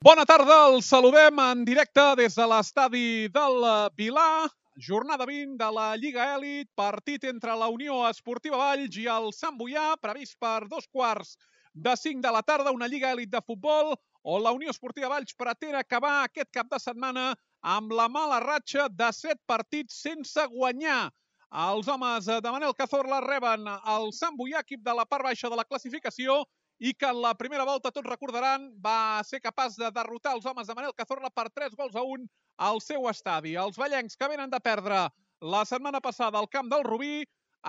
[0.00, 3.66] Bona tarda, els saludem en directe des de l'estadi del
[4.00, 4.48] Vilà.
[4.86, 9.58] Jornada 20 de la Lliga Èlit, partit entre la Unió Esportiva Valls i el Sant
[9.58, 11.34] Boià, previst per dos quarts
[11.74, 13.92] de 5 de la tarda, una Lliga Èlit de futbol
[14.24, 18.88] on la Unió Esportiva Valls pretén acabar aquest cap de setmana amb la mala ratxa
[18.88, 21.10] de 7 partits sense guanyar.
[21.68, 25.60] Els homes de Manel Cazorla reben el Sant Boià, equip de la part baixa de
[25.60, 26.40] la classificació,
[26.80, 30.66] i que en la primera volta, tots recordaran, va ser capaç de derrotar els homes
[30.66, 32.24] de Manel Cazorla per 3 gols a 1
[32.68, 33.52] al seu estadi.
[33.60, 35.02] Els ballencs que venen de perdre
[35.44, 37.20] la setmana passada al camp del Rubí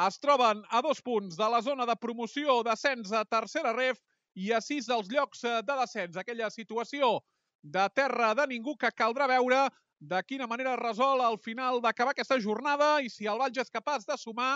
[0.05, 3.99] es troben a dos punts de la zona de promoció descens a tercera ref
[4.39, 6.15] i a sis dels llocs de descens.
[6.15, 7.19] Aquella situació
[7.61, 9.65] de terra de ningú que caldrà veure
[9.99, 14.07] de quina manera resol al final d'acabar aquesta jornada i si el Valls és capaç
[14.07, 14.55] de sumar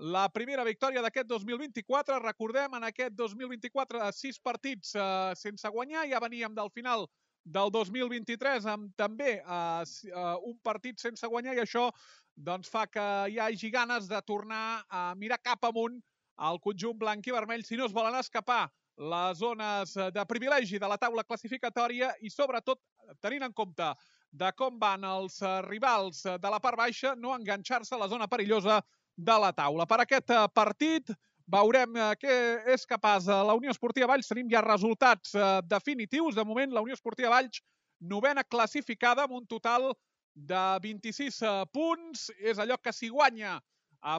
[0.00, 2.18] la primera victòria d'aquest 2024.
[2.24, 6.06] Recordem, en aquest 2024, sis partits eh, sense guanyar.
[6.08, 7.04] Ja veníem del final
[7.44, 11.90] del 2023 amb també eh, eh, un partit sense guanyar i això
[12.34, 16.00] doncs, fa que hi hagi ganes de tornar a mirar cap amunt
[16.36, 20.88] al conjunt blanc i vermell si no es volen escapar les zones de privilegi de
[20.88, 22.80] la taula classificatòria i sobretot
[23.20, 23.88] tenint en compte
[24.30, 28.80] de com van els rivals de la part baixa, no enganxar-se a la zona perillosa
[29.24, 29.86] de la taula.
[29.86, 31.12] Per aquest eh, partit
[31.50, 32.36] veurem eh, què
[32.74, 34.30] és capaç eh, la Unió Esportiva Valls.
[34.30, 35.34] Tenim ja resultats
[35.68, 36.38] definitius.
[36.38, 37.62] De moment, la Unió Esportiva Valls,
[38.00, 39.90] novena classificada amb un total
[40.34, 41.42] de 26
[41.74, 42.30] punts.
[42.38, 43.58] És allò que si guanya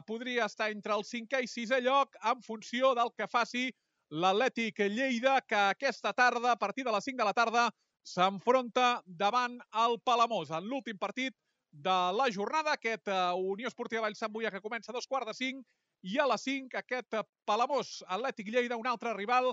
[0.06, 3.64] podria estar entre el cinquè i sisè lloc en funció del que faci
[4.12, 7.64] l'Atlètic Lleida, que aquesta tarda, a partir de les 5 de la tarda,
[8.06, 10.52] s'enfronta davant el Palamós.
[10.54, 11.34] En l'últim partit
[11.72, 15.30] de la jornada, aquest uh, Unió Esportiva Vall Sant Boia que comença a dos quarts
[15.30, 15.64] de cinc
[16.04, 19.52] i a les 5 aquest uh, Palamós Atlètic Lleida, un altre rival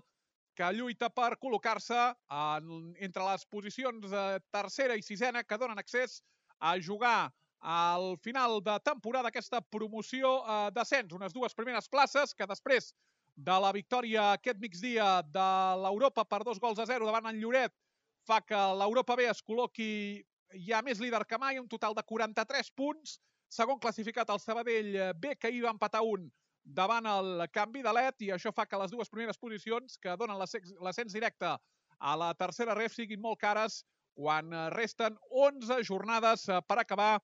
[0.60, 2.00] que lluita per col·locar-se
[3.00, 6.20] entre les posicions uh, tercera i sisena que donen accés
[6.60, 12.48] a jugar al final de temporada aquesta promoció uh, d'ascens, unes dues primeres places que
[12.48, 12.92] després
[13.36, 15.50] de la victòria aquest migdia de
[15.80, 17.72] l'Europa per dos gols a zero davant en Lloret
[18.28, 19.92] fa que l'Europa B es col·loqui
[20.68, 23.20] ja més líder que mai, un total de 43 punts.
[23.50, 26.30] Segon classificat el Sabadell B, que hi va empatar un
[26.64, 30.38] davant el canvi de LED i això fa que les dues primeres posicions que donen
[30.38, 31.56] l'ascens directe
[32.00, 33.84] a la tercera ref siguin molt cares
[34.20, 37.20] quan eh, resten 11 jornades eh, per acabar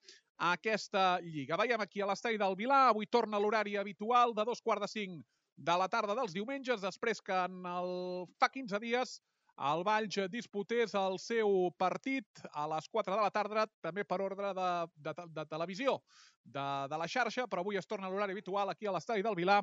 [0.52, 1.57] aquesta lliga.
[1.59, 5.24] Veiem aquí a l'estadi del Vilà, avui torna l'horari habitual de dos quarts de cinc
[5.56, 7.94] de la tarda dels diumenges, després que en el...
[8.40, 9.19] fa 15 dies
[9.56, 14.52] el Valls disputés el seu partit a les 4 de la tarda, també per ordre
[14.54, 14.70] de,
[15.08, 16.00] de, de televisió
[16.44, 19.38] de, de la xarxa, però avui es torna a l'horari habitual aquí a l'estadi del
[19.38, 19.62] Vilà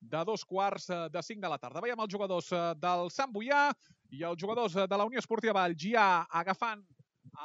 [0.00, 1.80] de dos quarts de 5 de la tarda.
[1.80, 3.70] Veiem els jugadors eh, del Sant Boià
[4.12, 6.84] i els jugadors de la Unió Esportiva Valls ja agafant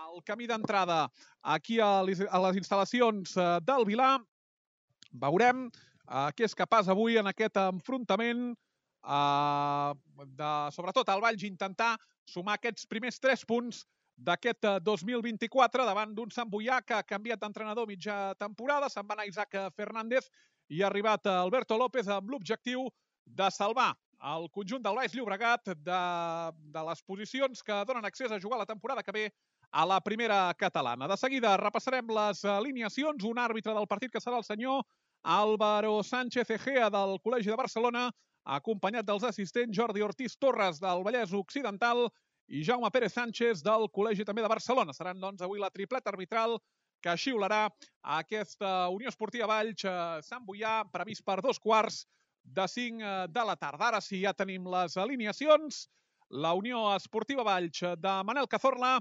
[0.05, 1.07] el camí d'entrada
[1.41, 4.17] aquí a les, a les instal·lacions eh, del Vilà.
[5.11, 8.51] Veurem eh, què és capaç avui en aquest enfrontament
[9.03, 9.93] eh,
[10.41, 11.95] de, sobretot al Valls, intentar
[12.25, 13.85] sumar aquests primers tres punts
[14.19, 18.89] d'aquest 2024 davant d'un Sant Boià que ha canviat d'entrenador mitja temporada.
[18.89, 20.27] Se'n va anar Isaac Fernández
[20.69, 22.89] i ha arribat Alberto López amb l'objectiu
[23.25, 23.93] de salvar
[24.33, 26.01] el conjunt del Baix Llobregat de,
[26.73, 29.25] de les posicions que donen accés a jugar la temporada que ve
[29.71, 31.07] a la primera catalana.
[31.07, 33.23] De seguida repassarem les alineacions.
[33.23, 34.83] Un àrbitre del partit que serà el senyor
[35.23, 38.09] Álvaro Sánchez Egea del Col·legi de Barcelona
[38.45, 42.07] acompanyat dels assistents Jordi Ortiz Torres del Vallès Occidental
[42.49, 44.93] i Jaume Pérez Sánchez del Col·legi també de Barcelona.
[44.93, 46.57] Seran, doncs, avui la tripleta arbitral
[47.03, 47.67] que xiularà
[48.19, 49.93] aquesta Unió Esportiva Valls eh,
[50.25, 52.03] Sant Boià, previst per dos quarts
[52.43, 53.91] de cinc eh, de la tarda.
[53.91, 55.85] Ara sí, ja tenim les alineacions.
[56.29, 58.97] La Unió Esportiva Valls de Manel Cazorla,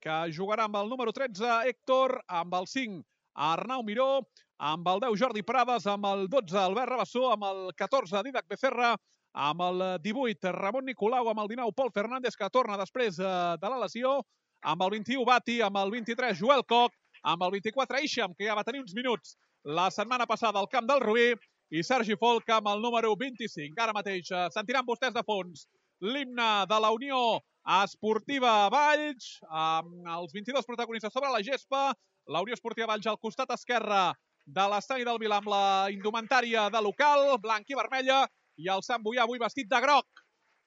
[0.00, 3.02] que jugarà amb el número 13, Héctor, amb el 5,
[3.50, 4.24] Arnau Miró,
[4.60, 8.92] amb el 10 Jordi Prades, amb el 12 Albert Rabassó, amb el 14 Didac Becerra,
[9.32, 13.30] amb el 18 Ramon Nicolau, amb el 19 Pol Fernández, que torna després eh,
[13.62, 14.18] de la lesió,
[14.60, 16.92] amb el 21 Bati, amb el 23 Joel Coc,
[17.24, 20.88] amb el 24 Ixam, que ja va tenir uns minuts la setmana passada al camp
[20.88, 21.32] del Rubí,
[21.70, 23.78] i Sergi Folk amb el número 25.
[23.80, 25.68] Ara mateix eh, sentiran vostès de fons
[26.04, 27.40] l'himne de la Unió
[27.80, 31.92] Esportiva Valls, amb els 22 protagonistes sobre la gespa,
[32.28, 34.10] la Unió Esportiva Valls al costat esquerre
[34.50, 35.64] de l'estadi del Vila amb la
[35.94, 38.24] indumentària de local, blanc i vermella,
[38.58, 40.24] i el Sant Boià avui vestit de groc.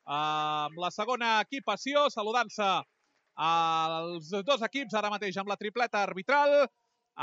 [0.07, 2.69] Amb la segona equipació, saludant-se
[3.43, 6.63] als dos equips ara mateix amb la tripleta arbitral.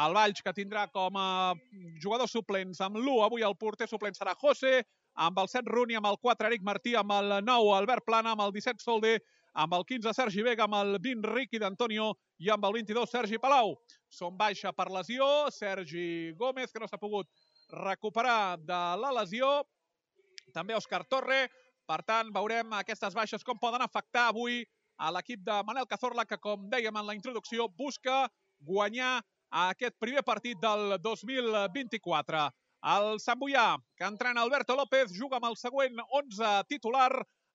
[0.05, 1.55] El Valls, que tindrà com a
[2.03, 4.85] jugadors suplents amb l'1, avui el porter suplent serà José,
[5.19, 8.45] amb el 7 Runi, amb el 4 Eric Martí, amb el 9 Albert Plana, amb
[8.45, 9.17] el 17 Solde,
[9.53, 13.39] amb el 15 Sergi Vega, amb el 20 Riqui d'Antonio i amb el 22 Sergi
[13.39, 13.75] Palau.
[14.09, 17.29] Són baixa per lesió, Sergi Gómez, que no s'ha pogut
[17.71, 19.63] recuperar de la lesió,
[20.55, 21.49] també Òscar Torre.
[21.87, 24.63] Per tant, veurem aquestes baixes com poden afectar avui
[25.01, 28.29] a l'equip de Manel Cazorla, que, com dèiem en la introducció, busca
[28.61, 29.19] guanyar
[29.51, 32.45] aquest primer partit del 2024.
[32.95, 37.11] El Sant Boià, que entrena Alberto López, juga amb el següent 11 titular,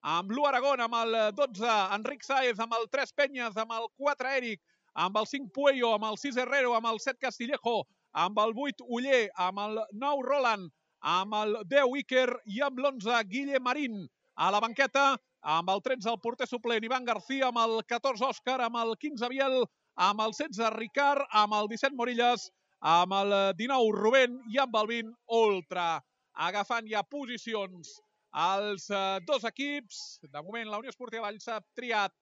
[0.05, 4.33] amb l'1 Aragón, amb el 12 Enric Saez, amb el 3 Penyes, amb el 4
[4.37, 4.59] Eric,
[4.93, 8.85] amb el 5 Puello, amb el 6 Herrero, amb el 7 Castillejo, amb el 8
[8.85, 10.69] Uller, amb el 9 Roland,
[11.01, 14.05] amb el 10 Iker i amb l'11 Guille Marín.
[14.37, 18.61] A la banqueta, amb el 13 el porter suplent Ivan García, amb el 14 Òscar,
[18.61, 19.63] amb el 15 Biel,
[19.97, 24.93] amb el 16 Ricard, amb el 17 Morillas, amb el 19 Rubén i amb el
[24.99, 26.03] 20 Ultra.
[26.35, 28.04] Agafant ja posicions
[28.35, 30.19] els eh, dos equips.
[30.27, 32.13] De moment la Unió Esportiva Valls ha triat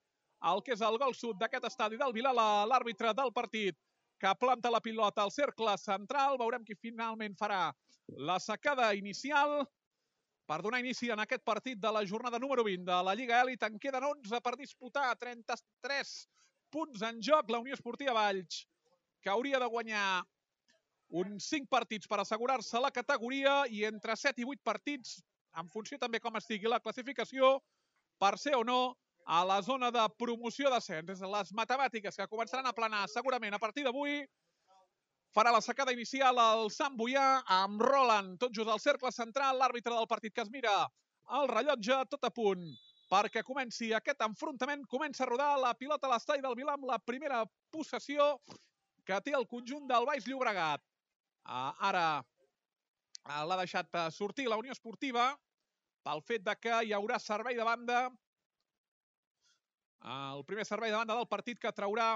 [0.50, 2.32] el que és el gol sud d'aquest estadi del Vilà,
[2.68, 3.78] l'àrbitre del partit
[4.20, 6.38] que planta la pilota al cercle central.
[6.38, 7.72] Veurem qui finalment farà
[8.28, 9.64] la secada inicial
[10.46, 13.62] per donar inici en aquest partit de la jornada número 20 de la Lliga Elit.
[13.64, 16.14] En queden 11 per disputar, 33
[16.70, 17.50] punts en joc.
[17.50, 18.66] La Unió Esportiva Valls,
[19.22, 20.22] que hauria de guanyar
[21.14, 25.18] uns 5 partits per assegurar-se la categoria i entre 7 i 8 partits,
[25.60, 27.58] en funció també com estigui la classificació,
[28.18, 28.94] per ser o no
[29.26, 31.20] a la zona de promoció d'ascens.
[31.20, 34.22] Les matemàtiques que començaran a planar segurament a partir d'avui
[35.34, 39.94] farà la secada inicial el Sant Boià amb Roland, tot just al cercle central, l'àrbitre
[39.94, 40.74] del partit que es mira
[41.38, 42.68] el rellotge, tot a punt
[43.10, 44.84] perquè comenci aquest enfrontament.
[44.90, 48.34] Comença a rodar la pilota a l'estall del Vilà amb la primera possessió
[49.04, 50.82] que té el conjunt del Baix Llobregat.
[51.44, 55.34] Uh, ara uh, l'ha deixat sortir la Unió Esportiva
[56.04, 58.00] pel fet de que hi haurà servei de banda.
[60.14, 62.12] El primer servei de banda del partit que traurà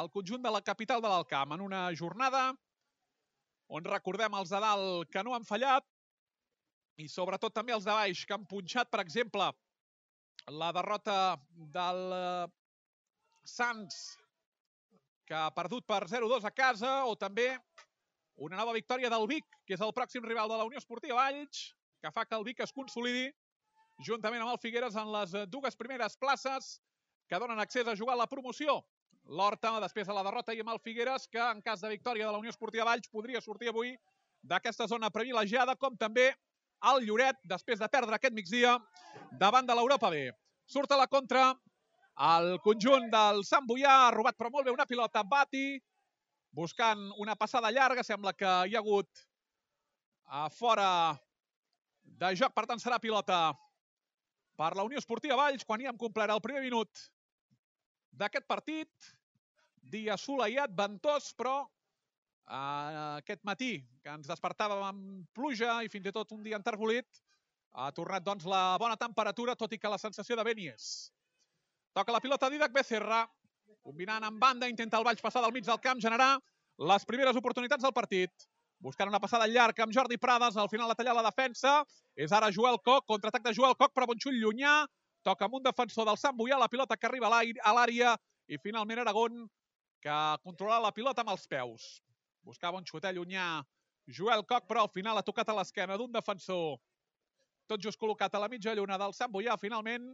[0.00, 2.50] el conjunt de la capital de l'Alcamp en una jornada
[3.78, 5.86] on recordem els de dalt que no han fallat
[7.00, 9.46] i sobretot també els de baix que han punxat, per exemple,
[10.62, 11.16] la derrota
[11.76, 12.02] del
[13.46, 14.00] Sants
[15.30, 17.48] que ha perdut per 0-2 a casa o també
[18.36, 21.70] una nova victòria del Vic, que és el pròxim rival de la Unió Esportiva Valls,
[22.00, 23.28] que fa que el Vic es consolidi
[24.06, 26.78] juntament amb el Figueres en les dues primeres places
[27.28, 28.80] que donen accés a jugar la promoció.
[29.28, 32.32] L'Horta, després de la derrota i amb el Figueres, que en cas de victòria de
[32.32, 33.92] la Unió Esportiva Valls podria sortir avui
[34.42, 36.30] d'aquesta zona privilegiada, com també
[36.90, 38.78] el Lloret, després de perdre aquest migdia
[39.38, 40.30] davant de l'Europa B.
[40.64, 41.50] Surt a la contra
[42.30, 45.78] el conjunt del Sant Boià, ha robat però molt bé una pilota Bati,
[46.56, 48.02] buscant una passada llarga.
[48.02, 49.26] Sembla que hi ha hagut
[50.26, 50.88] a fora
[52.18, 52.54] de joc.
[52.56, 53.50] Per tant, serà pilota
[54.58, 57.04] per la Unió Esportiva Valls quan hi hem complert el primer minut
[58.10, 58.90] d'aquest partit.
[59.90, 63.72] Dia assolellat, ventós, però eh, aquest matí,
[64.04, 67.22] que ens despertàvem amb pluja i fins i tot un dia enterbolit,
[67.72, 70.86] ha tornat doncs, la bona temperatura, tot i que la sensació de vent hi és.
[71.96, 73.24] Toca la pilota Didac Becerra,
[73.82, 76.34] Combinant amb banda, intenta el Valls passar del mig del camp, generar
[76.90, 78.48] les primeres oportunitats del partit.
[78.80, 81.80] Buscant una passada llarga amb Jordi Prades, al final la talla la defensa.
[82.16, 84.86] És ara Joel Coc, contraatac de Joel Coc, però Bonxull llunyà.
[85.22, 88.14] Toca amb un defensor del Sant Boià, la pilota que arriba a l'àrea.
[88.48, 89.44] I finalment Aragón,
[90.00, 91.90] que controla la pilota amb els peus.
[92.42, 93.60] Buscava un xutet llunyà
[94.08, 96.80] Joel Coc, però al final ha tocat a l'esquena d'un defensor.
[97.68, 100.08] Tot just col·locat a la mitja lluna del Sant Boià, finalment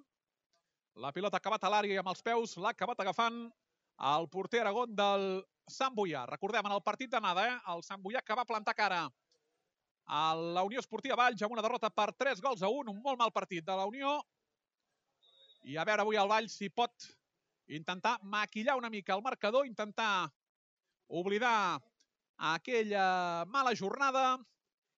[0.96, 3.46] la pilota ha acabat a l'àrea i amb els peus l'ha acabat agafant
[3.98, 6.26] el porter Aragón del Sant Boià.
[6.28, 7.56] Recordem, en el partit d'anada, eh?
[7.72, 9.06] el Sant Boià que va plantar cara
[10.06, 13.18] a la Unió Esportiva Valls amb una derrota per 3 gols a 1, un molt
[13.18, 14.20] mal partit de la Unió.
[15.66, 17.08] I a veure avui el Valls si pot
[17.66, 20.30] intentar maquillar una mica el marcador, intentar
[21.08, 21.80] oblidar
[22.36, 24.36] aquella mala jornada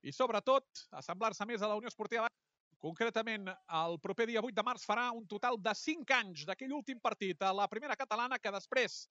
[0.02, 2.47] i sobretot assemblar-se més a la Unió Esportiva Valls
[2.78, 7.00] Concretament, el proper dia 8 de març farà un total de 5 anys d'aquell últim
[7.02, 9.08] partit a la primera catalana que després,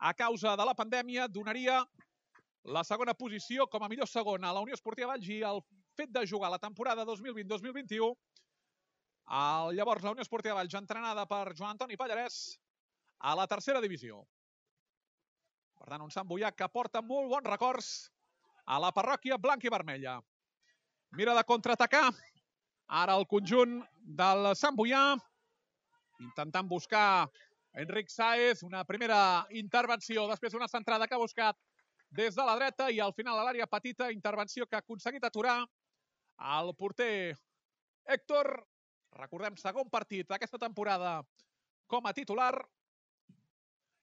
[0.00, 1.82] a causa de la pandèmia, donaria
[2.64, 5.60] la segona posició com a millor segona a la Unió Esportiva Valls i el
[5.96, 8.08] fet de jugar la temporada 2020-2021
[9.30, 12.40] el, llavors la Unió Esportiva Valls entrenada per Joan Antoni Pallarès
[13.20, 14.24] a la tercera divisió.
[15.76, 17.92] Per tant, un Sant Boià que porta molt bons records
[18.64, 20.18] a la parròquia blanca i vermella.
[21.16, 22.10] Mira de contraatacar
[22.90, 23.76] Ara el conjunt
[24.18, 25.14] del Sant Boià,
[26.18, 27.28] intentant buscar
[27.78, 31.58] Enric Saez, una primera intervenció després d'una centrada que ha buscat
[32.10, 35.60] des de la dreta i al final a l'àrea petita, intervenció que ha aconseguit aturar
[36.58, 37.36] el porter
[38.10, 38.50] Héctor.
[39.14, 41.20] Recordem, segon partit d'aquesta temporada
[41.86, 42.54] com a titular.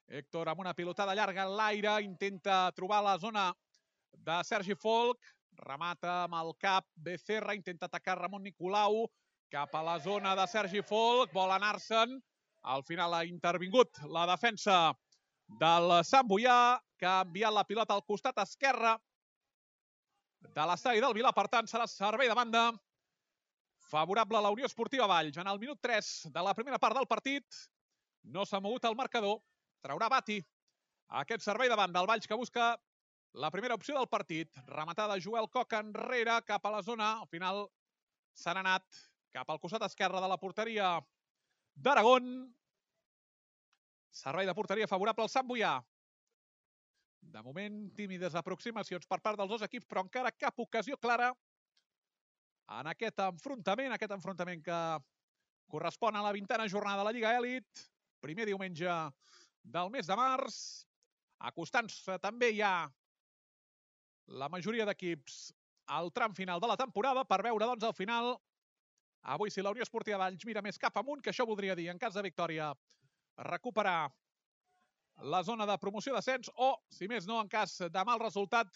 [0.07, 3.49] Héctor amb una pilotada llarga en l'aire, intenta trobar la zona
[4.15, 5.19] de Sergi Folk,
[5.65, 9.05] remata amb el cap Becerra, intenta atacar Ramon Nicolau,
[9.51, 12.17] cap a la zona de Sergi Folk, vol anar-se'n,
[12.67, 14.93] al final ha intervingut la defensa
[15.61, 18.97] del Sant Boià, que ha enviat la pilota al costat esquerre
[20.41, 21.31] de l'estadi del Vilà.
[21.35, 22.71] Per tant, serà servei de banda
[23.87, 25.37] favorable a la Unió Esportiva Valls.
[25.37, 27.45] En el minut 3 de la primera part del partit
[28.23, 29.39] no s'ha mogut el marcador.
[29.83, 30.41] Traurà Bati
[31.21, 32.01] aquest servei de banda.
[32.01, 32.73] El Valls que busca
[33.37, 34.57] la primera opció del partit.
[34.65, 37.11] Rematada Joel Coca enrere cap a la zona.
[37.21, 37.67] Al final
[38.33, 38.85] s'han anat
[39.33, 40.95] cap al costat esquerre de la porteria
[41.75, 42.47] d'Aragón.
[44.09, 45.75] Servei de porteria favorable al Sant Boià.
[47.21, 51.29] De moment, tímides aproximacions per part dels dos equips, però encara cap ocasió clara
[52.79, 54.79] en aquest enfrontament, aquest enfrontament que
[55.69, 57.87] correspon a la vintena jornada de la Lliga Èlit,
[58.23, 58.95] primer diumenge
[59.63, 60.57] del mes de març,
[61.37, 62.87] acostant-se també ja
[64.27, 65.53] la majoria d'equips
[65.87, 68.33] al tram final de la temporada per veure, doncs, al final,
[69.23, 71.99] avui si la Unió Esportiva Valls mira més cap amunt, que això voldria dir, en
[71.99, 72.73] cas de victòria,
[73.47, 74.09] recuperar
[75.23, 78.69] la zona de promoció d'ascens o, si més no, en cas de mal resultat,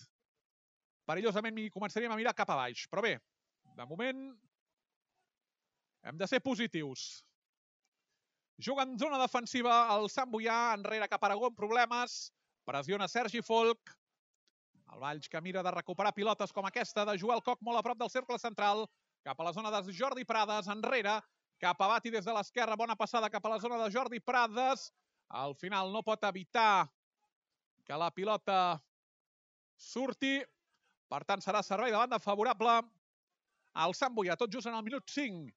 [1.05, 2.87] perillosament començaríem a mirar cap a baix.
[2.89, 3.17] Però bé,
[3.75, 4.23] de moment
[6.07, 7.23] hem de ser positius.
[8.61, 12.31] Juga en zona defensiva el Sant Boià, enrere cap a Aragó, problemes.
[12.65, 13.93] Pressiona Sergi Folk.
[14.91, 17.99] El Valls que mira de recuperar pilotes com aquesta de Joel Coc molt a prop
[17.99, 18.85] del cercle central.
[19.23, 21.19] Cap a la zona de Jordi Prades, enrere.
[21.61, 24.89] Cap a Bati des de l'esquerra, bona passada cap a la zona de Jordi Prades.
[25.29, 26.89] Al final no pot evitar
[27.85, 28.81] que la pilota
[29.77, 30.41] surti.
[31.11, 32.81] Per tant, serà servei de banda favorable
[33.73, 35.51] al Sant Boià, tot just en el minut 5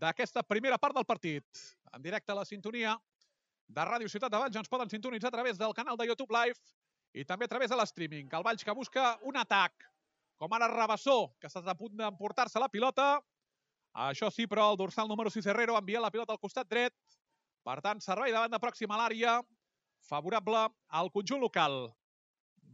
[0.00, 1.44] d'aquesta primera part del partit.
[1.92, 2.96] En directe a la sintonia
[3.68, 6.56] de Ràdio Ciutat de Valls ens poden sintonitzar a través del canal de YouTube Live
[7.14, 8.28] i també a través de l'streaming.
[8.44, 9.86] Valls que busca un atac,
[10.36, 13.18] com ara Rabassó, que està a punt d'emportar-se la pilota.
[14.08, 16.94] Això sí, però el dorsal número 6 Herrero envia la pilota al costat dret.
[17.64, 19.40] Per tant, servei de banda pròxima a l'àrea,
[20.08, 21.88] favorable al conjunt local.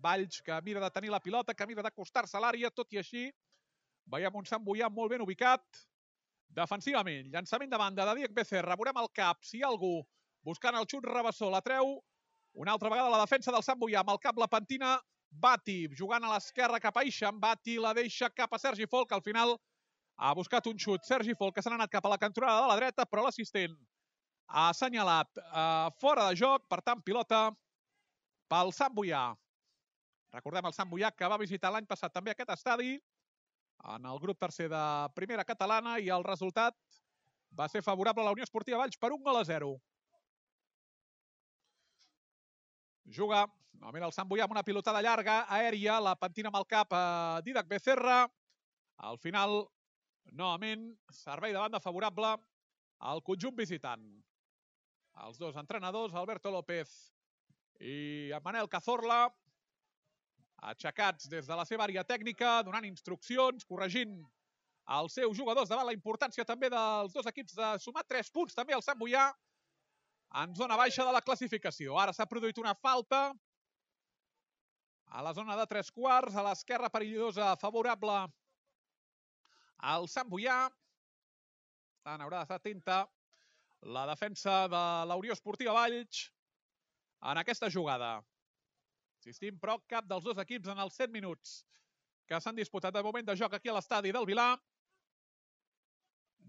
[0.05, 3.31] Valls que mira de tenir la pilota, que mira d'acostar-se a l'àrea, tot i així
[4.12, 5.64] Veiem un Sant Boià molt ben ubicat.
[6.55, 8.76] Defensivament, llançament de banda de Diec Becerra.
[8.76, 9.97] Veurem el cap, si hi ha algú
[10.45, 11.97] buscant el xut Rabassó, la treu.
[12.55, 14.95] Una altra vegada la defensa del Sant Boià, amb el cap la pentina
[15.35, 17.41] Bati, jugant a l'esquerra cap a Ixam.
[17.43, 19.57] Bati la deixa cap a Sergi Folk, al final
[20.23, 21.03] ha buscat un xut.
[21.09, 23.75] Sergi Folk, que s'ha anat cap a la cantonada de la dreta, però l'assistent
[24.47, 27.49] ha assenyalat uh, fora de joc, per tant, pilota
[28.51, 29.33] pel Sant Boià.
[30.35, 32.95] Recordem el Sant Boià que va visitar l'any passat també aquest estadi
[33.95, 34.85] en el grup tercer de
[35.15, 36.77] primera catalana i el resultat
[37.59, 39.75] va ser favorable a la Unió Esportiva Valls per un gol a 0.
[43.05, 43.45] Juga
[43.81, 47.41] novament el Sant Boià amb una pilotada llarga, aèria, la pentina amb el cap a
[47.45, 48.25] Didac Becerra.
[49.05, 49.65] Al final,
[50.33, 52.35] novament, servei de banda favorable
[53.05, 54.05] al conjunt visitant.
[55.25, 56.95] Els dos entrenadors, Alberto López
[57.81, 59.27] i Manel Cazorla,
[60.65, 64.17] aixecats des de la seva àrea tècnica, donant instruccions, corregint
[64.97, 68.75] els seus jugadors davant la importància també dels dos equips de sumar tres punts també
[68.77, 69.31] al Sant Boià
[70.43, 71.99] en zona baixa de la classificació.
[72.00, 73.29] Ara s'ha produït una falta
[75.14, 78.17] a la zona de tres quarts, a l'esquerra perillosa favorable
[79.93, 80.64] al Sant Boià.
[82.05, 83.05] Tant haurà d'estar atenta
[83.95, 86.26] la defensa de la Unió Esportiva Valls
[87.31, 88.17] en aquesta jugada.
[89.21, 91.62] Insistim, però cap dels dos equips en els 7 minuts
[92.29, 94.50] que s'han disputat de moment de joc aquí a l'estadi del Vilà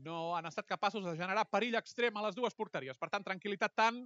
[0.06, 2.98] no han estat capaços de generar perill extrem a les dues porteries.
[3.02, 4.04] Per tant, tranquil·litat tant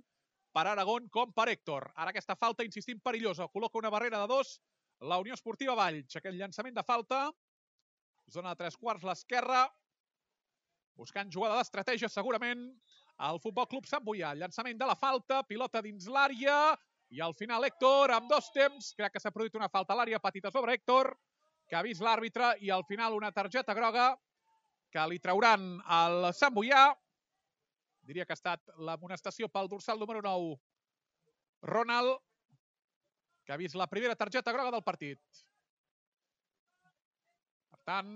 [0.56, 1.89] per Aragón com per Héctor.
[1.96, 3.50] Ara aquesta falta, insistim, perillosa.
[3.53, 4.58] Col·loca una barrera de dos
[5.12, 6.15] la Unió Esportiva Valls.
[6.20, 7.27] Aquell llançament de falta.
[8.32, 9.68] Zona de tres quarts, l'esquerra.
[11.00, 12.65] Buscant jugada d'estratègia, segurament,
[13.29, 14.34] el Futbol Club Sant Boià.
[14.36, 16.75] Llançament de la falta, pilota dins l'àrea.
[17.10, 20.20] I al final Héctor, amb dos temps, crec que s'ha produït una falta a l'àrea
[20.22, 21.15] petita sobre Héctor,
[21.70, 24.12] que ha vist l'àrbitre i al final una targeta groga
[24.93, 26.88] que li trauran al Sant Boià.
[28.10, 30.55] Diria que ha estat l'amonestació pel dorsal número 9,
[31.69, 32.17] Ronald,
[33.46, 35.22] que ha vist la primera targeta groga del partit.
[37.69, 38.15] Per tant,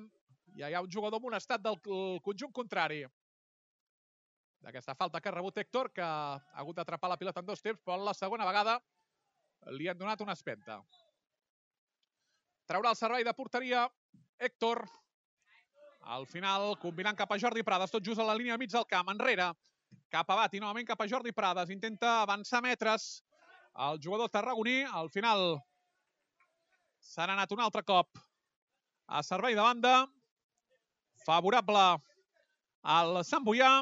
[0.58, 1.78] ja hi ha un jugador amonestat del
[2.26, 3.04] conjunt contrari
[4.64, 7.82] d'aquesta falta que ha rebut Héctor, que ha hagut d'atrapar la pilota en dos temps,
[7.84, 8.78] però la segona vegada
[9.76, 10.80] li han donat una espenta.
[12.70, 13.84] Traurà el servei de porteria
[14.40, 14.86] Héctor.
[16.04, 19.10] Al final, combinant cap a Jordi Prades, tot just a la línia mig del camp,
[19.10, 19.54] enrere.
[20.12, 21.70] cap a Bati, novament cap a Jordi Prades.
[21.74, 23.24] Intenta avançar metres
[23.88, 24.84] el jugador tarragoní.
[24.84, 25.58] Al final
[27.00, 28.20] s'han anat un altre cop
[29.08, 30.06] a servei de banda.
[31.26, 31.86] Favorable
[32.84, 33.82] al Sant Boià.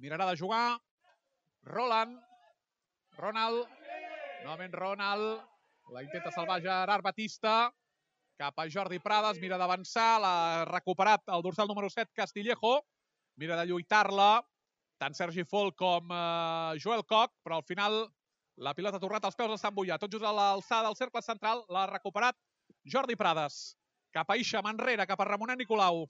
[0.00, 0.80] Mirarà de jugar.
[1.64, 2.18] Roland.
[3.18, 3.68] Ronald.
[4.44, 5.42] Novament Ronald.
[5.92, 7.70] La intenta salvar Gerard Batista.
[8.38, 9.38] Cap a Jordi Prades.
[9.42, 10.18] Mira d'avançar.
[10.22, 12.80] L'ha recuperat el dorsal número 7, Castillejo.
[13.38, 14.42] Mira de lluitar-la.
[14.98, 17.34] Tant Sergi Fol com eh, Joel Coc.
[17.46, 18.04] Però al final
[18.56, 19.98] la pilota ha tornat als peus del Sant Boià.
[19.98, 21.64] Tot just a l'alçada del cercle central.
[21.70, 22.38] L'ha recuperat
[22.84, 23.76] Jordi Prades.
[24.14, 26.04] Cap a Ixa, enrere, cap a Ramonet Nicolau.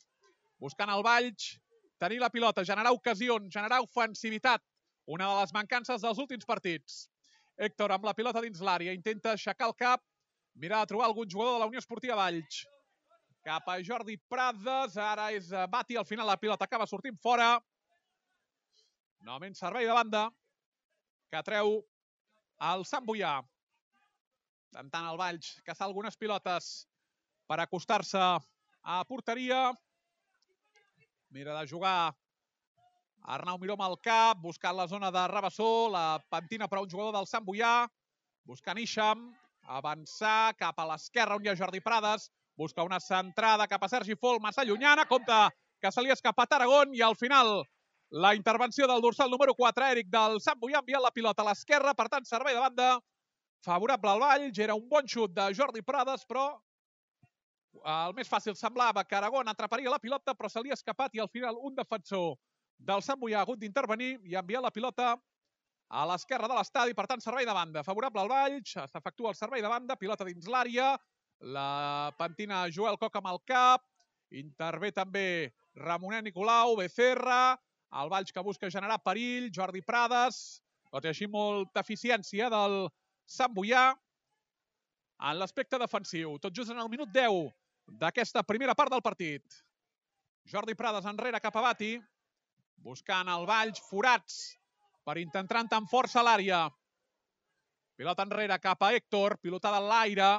[0.60, 1.54] Buscant el Valls.
[2.00, 4.60] Tenir la pilota, generar ocasions, generar ofensivitat.
[5.06, 7.04] Una de les mancances dels últims partits.
[7.56, 8.92] Héctor amb la pilota dins l'àrea.
[8.96, 10.02] Intenta aixecar el cap.
[10.54, 12.62] Mirar de trobar algun jugador de la Unió Esportiva Valls.
[13.44, 14.96] Cap a Jordi Prades.
[14.96, 15.98] Ara és eh, Bati.
[15.98, 17.58] Al final la pilota acaba sortint fora.
[19.26, 20.28] Novament servei de banda.
[21.32, 21.80] Que treu
[22.70, 23.40] el Sant Boià.
[24.74, 26.86] Tentant el Valls caçar algunes pilotes
[27.50, 29.72] per acostar-se a porteria.
[31.34, 32.14] Mira de jugar
[33.34, 36.90] Arnau Miró amb el cap, buscant la zona de Rabassó, la pentina per a un
[36.90, 37.88] jugador del Sant Boià,
[38.44, 39.24] buscant Ixam,
[39.66, 44.16] avançar cap a l'esquerra on hi ha Jordi Prades, busca una centrada cap a Sergi
[44.16, 45.38] Fol, massa llunyana, compte
[45.80, 47.62] que se li ha escapat Aragón i al final
[48.10, 51.94] la intervenció del dorsal número 4, Eric del Sant Boià, enviant la pilota a l'esquerra,
[51.98, 52.92] per tant, servei de banda.
[53.64, 56.44] Favorable al Valls, era un bon xut de Jordi Prades, però
[57.82, 61.22] el més fàcil semblava que Aragón atraparia la pilota, però se li ha escapat i
[61.24, 62.36] al final un defensor
[62.78, 65.14] del Sant Boià ha hagut d'intervenir i enviar la pilota
[65.94, 67.84] a l'esquerra de l'estadi, per tant, servei de banda.
[67.86, 70.94] Favorable al Valls, s'efectua el servei de banda, pilota dins l'àrea,
[71.54, 73.84] la pentina Joel Coc amb el cap,
[74.34, 75.26] intervé també
[75.78, 77.54] Ramonet Nicolau, Becerra,
[78.00, 80.40] el Valls que busca generar perill, Jordi Prades,
[80.90, 82.88] tot i així molta eficiència del
[83.30, 86.34] Sant Boià en l'aspecte defensiu.
[86.42, 87.54] Tot just en el minut 10
[88.02, 89.62] d'aquesta primera part del partit.
[90.50, 91.94] Jordi Prades enrere cap a Bati,
[92.82, 94.42] buscant el Valls, forats,
[95.04, 96.64] per intentar entrar amb força a l'àrea.
[97.94, 100.30] Pilota enrere cap a Héctor, pilotada en l'aire.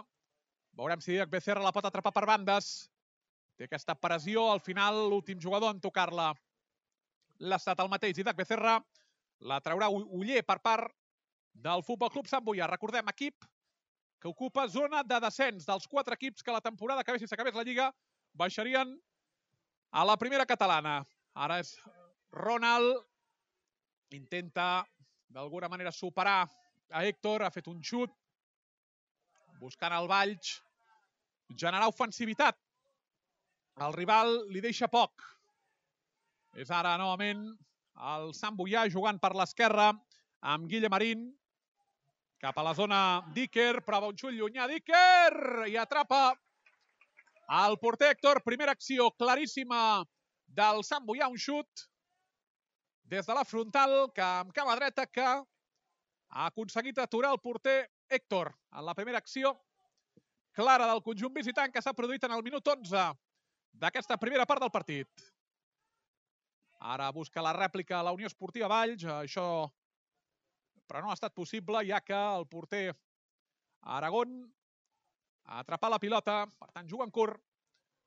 [0.75, 2.89] Veurem si Didac Becerra la pot atrapar per bandes.
[3.55, 6.33] Té aquesta pressió, al final l'últim jugador en tocar-la.
[7.39, 8.79] L'ha estat el mateix Didac Becerra.
[9.39, 10.91] La traurà Uller per part
[11.53, 12.67] del Futbol Club Sant Boià.
[12.67, 13.47] Recordem, equip
[14.19, 17.55] que ocupa zona de descens dels quatre equips que la temporada que ve, si s'acabés
[17.55, 17.91] la Lliga,
[18.33, 18.95] baixarien
[19.91, 21.03] a la primera catalana.
[21.35, 21.75] Ara és
[22.35, 23.03] Ronald,
[24.13, 24.85] intenta
[25.33, 26.45] d'alguna manera superar
[26.91, 28.11] a Héctor, ha fet un xut,
[29.59, 30.59] buscant el Valls,
[31.55, 32.57] generar ofensivitat.
[33.81, 35.23] El rival li deixa poc.
[36.55, 37.47] És ara novament
[38.15, 39.89] el Sant Boià jugant per l'esquerra
[40.45, 41.25] amb Guille Marín,
[42.39, 42.99] cap a la zona
[43.33, 46.35] d'Iker, prova un xut llunyà d'Iker i atrapa
[47.65, 48.41] el porter Héctor.
[48.45, 50.05] Primera acció claríssima
[50.45, 51.87] del Sant Boià, un xut
[53.05, 58.51] des de la frontal, que amb cama dreta que ha aconseguit aturar el porter Héctor
[58.71, 59.53] en la primera acció
[60.55, 63.05] clara del conjunt visitant que s'ha produït en el minut 11
[63.81, 65.25] d'aquesta primera part del partit.
[66.79, 69.47] Ara busca la rèplica a la Unió Esportiva Valls, això
[70.85, 72.93] però no ha estat possible ja que el porter
[73.95, 74.37] Aragón
[75.45, 77.41] ha atrapat la pilota, per tant juga en curt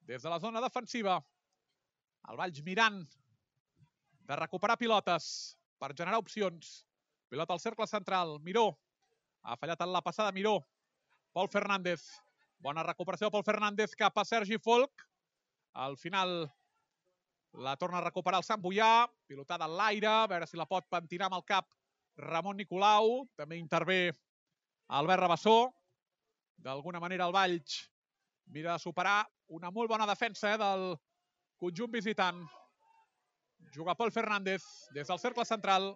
[0.09, 1.19] des de la zona defensiva.
[2.31, 3.03] El Valls mirant
[4.29, 6.85] de recuperar pilotes per generar opcions.
[7.29, 8.39] Pilota al cercle central.
[8.45, 8.79] Miró.
[9.43, 10.61] Ha fallat en la passada Miró.
[11.33, 12.05] Pol Fernández.
[12.59, 15.07] Bona recuperació de Pol Fernández cap a Sergi Folk.
[15.73, 16.51] Al final
[17.53, 19.09] la torna a recuperar el Sant Boià.
[19.27, 20.13] Pilotada en l'aire.
[20.13, 21.73] A veure si la pot pentinar amb el cap
[22.21, 23.25] Ramon Nicolau.
[23.37, 24.13] També intervé
[24.89, 25.59] Albert Rabassó.
[26.59, 27.87] D'alguna manera el Valls
[28.49, 30.97] mira de superar una molt bona defensa eh, del
[31.61, 32.43] conjunt visitant.
[33.75, 35.93] Juga Pol Fernández des del cercle central.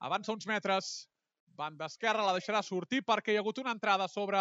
[0.00, 1.08] Avança uns metres.
[1.56, 4.40] Banda esquerra la deixarà sortir perquè hi ha hagut una entrada sobre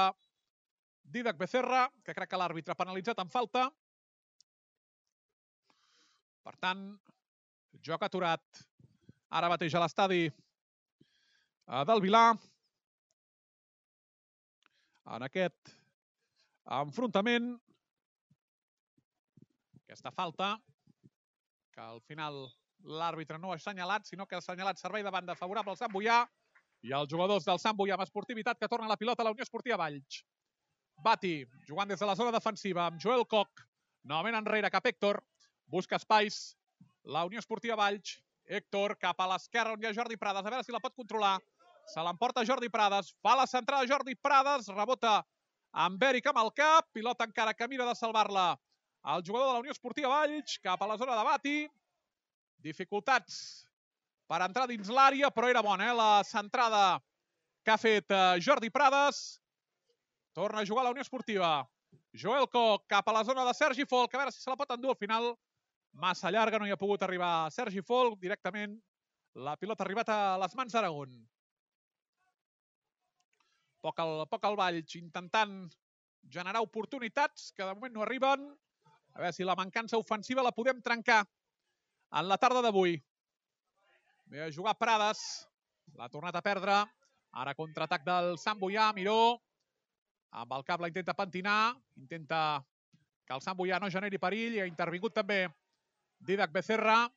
[1.04, 3.66] Didac Becerra, que crec que l'àrbitre ha penalitzat en falta.
[6.46, 6.84] Per tant,
[7.86, 8.62] joc aturat
[9.30, 12.24] ara mateix a l'estadi eh, del Vilà.
[15.10, 15.74] En aquest
[16.80, 17.52] enfrontament,
[19.82, 20.54] aquesta falta,
[21.74, 22.44] que al final
[22.84, 26.22] l'àrbitre no ha assenyalat, sinó que ha assenyalat servei de banda favorable al Sant Boià
[26.84, 29.44] i els jugadors del Sant Boià amb esportivitat que tornen la pilota a la Unió
[29.44, 30.24] Esportiva Valls.
[31.04, 31.34] Bati,
[31.68, 33.65] jugant des de la zona defensiva amb Joel Koch,
[34.04, 35.22] novament enrere cap Héctor,
[35.68, 36.58] busca espais,
[37.04, 38.18] la Unió Esportiva Valls,
[38.50, 40.46] Héctor cap a l'esquerra on hi ha Jordi Prades.
[40.46, 41.38] A veure si la pot controlar.
[41.89, 43.12] Se l'emporta Jordi Prades.
[43.22, 44.72] Fa la centrada Jordi Prades.
[44.74, 45.20] Rebota
[45.86, 46.88] amb Eric amb el cap.
[46.94, 48.56] Pilota encara que mira de salvar-la.
[49.13, 51.58] El jugador de la Unió Esportiva Valls cap a la zona de Bati.
[52.63, 53.39] Dificultats
[54.30, 55.95] per entrar dins l'àrea, però era bona, eh?
[55.95, 57.00] La centrada
[57.63, 59.39] que ha fet eh, Jordi Prades.
[60.36, 61.63] Torna a jugar la Unió Esportiva.
[62.13, 64.13] Joel Coc cap a la zona de Sergi Folk.
[64.13, 65.34] A veure si se la pot endur al final
[65.91, 68.78] massa llarga, no hi ha pogut arribar Sergi Folk, directament
[69.36, 71.13] la pilota ha arribat a les mans d'Aragon.
[73.82, 75.54] Poc al, poc al Valls, intentant
[76.28, 78.50] generar oportunitats que de moment no arriben.
[79.15, 81.24] A veure si la mancança ofensiva la podem trencar
[82.12, 82.98] en la tarda d'avui.
[84.30, 85.22] Ve a jugar Prades,
[85.98, 86.80] l'ha tornat a perdre.
[87.34, 89.38] Ara contraatac del Sant Boià, Miró.
[90.30, 92.62] Amb el cap la intenta pentinar, intenta
[93.26, 95.48] que el Sant Boià no generi perill i ha intervingut també
[96.26, 97.08] Didac Becerra.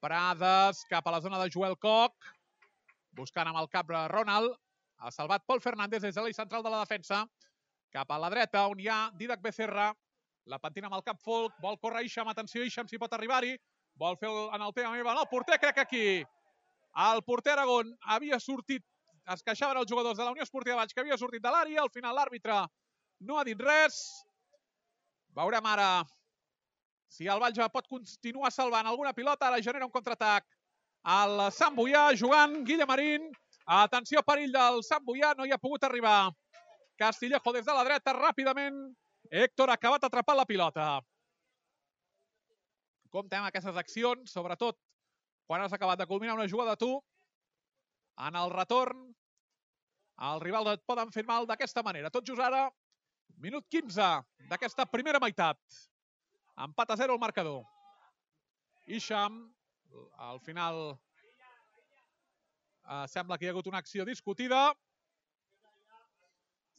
[0.00, 2.16] Prades cap a la zona de Joel Coc.
[3.16, 4.56] Buscant amb el cap Ronald.
[5.00, 7.26] Ha salvat Pol Fernández des de l'eix central de la defensa.
[7.92, 9.90] Cap a la dreta, on hi ha Didac Becerra.
[10.46, 11.56] La pentina amb el cap Folk.
[11.60, 12.28] Vol córrer Ixam.
[12.28, 13.56] Atenció, Ixam, si pot arribar-hi.
[14.00, 15.14] Vol fer el, en el tema meva.
[15.14, 16.06] No, el porter crec que aquí.
[17.10, 18.84] El porter Aragón havia sortit
[19.30, 21.82] es queixaven els jugadors de la Unió Esportiva Baix que havia sortit de l'àrea.
[21.82, 22.56] Al final l'àrbitre
[23.28, 24.00] no ha dit res.
[25.36, 25.90] Veurem ara
[27.10, 30.46] si el Valls pot continuar salvant alguna pilota, ara genera un contraatac
[31.08, 33.30] el Sant Boià jugant, Guillemarín.
[33.66, 36.32] Atenció, perill del Sant Boià, no hi ha pogut arribar.
[36.98, 38.92] Castillejo des de la dreta, ràpidament.
[39.30, 41.00] Héctor ha acabat atrapant la pilota.
[43.10, 44.78] Compte amb aquestes accions, sobretot
[45.50, 46.92] quan has acabat de culminar una jugada tu.
[48.26, 49.08] En el retorn,
[50.30, 52.10] el rival et poden fer mal d'aquesta manera.
[52.14, 52.68] Tot just ara,
[53.40, 54.08] minut 15
[54.50, 55.58] d'aquesta primera meitat.
[56.60, 57.64] Empat a 0 el marcador.
[58.86, 59.40] Isham,
[60.18, 60.80] al final
[62.84, 64.74] eh, sembla que hi ha hagut una acció discutida.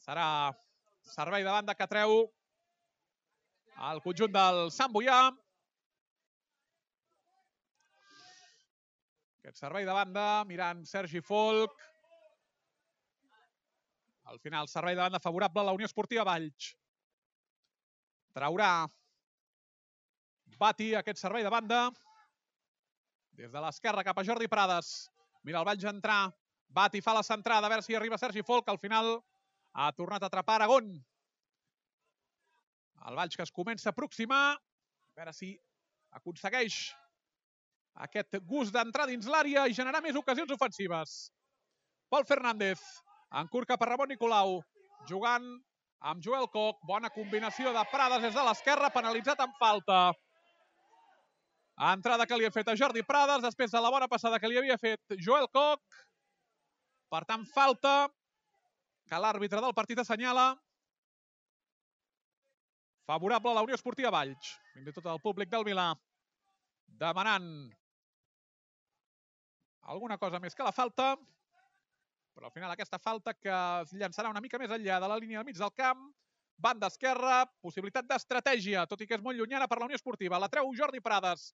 [0.05, 0.27] Serà
[1.11, 2.31] servei de banda que treu
[3.91, 5.31] el conjunt del Sant Boià.
[9.41, 11.79] Aquest servei de banda, mirant Sergi Folk.
[14.29, 16.67] Al final, servei de banda favorable a la Unió Esportiva Valls.
[18.37, 18.85] Traurà
[20.61, 21.81] Bati, aquest servei de banda.
[23.33, 25.09] Des de l'esquerra cap a Jordi Prades.
[25.41, 26.21] Mira el Valls entrar.
[26.69, 28.69] Bati fa la centrada, a veure si arriba Sergi Folk.
[28.69, 29.15] Al final
[29.73, 30.93] ha tornat a atrapar Aragón.
[33.09, 34.45] El Valls que es comença a aproximar.
[34.53, 35.55] A veure si
[36.13, 36.91] aconsegueix
[37.95, 41.31] aquest gust d'entrar dins l'àrea i generar més ocasions ofensives.
[42.09, 42.79] Pol Fernández,
[43.39, 44.59] en curt cap a Ramon Nicolau,
[45.07, 45.45] jugant
[46.01, 46.81] amb Joel Coc.
[46.87, 50.11] Bona combinació de Prades des de l'esquerra, penalitzat amb falta.
[51.91, 54.57] Entrada que li ha fet a Jordi Prades, després de la bona passada que li
[54.59, 55.81] havia fet Joel Coc.
[57.11, 58.09] Per tant, falta
[59.09, 60.53] que l'àrbitre del partit assenyala.
[63.07, 64.53] Favorable a la Unió Esportiva Valls.
[64.73, 65.89] Fins tot el públic del Milà
[67.01, 67.71] demanant
[69.91, 71.13] alguna cosa més que la falta.
[72.31, 73.51] Però al final aquesta falta que
[73.83, 76.07] es llançarà una mica més enllà de la línia del mig del camp.
[76.61, 80.39] Banda esquerra, possibilitat d'estratègia, tot i que és molt llunyana per la Unió Esportiva.
[80.39, 81.49] La treu Jordi Prades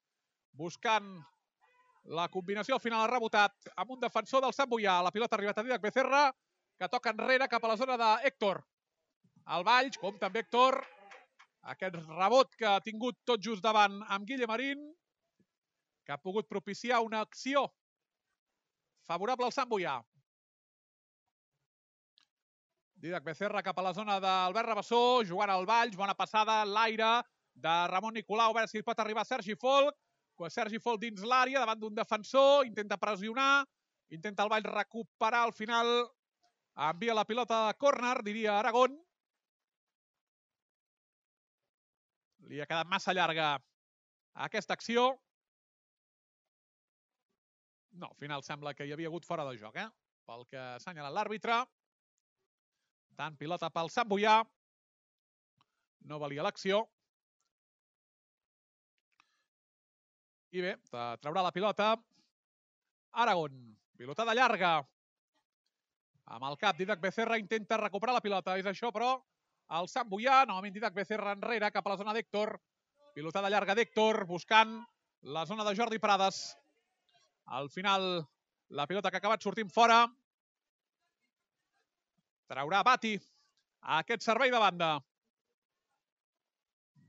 [0.58, 1.16] buscant
[2.08, 5.00] la combinació al final ha rebotat amb un defensor del Sant Boià.
[5.04, 6.28] La pilota ha arribat a Didac Becerra,
[6.80, 8.62] que toca enrere cap a la zona d'Héctor.
[9.56, 10.80] El Valls, com també Héctor,
[11.74, 14.84] aquest rebot que ha tingut tot just davant amb Guille Marín,
[16.06, 17.66] que ha pogut propiciar una acció
[19.08, 19.98] favorable al Sant Boià.
[22.98, 27.22] Didac Becerra cap a la zona d'Albert Rabassó, jugant al Valls, bona passada, l'aire
[27.54, 29.96] de Ramon Nicolau, a veure si pot arribar Sergi Folk,
[30.54, 33.66] Sergi Folk dins l'àrea, davant d'un defensor, intenta pressionar,
[34.14, 35.90] intenta el Vall recuperar al final,
[36.90, 38.98] envia la pilota de córner, diria Aragón.
[42.50, 43.56] Li ha quedat massa llarga
[44.48, 45.10] aquesta acció.
[47.98, 49.88] No, al final sembla que hi havia hagut fora de joc, eh?
[50.28, 51.62] pel que ha assenyalat l'àrbitre.
[53.18, 54.36] Tant pilota pel Sant Boià.
[56.12, 56.84] No valia l'acció.
[60.54, 61.96] I bé, traurà la pilota.
[63.24, 63.58] Aragón,
[63.98, 64.76] pilotada llarga.
[66.36, 68.58] Amb el cap, Didac Becerra intenta recuperar la pilota.
[68.60, 69.16] És això, però,
[69.80, 70.44] el Sant Boià.
[70.46, 72.54] Novament Didac Becerra enrere, cap a la zona d'Héctor.
[73.18, 74.78] Pilotada llarga d'Héctor, buscant
[75.24, 76.46] la zona de Jordi Prades.
[77.48, 78.26] Al final,
[78.70, 80.02] la pilota que ha acabat sortint fora.
[82.48, 83.16] Traurà Bati
[83.82, 84.92] a aquest servei de banda.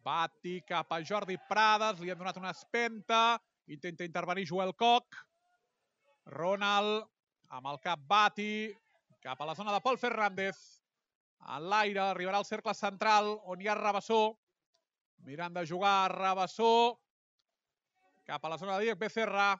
[0.08, 5.18] Bati cap a Jordi Prades, li han donat una espenta, Intenta intervenir Joel Koch.
[6.32, 7.04] Ronald
[7.52, 8.72] amb el cap Bati
[9.20, 10.56] cap a la zona de Pol Fernández.
[11.44, 14.38] En l'aire arribarà al cercle central on hi ha Rabassó.
[15.28, 16.96] Mirant de jugar Rabassó.
[18.24, 19.50] Cap a la zona de Didac Becerra.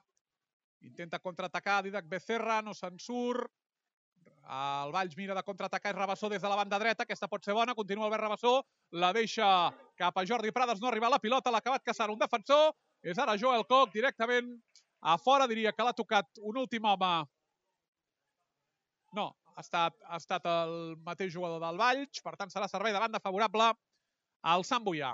[0.87, 3.51] Intenta contraatacar Didac Becerra, no se'n surt.
[4.49, 7.05] El Valls mira de contraatacar Rabassó des de la banda dreta.
[7.05, 7.75] Aquesta pot ser bona.
[7.77, 8.53] Continua Albert Rabassó.
[8.91, 9.47] La deixa
[9.99, 10.81] cap a Jordi Prades.
[10.81, 11.51] No arriba la pilota.
[11.51, 12.71] L'ha acabat caçant un defensor.
[13.03, 14.55] És ara Joel Koch directament
[15.01, 15.47] a fora.
[15.47, 17.13] Diria que l'ha tocat un últim home.
[19.19, 22.23] No, ha estat, ha estat el mateix jugador del Valls.
[22.25, 23.69] Per tant, serà servei de banda favorable
[24.41, 25.13] al Sant Boià.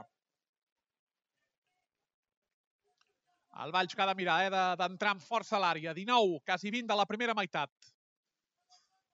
[3.64, 5.94] El Valls que ha de mirar, eh, d'entrar amb força a l'àrea.
[5.94, 7.72] 19, quasi 20 de la primera meitat.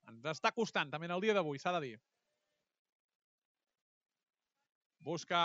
[0.09, 1.97] Ens està costant també en el dia d'avui, s'ha de dir.
[5.01, 5.43] Busca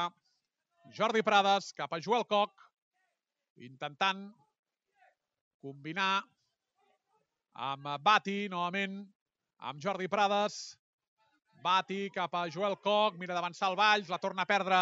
[0.96, 2.64] Jordi Prades cap a Joel Koch,
[3.56, 4.26] intentant
[5.60, 6.24] combinar
[7.52, 9.00] amb Bati, novament,
[9.58, 10.76] amb Jordi Prades.
[11.62, 14.80] Bati cap a Joel Koch, mira d'avançar el Valls, la torna a perdre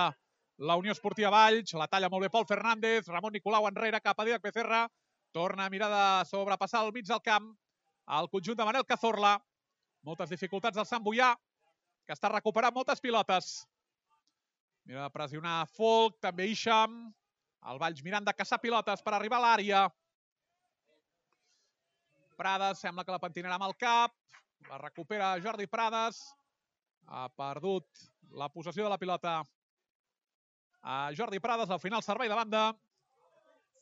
[0.57, 4.25] la Unió Esportiva Valls, la talla molt bé Pol Fernández, Ramon Nicolau enrere cap a
[4.25, 4.87] Didac Becerra,
[5.33, 7.51] torna a mirar de sobrepassar al mig del camp,
[8.19, 9.35] el conjunt de Manel Cazorla,
[10.05, 11.33] moltes dificultats del Sant Boià,
[12.07, 13.65] que està recuperant moltes pilotes.
[14.85, 16.99] Mira de pressionar Folk, també Isham.
[17.73, 19.87] El Valls mirant de caçar pilotes per arribar a l'àrea.
[22.37, 24.13] Prades sembla que la pentinarà amb el cap.
[24.69, 26.21] La recupera Jordi Prades.
[27.09, 28.05] Ha perdut
[28.37, 29.39] la possessió de la pilota
[30.85, 31.71] a Jordi Prades.
[31.71, 32.65] Al final servei de banda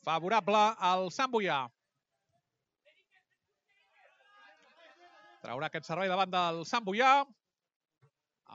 [0.06, 1.66] favorable al Sant Boià.
[5.42, 7.24] Traurà aquest servei davant del Sant Boià.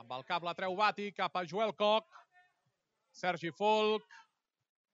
[0.00, 2.08] Amb el cap la treu Bati cap a Joel Koch.
[3.12, 4.06] Sergi Folk.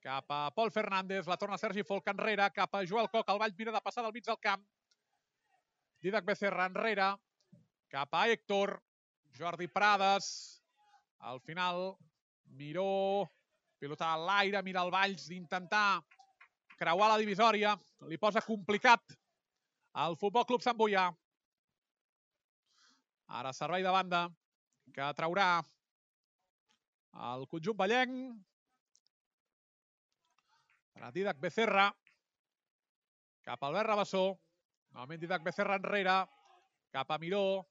[0.03, 1.29] Cap a Pol Fernández.
[1.31, 2.49] La torna Sergi Folk enrere.
[2.57, 3.31] Cap a Joel Koch.
[3.31, 4.65] El Valls mira de passar del mig del camp.
[6.03, 7.13] Didac Becerra enrere.
[7.89, 8.81] Cap a Héctor.
[9.39, 10.27] Jordi Prades.
[11.19, 11.95] Al final,
[12.45, 13.31] Miró.
[13.85, 14.63] Pilota a l'aire.
[14.65, 16.01] Mira el Valls d'intentar
[16.81, 17.75] creuar la divisòria.
[18.09, 19.13] Li posa complicat
[20.01, 21.05] al Futbol Club Sant Boià.
[23.41, 24.23] Ara servei de banda
[24.95, 25.51] que traurà
[27.29, 28.33] el conjunt ballenc.
[30.97, 31.91] Per Didac Becerra.
[33.45, 34.27] Cap a Albert Rabassó.
[34.97, 36.23] Novament Didac Becerra enrere.
[36.89, 37.67] Cap a Miró.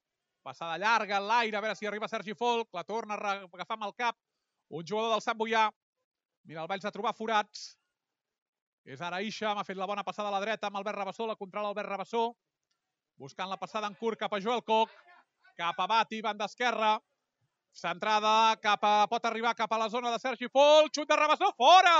[0.45, 1.57] Passada llarga en l'aire.
[1.57, 2.69] A veure si arriba Sergi Folk.
[2.77, 4.19] La torna a agafar amb el cap.
[4.69, 5.71] Un jugador del Sant Boià.
[6.43, 7.71] Mira el Valls de trobar forats.
[8.83, 9.53] És ara Isha.
[9.55, 11.27] M'ha fet la bona passada a la dreta amb Albert Rabassó.
[11.27, 12.27] La controla Albert Rabassó.
[13.19, 14.91] Buscant la passada en curt cap a Joel Koch
[15.55, 16.99] cap a Bati, banda esquerra,
[17.73, 21.51] centrada cap a, pot arribar cap a la zona de Sergi Folk, xut de Rabassó,
[21.57, 21.97] fora!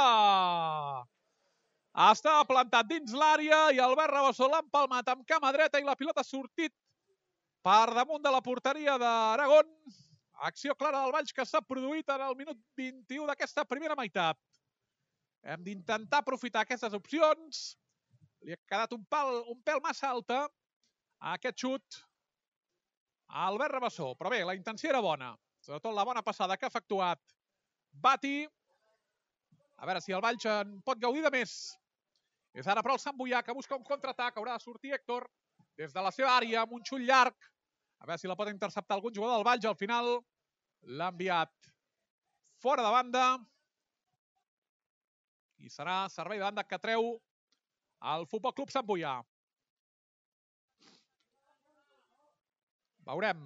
[2.10, 6.24] Està plantat dins l'àrea i Albert Rabassó l'ha empalmat amb cama dreta i la pilota
[6.24, 6.74] ha sortit
[7.64, 9.70] per damunt de la porteria d'Aragón.
[10.44, 14.40] Acció clara del Valls que s'ha produït en el minut 21 d'aquesta primera meitat.
[15.44, 17.62] Hem d'intentar aprofitar aquestes opcions.
[18.44, 22.00] Li ha quedat un, pal, un pèl massa alta a aquest xut
[23.30, 24.10] a Albert Rabassó.
[24.20, 25.32] Però bé, la intenció era bona.
[25.64, 27.24] Sobretot la bona passada que ha efectuat
[28.04, 28.44] Bati.
[29.80, 31.56] A veure si el Valls en pot gaudir de més.
[32.54, 34.36] És ara però el Sant Boià que busca un contraatac.
[34.36, 35.30] Haurà de sortir Héctor
[35.80, 37.36] des de la seva àrea amb un xull llarg.
[38.04, 39.72] A veure si la pot interceptar algun jugador del Valls.
[39.72, 40.18] Al final
[40.86, 41.72] l'ha enviat
[42.64, 43.26] fora de banda.
[45.64, 47.14] I serà servei de banda que treu
[48.14, 49.16] el Futbol Club Sant Boià.
[53.08, 53.44] Veurem.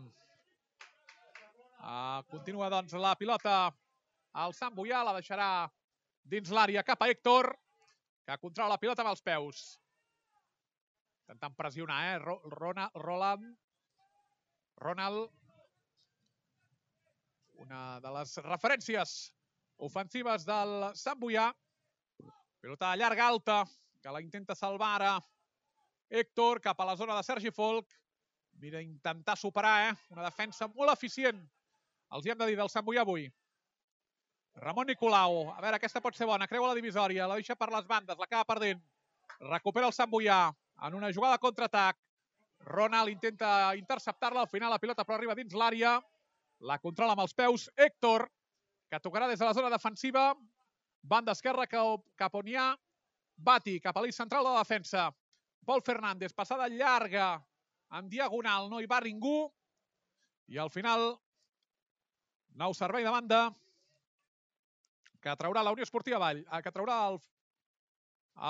[1.78, 3.58] Uh, continua, doncs, la pilota
[4.34, 5.04] al Sant Boià.
[5.06, 5.50] La deixarà
[6.26, 7.54] dins l'àrea cap a Héctor,
[8.26, 9.65] que controla la pilota amb els peus.
[11.26, 12.17] Intentant pressionar, eh?
[12.23, 13.50] Ronald, Roland.
[14.82, 15.37] Ronald.
[17.58, 19.13] Una de les referències
[19.88, 21.48] ofensives del Sant Boià.
[22.62, 23.58] Pilota llarga alta,
[24.02, 25.15] que la intenta salvar ara
[26.10, 27.89] Héctor cap a la zona de Sergi Folk.
[28.62, 29.96] Mira, intentar superar, eh?
[30.13, 31.41] Una defensa molt eficient.
[32.13, 33.28] Els hi hem de dir del Sant Boià avui.
[34.62, 35.52] Ramon Nicolau.
[35.54, 36.48] A veure, aquesta pot ser bona.
[36.50, 37.28] Creua la divisòria.
[37.28, 38.17] La deixa per les bandes.
[38.17, 38.82] L'acaba perdent.
[39.43, 40.39] Recupera el Sant Boià
[40.88, 42.00] en una jugada contraatac.
[42.65, 44.46] Ronald intenta interceptar-la.
[44.46, 45.98] Al final la pilota però arriba dins l'àrea.
[46.60, 47.67] La controla amb els peus.
[47.78, 48.26] Héctor,
[48.89, 50.32] que tocarà des de la zona defensiva.
[51.02, 52.72] Banda esquerra cap on hi ha.
[53.38, 55.12] Bati, cap a l'eix central de la defensa.
[55.67, 57.36] Pol Fernández, passada llarga
[57.98, 59.52] en diagonal, no hi va ningú.
[60.48, 61.12] I al final,
[62.56, 63.41] nou servei de banda
[65.22, 67.20] que traurà la Unió Esportiva Vall, eh, que traurà el,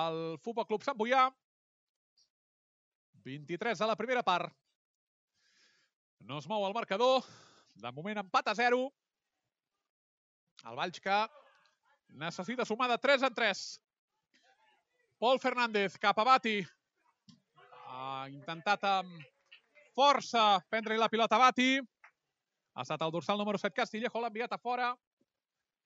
[0.04, 1.26] el Futbol Club Sant Boià.
[3.28, 4.54] 23 a la primera part.
[6.24, 7.26] No es mou el marcador.
[7.78, 8.80] De moment empat a 0.
[10.66, 11.18] El Valls que
[12.24, 13.64] necessita sumar de 3 en 3.
[15.22, 16.58] Pol Fernández cap a Bati.
[17.94, 19.22] Ha intentat amb
[19.98, 21.78] força prendre la pilota a Bati.
[22.78, 24.92] Ha estat el dorsal número 7 Castillejo, l'ha enviat a fora.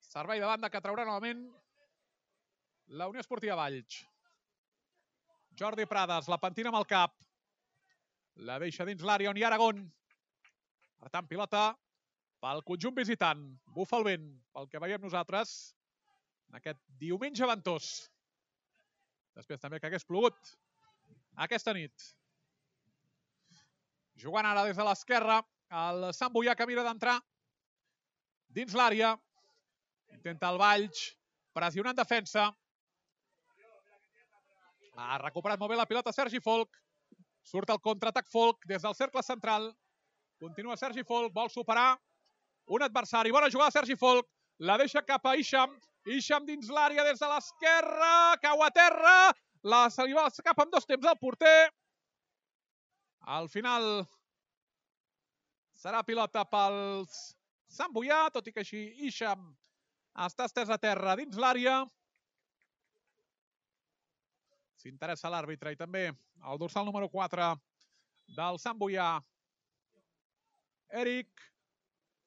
[0.02, 1.46] Servei de banda que traurà novament
[2.88, 4.02] la Unió Esportiva Valls.
[5.60, 7.16] Jordi Prades, la pentina amb el cap.
[8.48, 9.86] La deixa dins l'àrea on hi ha Aragón.
[11.02, 11.72] Per tant, pilota
[12.42, 13.42] pel conjunt visitant.
[13.76, 15.74] Bufa el vent, pel que veiem nosaltres,
[16.50, 17.92] en aquest diumenge ventós.
[19.38, 20.54] Després també que hagués plogut
[21.46, 22.08] aquesta nit.
[24.22, 25.40] Jugant ara des de l'esquerra,
[25.82, 27.18] el Sant Boià que mira d'entrar
[28.54, 29.16] dins l'àrea.
[30.12, 31.06] Intenta el Valls,
[31.56, 32.50] pressionant defensa.
[35.02, 36.76] Ha recuperat molt bé la pilota Sergi Folk.
[37.48, 39.72] Surt el contraatac Folk des del cercle central.
[40.42, 41.94] Continua Sergi Folk, vol superar
[42.74, 43.30] un adversari.
[43.30, 44.26] Bona jugada Sergi Folk.
[44.58, 45.76] La deixa cap a Isham.
[46.10, 48.34] Isham dins l'àrea des de l'esquerra.
[48.42, 49.14] Cau a terra.
[49.62, 51.70] La se li va cap amb dos temps al porter.
[53.22, 53.86] Al final
[55.78, 57.36] serà pilota pels
[57.70, 59.46] Sant Boià, tot i que així Isham
[60.26, 61.84] està estès a terra dins l'àrea.
[64.82, 67.54] S'interessa l'àrbitre i també el dorsal número 4
[68.34, 69.20] del Sant Boià.
[70.92, 71.42] Eric.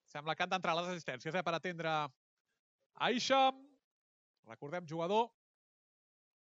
[0.09, 1.93] Sembla que han d'entrar les assistències eh, per atendre
[3.07, 3.49] Aisha.
[4.49, 5.29] Recordem, jugador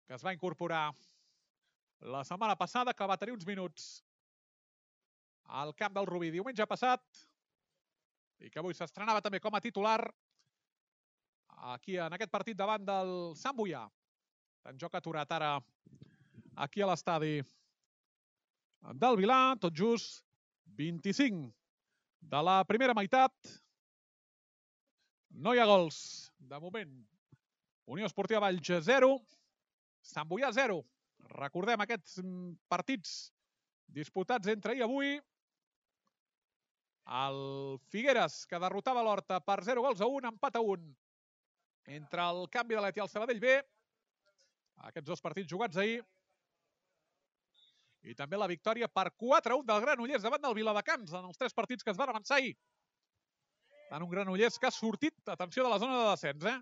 [0.09, 0.89] que es va incorporar
[2.01, 3.89] la setmana passada, que va tenir uns minuts
[5.61, 7.03] al camp del Rubí diumenge passat
[8.45, 9.99] i que avui s'estrenava també com a titular
[11.75, 13.83] aquí en aquest partit davant del Sant Boià.
[14.69, 15.57] En joc aturat ara
[16.57, 17.39] aquí a l'estadi
[19.03, 20.23] del Vilà, tot just
[20.79, 21.58] 25
[22.21, 23.33] de la primera meitat.
[25.31, 25.99] No hi ha gols.
[26.39, 26.93] De moment,
[27.89, 29.11] Unió Esportiva Valls 0,
[30.05, 30.79] Sant Boià 0.
[31.35, 32.21] Recordem aquests
[32.71, 33.17] partits
[33.99, 35.17] disputats entre ahir i avui.
[37.19, 37.41] El
[37.93, 40.91] Figueres, que derrotava l'Horta per 0 gols a 1, empat a 1.
[41.99, 43.55] Entre el canvi de l'Eti i el Sabadell B,
[44.91, 46.03] aquests dos partits jugats ahir,
[48.03, 51.85] i també la victòria per 4-1 del Granollers davant del Viladecans en els tres partits
[51.85, 52.55] que es van avançar ahir.
[53.91, 56.45] En un Granollers que ha sortit, atenció, de la zona de descens.
[56.45, 56.59] Eh?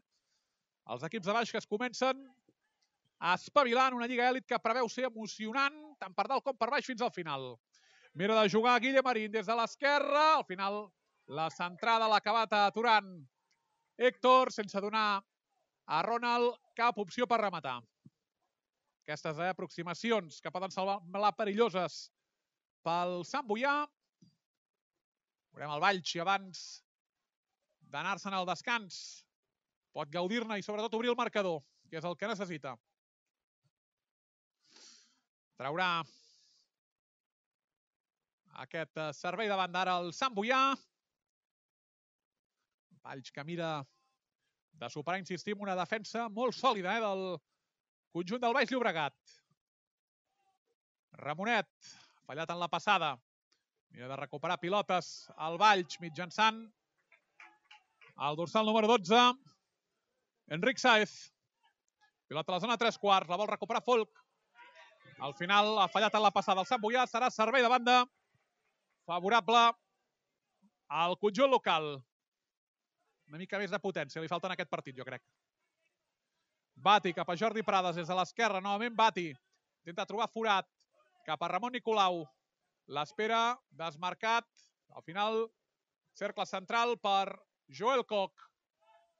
[0.95, 2.23] Els equips de baix que es comencen
[3.19, 6.71] a espavilar en una Lliga Èlit que preveu ser emocionant tant per dalt com per
[6.71, 7.55] baix fins al final.
[8.15, 10.37] Mira de jugar Guille Marín des de l'esquerra.
[10.37, 10.87] Al final
[11.27, 13.11] la centrada l'ha acabat aturant
[13.97, 15.23] Héctor sense donar
[15.87, 17.81] a Ronald cap opció per rematar.
[19.07, 22.09] Aquestes eh, aproximacions que poden semblar perilloses
[22.83, 23.85] pel Sant Boià.
[25.55, 26.65] Veurem el Valls abans
[27.95, 28.99] d'anar-se'n al descans
[29.95, 32.75] pot gaudir-ne i sobretot obrir el marcador, que és el que necessita.
[35.57, 35.89] Traurà
[38.67, 40.61] aquest eh, servei davant d'ara el Sant Boià.
[43.07, 43.71] Valls que mira
[44.83, 47.29] de superar, insistim, una defensa molt sòlida eh, del
[48.17, 49.15] Conjunt del Baix Llobregat.
[51.21, 51.69] Ramonet,
[52.25, 53.11] fallat en la passada.
[53.93, 56.63] Mira de recuperar pilotes al Valls mitjançant
[58.29, 59.21] el dorsal número 12.
[60.57, 61.13] Enric Saez.
[62.27, 64.25] Pilota a la zona 3 quarts, la vol recuperar Folk.
[65.21, 67.99] Al final ha fallat en la passada el Sant Boià, serà servei de banda
[69.05, 69.67] favorable
[70.89, 71.99] al conjunt local.
[73.29, 75.25] Una mica més de potència li falta en aquest partit, jo crec.
[76.77, 78.61] Bati cap a Jordi Prades des de l'esquerra.
[78.61, 79.31] Novament Bati.
[79.81, 80.69] Intenta trobar forat
[81.27, 82.25] cap a Ramon Nicolau.
[82.87, 84.47] L'espera desmarcat.
[84.95, 85.47] Al final,
[86.15, 87.33] cercle central per
[87.69, 88.45] Joel Koch.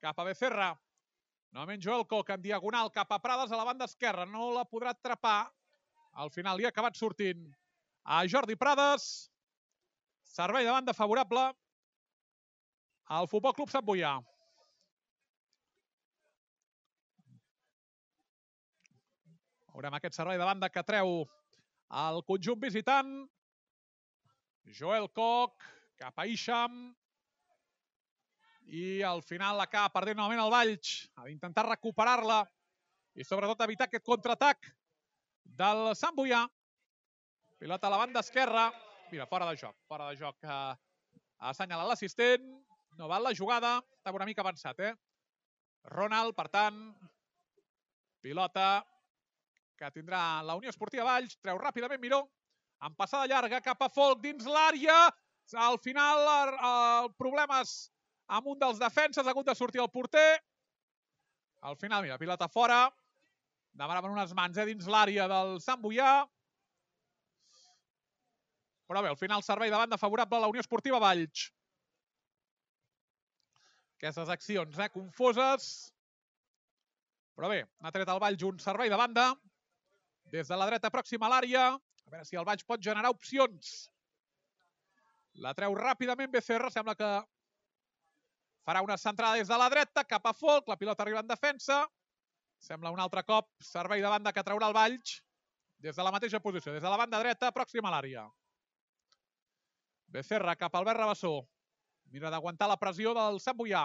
[0.05, 0.75] Cap a Becerra.
[1.57, 4.29] Novament Joel Koch en diagonal cap a Prades a la banda esquerra.
[4.29, 5.49] No la podrà atrapar.
[6.13, 7.49] Al final li ha acabat sortint
[8.05, 9.31] a Jordi Prades.
[10.23, 11.49] Servei de banda favorable
[13.09, 14.19] al Futbol Club Sant Boià.
[19.77, 21.19] Veurem aquest servei de banda que treu
[22.03, 23.11] el conjunt visitant.
[24.79, 25.67] Joel Koch
[26.01, 26.79] cap a Isham.
[28.73, 30.95] I al final acaba perdent novament el Valls.
[31.21, 32.41] Ha d'intentar recuperar-la
[33.21, 34.73] i sobretot evitar aquest contraatac
[35.61, 36.41] del Sant Boià.
[37.61, 38.71] Pilota a la banda esquerra.
[39.13, 39.77] Mira, fora de joc.
[39.93, 40.73] Fora de joc ha
[41.53, 42.49] assenyalat l'assistent.
[42.97, 43.77] No val la jugada.
[44.01, 44.97] Estava una mica avançat, eh?
[45.93, 46.85] Ronald, per tant,
[48.25, 48.71] pilota
[49.79, 51.37] que tindrà la Unió Esportiva Valls.
[51.45, 52.23] Treu ràpidament Miró,
[52.85, 54.97] en passada llarga cap a Folk dins l'àrea.
[55.63, 57.77] Al final, el, problemes
[58.27, 60.41] amb un dels defenses, ha hagut de sortir el porter.
[61.63, 62.87] Al final, mira, pilota fora.
[63.77, 66.25] Demanaven unes mans eh, dins l'àrea del Sant Boià.
[68.87, 71.51] Però bé, al final servei de banda favorable a la Unió Esportiva Valls.
[73.97, 75.69] Aquestes accions eh, confoses.
[77.37, 79.31] Però bé, ha tret el Valls un servei de banda.
[80.33, 81.67] Des de la dreta pròxima a l'àrea.
[82.07, 83.91] A veure si el Valls pot generar opcions.
[85.43, 86.71] La treu ràpidament Becerra.
[86.71, 87.11] Sembla que
[88.67, 90.69] farà una centrada des de la dreta cap a Folk.
[90.69, 91.85] La pilota arriba en defensa.
[92.59, 95.21] Sembla un altre cop servei de banda que traurà el Valls
[95.79, 98.25] des de la mateixa posició, des de la banda dreta, pròxima a l'àrea.
[100.09, 101.35] Becerra cap al Albert Rabassó.
[102.15, 103.85] Mira d'aguantar la pressió del Sant Boià.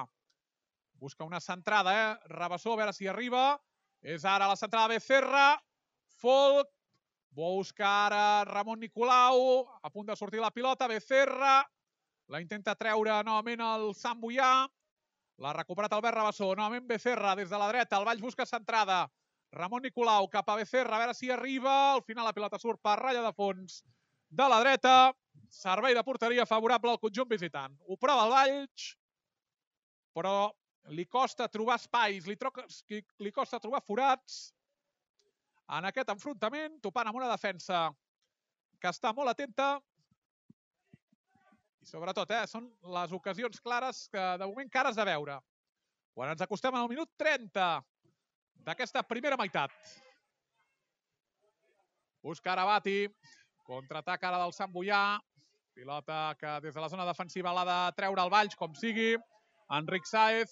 [1.01, 2.15] Busca una centrada, eh?
[2.29, 3.59] Rabassó, a veure si arriba.
[4.01, 5.59] És ara la centrada Becerra.
[6.21, 6.69] Folk.
[7.33, 9.65] Busca ara Ramon Nicolau.
[9.81, 10.87] A punt de sortir la pilota.
[10.87, 11.61] Becerra.
[12.31, 14.51] La intenta treure novament el Sant Boià.
[15.41, 16.51] L'ha recuperat Albert Rabassó.
[16.53, 17.97] Novament Becerra des de la dreta.
[17.97, 19.07] El Valls busca centrada.
[19.51, 20.95] Ramon Nicolau cap a Becerra.
[20.95, 21.95] A veure si arriba.
[21.95, 23.81] Al final la pilota surt per ratlla de fons
[24.29, 24.95] de la dreta.
[25.51, 27.75] Servei de porteria favorable al conjunt visitant.
[27.87, 28.91] Ho prova el Valls,
[30.15, 30.51] però
[30.95, 32.63] li costa trobar espais, li, troca,
[33.19, 34.51] li costa trobar forats
[35.77, 37.85] en aquest enfrontament, topant amb una defensa
[38.81, 39.75] que està molt atenta
[41.81, 45.39] i sobretot, eh, són les ocasions clares que de moment cares de veure.
[46.13, 47.67] Quan ens acostem al minut 30
[48.67, 49.73] d'aquesta primera meitat.
[52.21, 53.07] Busca Arabati,
[53.65, 55.19] contraatac ara del Sant Boià,
[55.73, 59.15] Pilota que des de la zona defensiva l'ha de treure el Valls, com sigui.
[59.71, 60.51] Enric Saez,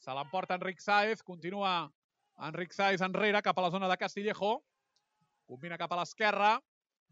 [0.00, 1.74] se l'emporta Enric Saez, continua
[2.42, 4.56] Enric Saez enrere cap a la zona de Castillejo.
[5.46, 6.56] Combina cap a l'esquerra,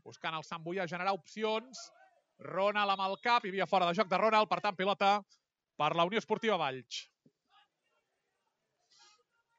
[0.02, 1.86] buscant el Sant Boià generar opcions.
[2.42, 5.20] Ronald amb el cap, hi havia fora de joc de Ronald, per tant pilota
[5.78, 7.04] per la Unió Esportiva Valls.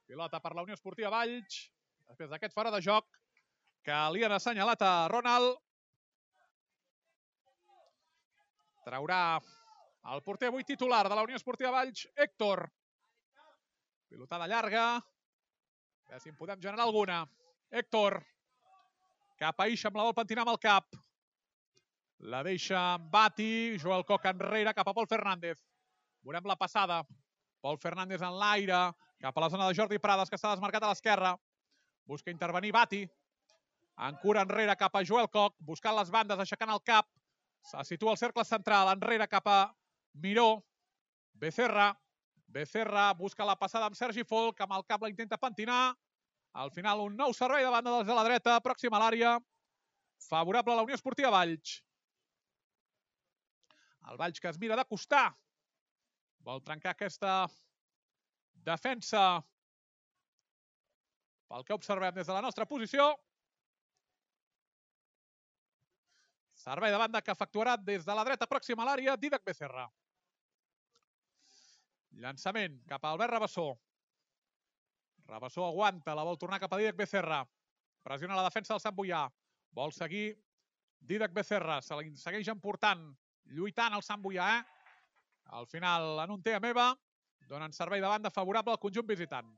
[0.10, 1.62] Pilota per la Unió Esportiva Valls,
[2.10, 3.08] després d'aquest fora de joc
[3.88, 5.56] que li han assenyalat a Ronald.
[8.84, 9.40] Traurà
[10.12, 12.66] el porter avui titular de la Unió Esportiva Valls, Héctor.
[14.12, 14.86] Pilotada llarga.
[16.14, 17.24] Veure si en podem generar alguna.
[17.74, 18.20] Héctor.
[19.40, 20.94] Cap a Ixa amb la vol pentinar amb el cap.
[22.30, 23.80] La deixa Bati.
[23.82, 25.58] Joel Coc enrere cap a Pol Fernández.
[26.22, 27.00] Veurem la passada.
[27.66, 28.84] Pol Fernández en l'aire.
[29.26, 31.34] Cap a la zona de Jordi Prades, que està desmarcat a l'esquerra.
[32.06, 33.02] Busca intervenir Bati.
[34.06, 37.10] En cura enrere cap a Joel Coc, buscant les bandes, aixecant el cap.
[37.66, 39.60] Se situa el cercle central, enrere cap a
[40.14, 40.62] Miró.
[41.34, 41.90] Becerra.
[42.54, 45.96] Becerra busca la passada amb Sergi Folk, amb el cap la intenta pentinar.
[46.54, 49.34] Al final un nou servei de banda des de la dreta, pròxima a l'àrea.
[50.30, 51.80] Favorable a la Unió Esportiva Valls.
[54.12, 55.26] El Valls que es mira de costar.
[56.46, 57.34] Vol trencar aquesta
[58.70, 59.24] defensa
[61.50, 63.08] pel que observem des de la nostra posició.
[66.64, 69.88] Servei de banda que efectuarà des de la dreta pròxima a l'àrea Didac Becerra.
[72.24, 73.68] Llançament cap a Albert Rabassó.
[75.28, 77.44] Rabassó aguanta, la vol tornar cap a Didac Becerra.
[78.04, 79.24] Pressiona la defensa del Sant Boià.
[79.72, 80.26] Vol seguir
[81.00, 81.80] Didac Becerra.
[81.82, 83.06] Se la segueix emportant,
[83.56, 84.50] lluitant el Sant Boià.
[84.58, 84.90] Eh?
[85.60, 86.92] Al final, en un té a meva,
[87.48, 89.50] donen servei de banda favorable al conjunt visitant.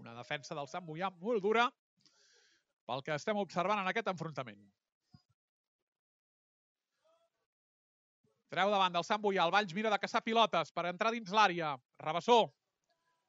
[0.00, 1.68] Una defensa del Sant Boià molt dura
[2.88, 4.62] pel que estem observant en aquest enfrontament.
[8.50, 11.76] Treu davant del Sant Boià, el Valls mira de caçar pilotes per entrar dins l'àrea.
[12.02, 12.40] Rabassó,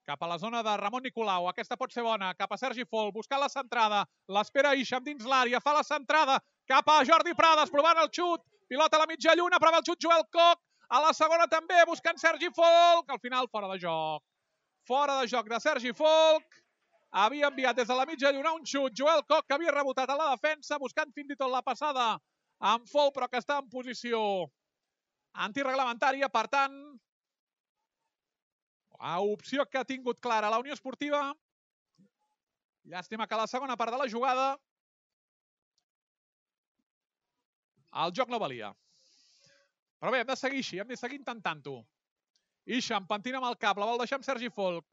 [0.06, 1.47] cap a la zona de Ramon Nicolau.
[1.49, 2.34] Aquesta pot ser bona.
[2.39, 4.04] Cap a Sergi Fol, buscant la centrada.
[4.28, 6.39] L'espera Ixam dins l'àrea, fa la centrada.
[6.68, 8.43] Cap a Jordi Prades, provant el xut.
[8.72, 10.60] Pilota a la mitja lluna, prova el xut Joel Coc.
[10.91, 13.10] A la segona també, buscant Sergi Folk.
[13.10, 14.24] Al final, fora de joc.
[14.88, 16.62] Fora de joc de Sergi Folk
[17.12, 18.95] havia enviat des de la mitja lluna un xut.
[18.97, 22.16] Joel Coc, que havia rebotat a la defensa, buscant fins i tot la passada
[22.62, 24.22] amb Fou, però que està en posició
[25.34, 26.30] antireglamentària.
[26.30, 26.76] Per tant,
[29.02, 31.32] a opció que ha tingut clara la Unió Esportiva.
[32.91, 34.52] Llàstima que la segona part de la jugada
[38.04, 38.70] el joc no valia.
[39.99, 41.82] Però bé, hem de seguir així, hem de seguir intentant-ho.
[42.78, 44.86] Ixa, empentina amb el cap, la vol deixar amb Sergi Folk.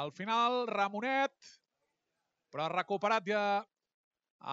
[0.00, 1.34] Al final, Ramonet,
[2.50, 3.44] però ha recuperat ja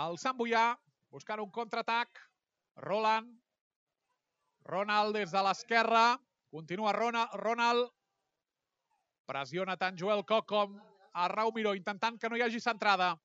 [0.04, 0.66] el Sant Boià,
[1.12, 2.20] buscant un contraatac.
[2.84, 3.32] Roland,
[4.68, 6.06] Ronald des de l'esquerra,
[6.54, 7.90] continua Ronald, Ronald,
[9.28, 10.78] pressiona tant Joel Coc com
[11.14, 13.16] a Rau Miró, intentant que no hi hagi centrada.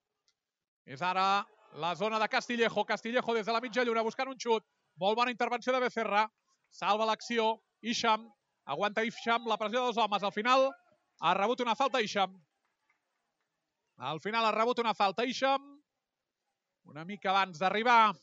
[0.86, 1.44] És ara
[1.76, 2.84] la zona de Castillejo.
[2.84, 4.64] Castillejo des de la mitja lluna buscant un xut.
[4.96, 6.26] Molt bona intervenció de Becerra.
[6.70, 7.56] Salva l'acció.
[7.82, 8.26] Isham.
[8.64, 10.22] Aguanta Isham la pressió dels homes.
[10.22, 10.70] Al final
[11.20, 12.32] ha rebut una falta Isham.
[13.96, 15.76] Al final ha rebut una falta Isham.
[16.86, 18.14] Una mica abans d'arribar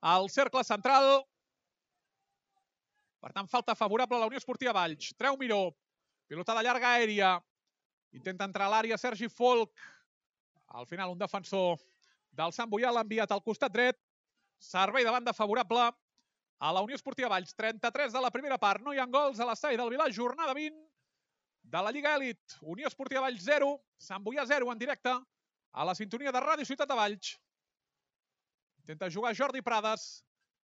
[0.00, 1.24] al cercle central.
[3.18, 5.14] Per tant, falta favorable a la Unió Esportiva Valls.
[5.18, 5.74] Treu Miró.
[6.28, 7.38] Pilotada llarga aèria.
[8.12, 9.72] Intenta entrar a l'àrea Sergi Folk.
[10.76, 11.78] Al final, un defensor
[12.36, 13.96] del Sant Boià l'ha enviat al costat dret.
[14.60, 17.54] Servei de banda favorable a la Unió Esportiva Valls.
[17.56, 18.84] 33 de la primera part.
[18.84, 20.10] No hi ha gols a l'estadi del Vilà.
[20.12, 20.76] Jornada 20
[21.64, 22.58] de la Lliga Elit.
[22.60, 23.72] Unió Esportiva Valls 0.
[23.96, 25.16] Sant Boià 0 en directe
[25.72, 27.36] a la sintonia de Ràdio Ciutat de Valls.
[28.84, 30.08] Intenta jugar Jordi Prades.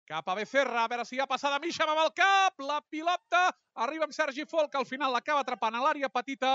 [0.08, 2.54] Cap a Becerra, a veure si hi ha passada Mixam amb el cap.
[2.64, 3.42] La pilota
[3.84, 6.52] arriba amb Sergi Folk, al final l'acaba atrapant a l'àrea petita.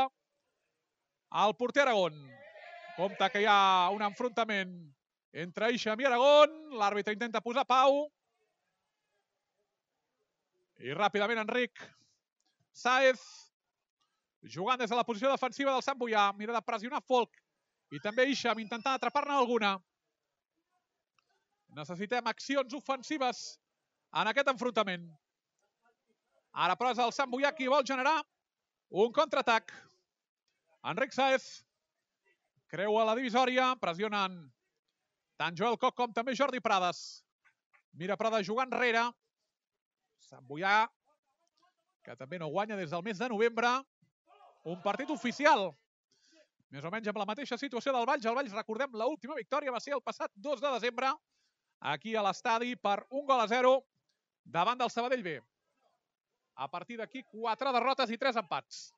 [1.43, 2.17] El porter Aragón.
[2.97, 4.73] Compte que hi ha un enfrontament
[5.45, 6.57] entre Ixam i Aragón.
[6.81, 8.07] L'àrbitre intenta posar pau.
[10.81, 11.77] I ràpidament Enric
[12.73, 13.21] Saez
[14.49, 16.31] jugant des de la posició defensiva del Sant Boià.
[16.41, 17.37] Mira de pressionar Folk
[17.93, 19.75] i també Ixam intentant atrapar-ne alguna.
[21.73, 23.43] Necessitem accions ofensives
[24.13, 25.07] en aquest enfrontament.
[26.53, 28.19] Ara, però, és el Sant Boià qui vol generar
[29.03, 29.73] un contraatac.
[30.91, 31.63] Enric Saez
[32.69, 34.37] creua la divisòria, pressionant
[35.41, 37.23] tant Joel Coc com també Jordi Prades.
[37.97, 39.07] Mira Prades jugant enrere.
[40.29, 40.85] Sant Boià,
[42.05, 43.73] que també no guanya des del mes de novembre.
[44.69, 45.71] Un partit oficial.
[46.69, 48.25] Més o menys amb la mateixa situació del Valls.
[48.25, 51.09] El Valls, recordem, l'última victòria va ser el passat 2 de desembre
[51.83, 53.75] aquí a l'estadi per un gol a 0
[54.43, 55.37] davant del Sabadell B.
[56.55, 58.91] A partir d'aquí, quatre derrotes i tres empats.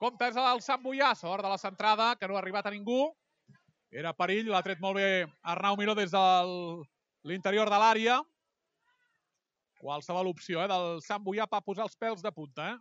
[0.00, 3.10] Compte és el Sant Boià, sort de la centrada, que no ha arribat a ningú.
[3.90, 6.24] Era perill, l'ha tret molt bé Arnau Miró des de
[7.26, 8.20] l'interior de l'àrea.
[9.80, 12.70] Qualsevol opció eh, del Sant Boià per posar els pèls de punta.
[12.70, 12.78] Eh?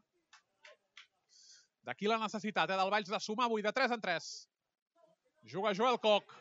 [1.88, 4.30] D'aquí la necessitat eh, del Valls de sumar avui de 3 en 3.
[5.48, 6.36] Juga Joel Coc.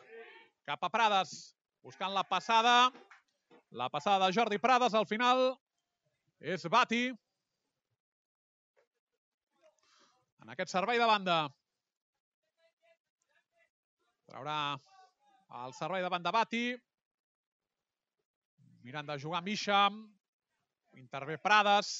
[0.67, 1.58] Cap a Prades.
[1.81, 2.91] Buscant la passada.
[3.71, 5.53] La passada de Jordi Prades al final
[6.39, 7.07] és Bati.
[10.43, 11.39] En aquest servei de banda.
[14.29, 14.59] Traurà
[15.63, 16.63] el servei de banda Bati.
[18.83, 20.01] Mirant de jugar amb Isham.
[20.97, 21.93] Intervé Prades.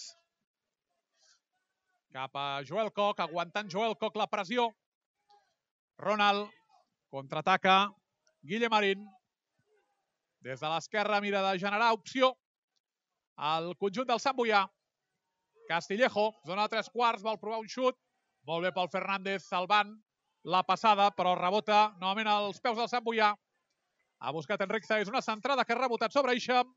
[2.10, 4.72] Cap a Joel Coc, aguantant Joel Coc la pressió.
[6.02, 6.50] Ronald
[7.14, 7.78] contraataca.
[8.42, 9.06] Guille Marín.
[10.46, 12.32] Des de l'esquerra mira de generar opció
[13.36, 14.64] al conjunt del Sant Boià.
[15.68, 17.98] Castillejo, zona de tres quarts, vol provar un xut.
[18.48, 19.92] Molt bé pel Fernández, salvant
[20.44, 23.34] la passada, però rebota novament als peus del Sant Boià.
[24.20, 26.72] Ha buscat Enric Saez una centrada que ha rebotat sobre Ixam.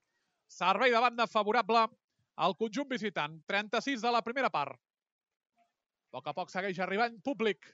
[0.50, 1.86] Servei de banda favorable
[2.36, 3.38] al conjunt visitant.
[3.46, 4.78] 36 de la primera part.
[6.12, 7.70] A poc a poc segueix arribant públic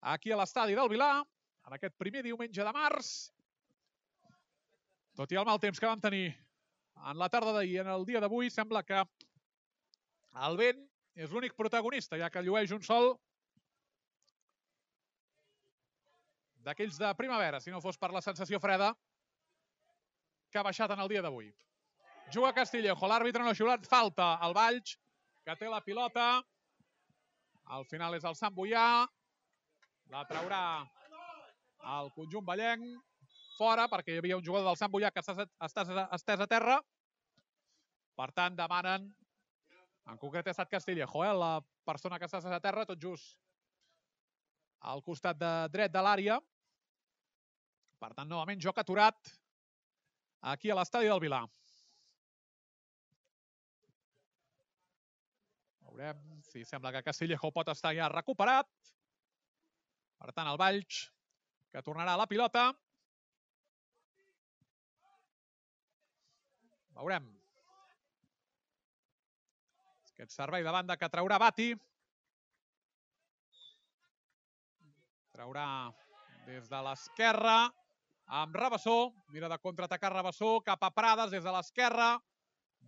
[0.00, 3.10] aquí a l'estadi del Vilà en aquest primer diumenge de març.
[5.16, 6.26] Tot i el mal temps que vam tenir
[7.08, 8.98] en la tarda d'ahir, en el dia d'avui, sembla que
[10.46, 10.82] el vent
[11.16, 13.14] és l'únic protagonista, ja que llueix un sol
[16.66, 18.90] d'aquells de primavera, si no fos per la sensació freda
[20.50, 21.48] que ha baixat en el dia d'avui.
[22.34, 24.98] Juga Castillejo, l'àrbitre no ha xiulat, falta al Valls,
[25.46, 26.42] que té la pilota.
[27.72, 29.06] Al final és el Sant Boià,
[30.12, 30.64] la traurà
[31.96, 33.00] el conjunt ballenc
[33.56, 35.86] fora perquè hi havia un jugador del Sant Boià que està, està
[36.16, 36.76] estès a terra.
[38.16, 39.08] Per tant, demanen,
[40.10, 41.52] en concret ha estat Castillejo, eh, la
[41.88, 43.36] persona que està estès a terra, tot just
[44.86, 46.38] al costat de dret de l'àrea.
[48.00, 49.32] Per tant, novament, joc aturat
[50.52, 51.42] aquí a l'estadi del Vilà.
[55.86, 58.68] Veurem si sembla que Castillejo pot estar ja recuperat.
[60.20, 61.06] Per tant, el Valls,
[61.72, 62.68] que tornarà a la pilota.
[66.96, 67.26] Veurem.
[70.14, 71.74] Aquest servei de banda que traurà Bati.
[75.36, 75.66] Traurà
[76.46, 77.58] des de l'esquerra
[78.40, 79.12] amb Rabassó.
[79.34, 82.14] Mira de contraatacar Rabassó cap a Prades des de l'esquerra.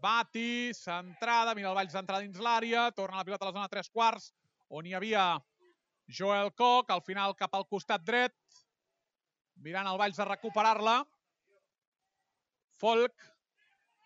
[0.01, 3.89] Bati, centrada, mira el Valls d'entrar dins l'àrea, torna la pilota a la zona 3
[3.91, 4.29] quarts,
[4.71, 5.25] on hi havia
[6.07, 8.37] Joel Coc, al final cap al costat dret,
[9.65, 11.01] mirant el Valls de recuperar-la.
[12.79, 13.27] Folk,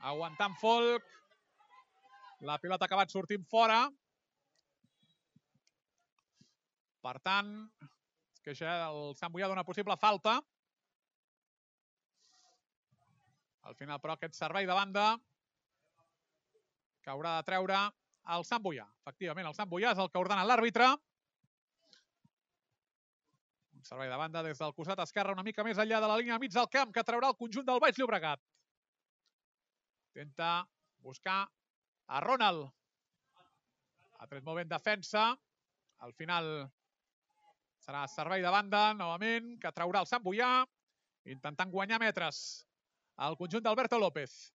[0.03, 1.09] aguantant Folk.
[2.43, 3.85] La pilota ha acabat sortint fora.
[7.03, 7.53] Per tant,
[8.43, 10.41] queixa el Sant Boià d'una possible falta.
[13.63, 15.07] Al final, però, aquest servei de banda
[17.03, 17.79] que haurà de treure
[18.35, 18.87] el Sant Boià.
[19.03, 20.91] Efectivament, el Sant Boià és el que ordena l'àrbitre.
[23.79, 26.39] Un servei de banda des del costat esquerre, una mica més enllà de la línia
[26.43, 28.43] mig del camp, que traurà el conjunt del Baix Llobregat.
[30.13, 30.69] Intenta
[31.01, 31.49] buscar
[32.07, 32.69] a Ronald.
[34.21, 35.31] Ha tret molt ben defensa.
[36.05, 36.49] Al final
[37.81, 40.67] serà servei de banda, novament, que traurà el Sant Boià,
[41.25, 42.67] intentant guanyar metres
[43.17, 44.53] al conjunt d'Alberto López.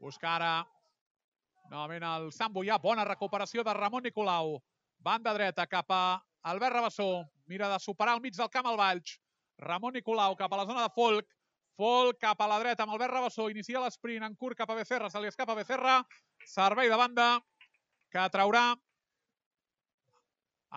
[0.00, 0.54] Busca ara
[1.68, 2.80] novament el Sant Boià.
[2.80, 4.56] Bona recuperació de Ramon Nicolau.
[4.96, 6.02] Banda dreta cap a
[6.48, 7.10] Albert Rabassó.
[7.44, 9.18] Mira de superar al mig del camp al Valls.
[9.68, 11.35] Ramon Nicolau cap a la zona de Folk.
[11.76, 13.50] Folk cap a la dreta amb Albert Rabassó.
[13.52, 15.10] Inicia l'esprint en curt cap a Becerra.
[15.12, 15.98] Se li escapa Becerra.
[16.48, 17.26] Servei de banda
[18.12, 18.70] que traurà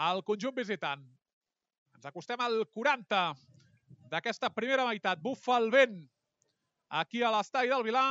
[0.09, 1.05] el conjunt visitant.
[1.95, 3.21] Ens acostem al 40
[4.11, 5.21] d'aquesta primera meitat.
[5.23, 6.01] Bufa el vent
[7.01, 8.09] aquí a l'estadi del Vilar.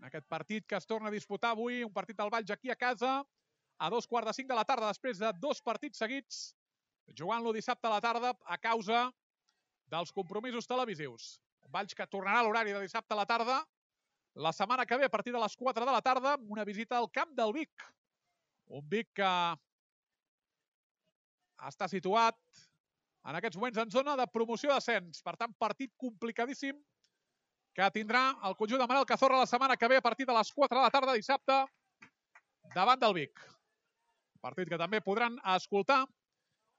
[0.00, 2.78] En aquest partit que es torna a disputar avui, un partit del Valls aquí a
[2.78, 3.20] casa,
[3.78, 6.42] a dos quarts de cinc de la tarda, després de dos partits seguits,
[7.14, 9.06] jugant-lo dissabte a la tarda a causa
[9.90, 11.36] dels compromisos televisius.
[11.72, 13.60] Valls que tornarà a l'horari de dissabte a la tarda,
[14.36, 17.10] la setmana que ve a partir de les 4 de la tarda, una visita al
[17.10, 17.86] camp del Vic.
[18.66, 19.30] Un Vic que
[21.66, 22.36] està situat
[23.26, 25.22] en aquests moments en zona de promoció d'ascens.
[25.24, 26.78] Per tant, partit complicadíssim
[27.76, 30.52] que tindrà el conjunt de Manel Cazorra la setmana que ve a partir de les
[30.52, 31.56] 4 de la tarda dissabte
[32.74, 33.40] davant del Vic.
[34.40, 36.04] Partit que també podran escoltar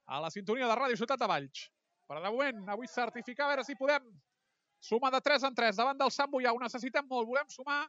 [0.08, 1.68] a la sintonia de Ràdio Ciutat de Valls.
[2.08, 4.04] Però de moment, avui certificar a veure si podem
[4.80, 6.54] sumar de 3 en 3 davant del Sant Boià.
[6.56, 7.28] Ho necessitem molt.
[7.28, 7.82] Volem sumar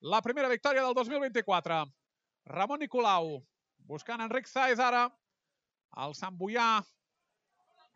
[0.00, 1.82] la primera victòria del 2024.
[2.48, 3.36] Ramon Nicolau
[3.88, 5.08] buscant Enric Saez ara.
[6.04, 6.78] El Sant Boià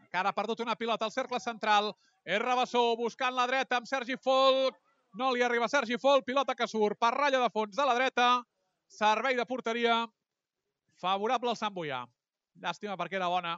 [0.05, 1.93] encara ha perdut una pilota al cercle central.
[2.23, 4.77] És Rabassó buscant la dreta amb Sergi Folk.
[5.19, 6.27] No li arriba Sergi Folk.
[6.29, 8.29] Pilota que surt per ratlla de fons de la dreta.
[8.93, 10.03] Servei de porteria.
[11.01, 12.05] Favorable al Sant Boià.
[12.61, 13.57] Llàstima perquè era bona.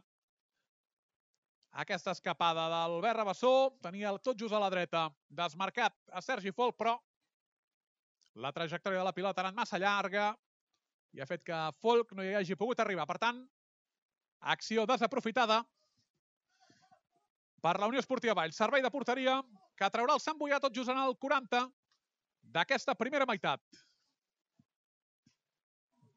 [1.83, 3.51] Aquesta escapada d'Albert Rabassó
[3.83, 5.09] tenia tot just a la dreta.
[5.27, 6.95] Desmarcat a Sergi Folk, però
[8.39, 10.29] la trajectòria de la pilota ha anat massa llarga
[11.15, 13.07] i ha fet que Folk no hi hagi pogut arribar.
[13.11, 13.41] Per tant,
[14.55, 15.65] acció desaprofitada
[17.65, 18.55] per la Unió Esportiva Valls.
[18.55, 19.41] Servei de porteria
[19.75, 21.65] que traurà el Sant Boià tot just en el 40
[22.55, 23.63] d'aquesta primera meitat.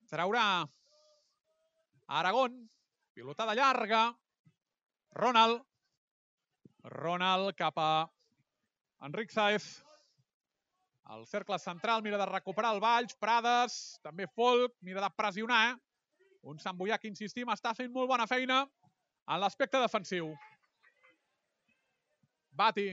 [0.06, 0.46] Traurà
[2.22, 2.62] Aragón,
[3.18, 4.06] pilotada llarga,
[5.14, 5.64] Ronald,
[6.84, 8.10] Ronald cap a
[9.06, 9.84] Enric Saez,
[11.16, 15.78] el cercle central mira de recuperar el Valls, Prades, també Folk, mira de pressionar?
[16.44, 18.62] Un Sant Boià que, insistim, està fent molt bona feina
[19.28, 20.34] en l'aspecte defensiu.
[22.52, 22.90] Bati.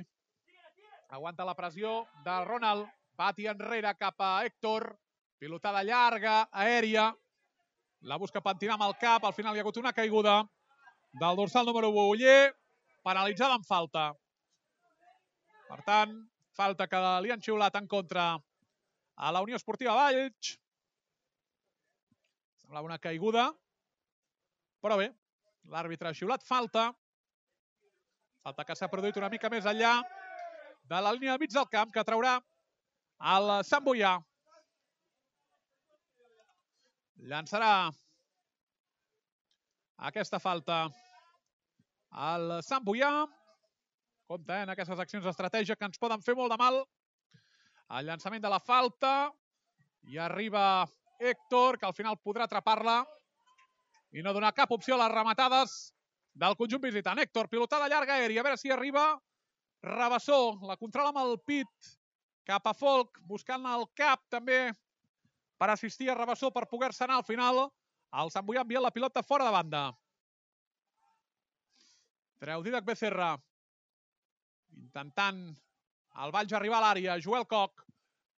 [1.10, 2.88] Aguanta la pressió de Ronald.
[3.18, 4.92] Bati enrere cap a Héctor.
[5.38, 7.10] Pilotada llarga, aèria.
[8.02, 9.24] La busca pentinar amb el cap.
[9.24, 10.42] Al final hi ha hagut una caiguda
[11.14, 12.54] del dorsal número 1, Uller,
[13.06, 14.08] penalitzada amb falta.
[15.68, 16.14] Per tant,
[16.58, 20.56] falta que li han xiulat en contra a la Unió Esportiva Valls.
[22.64, 23.46] Semblava una caiguda,
[24.82, 25.12] però bé,
[25.70, 26.88] l'àrbitre ha xiulat falta.
[28.42, 29.94] Falta que s'ha produït una mica més enllà
[30.90, 32.40] de la línia de mig del camp que traurà
[33.36, 34.18] el Sant Boià.
[37.30, 37.70] Llançarà
[40.10, 40.82] aquesta falta
[42.14, 43.10] el Sant Boià.
[44.30, 46.82] Compte eh, en aquestes accions d'estratègia que ens poden fer molt de mal.
[47.98, 49.32] El llançament de la falta.
[50.04, 50.86] I arriba
[51.18, 53.02] Héctor, que al final podrà atrapar-la
[54.14, 55.76] i no donar cap opció a les rematades
[56.34, 57.18] del conjunt visitant.
[57.18, 59.06] Héctor, pilotada llarga aèria, a veure si arriba.
[59.84, 61.90] Rabassó, la controla amb el pit
[62.48, 64.70] cap a Folk, buscant el cap també
[65.60, 67.66] per assistir a Rabassó per poder-se anar al final.
[68.14, 69.84] El Sant Boià envia la pilota fora de banda.
[72.42, 73.34] Treu Didac Becerra.
[74.74, 75.40] Intentant
[76.24, 77.18] el Valls arribar a l'àrea.
[77.22, 77.84] Joel Coc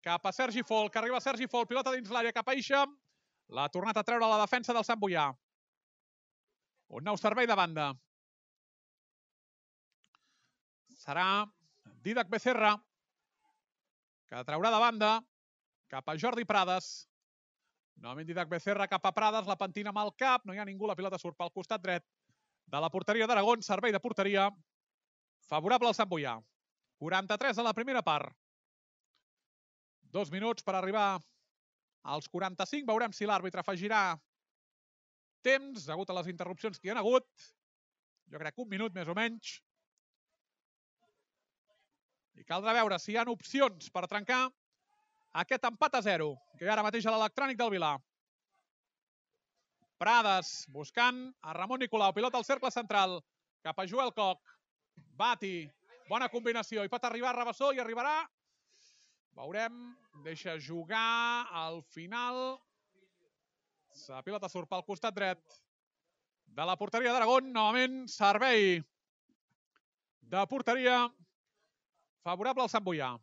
[0.07, 0.97] cap a Sergi Folk.
[0.97, 2.94] Arriba Sergi Folk, pilota dins l'àrea cap a Isham.
[3.57, 5.28] L'ha tornat a treure la defensa del Sant Boià.
[6.99, 7.90] Un nou servei de banda.
[11.03, 11.47] Serà
[12.07, 12.72] Didac Becerra,
[14.30, 15.11] que traurà de banda
[15.90, 17.07] cap a Jordi Prades.
[18.03, 20.86] Novament Didac Becerra cap a Prades, la pentina amb el cap, no hi ha ningú,
[20.86, 22.05] la pilota surt pel costat dret
[22.66, 24.48] de la porteria d'Aragón, servei de porteria
[25.46, 26.36] favorable al Sant Boià.
[26.98, 28.32] 43 a la primera part.
[30.10, 31.20] Dos minuts per arribar
[32.02, 32.86] als 45.
[32.88, 34.16] Veurem si l'àrbitre afegirà
[35.46, 37.28] temps, degut a les interrupcions que hi ha hagut.
[38.32, 39.58] Jo crec que un minut més o menys.
[42.36, 44.46] I caldrà veure si hi ha opcions per trencar
[45.42, 47.94] aquest empat a zero, que hi ha ara mateix a l'electrònic del Vilà.
[49.97, 53.16] Prades buscant a Ramon Nicolau, pilota al cercle central,
[53.64, 54.42] cap a Joel Coc.
[55.16, 55.64] Bati,
[56.11, 58.18] bona combinació, i pot arribar a Rabassó i arribarà.
[59.36, 59.78] Veurem,
[60.24, 62.59] deixa jugar al final.
[64.12, 65.57] La pilota surt pel costat dret
[66.59, 67.49] de la porteria d'Aragón.
[67.53, 68.76] Novament, servei
[70.20, 70.99] de porteria
[72.26, 73.14] favorable al Sant Boià.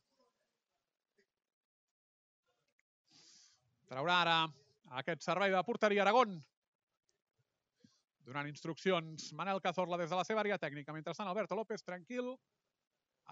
[3.93, 4.39] Traurà ara
[5.03, 6.41] aquest servei de porteria Aragón
[8.27, 10.95] donant instruccions Manel Cazorla des de la seva àrea tècnica.
[10.95, 12.33] Mentrestant, Alberto López, tranquil,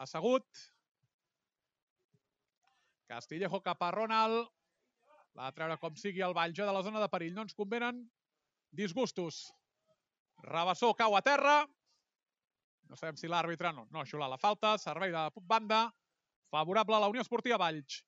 [0.04, 0.48] assegut.
[3.12, 4.52] Castillejo cap a Ronald.
[5.32, 7.36] De treure com sigui el ball ja de la zona de perill.
[7.36, 8.04] No ens convenen
[8.76, 9.46] disgustos.
[10.44, 11.62] Rabassó cau a terra.
[12.92, 14.76] No sabem si l'àrbitre no, no xular la falta.
[14.78, 15.86] Servei de banda
[16.52, 18.02] favorable a la Unió Esportiva Valls.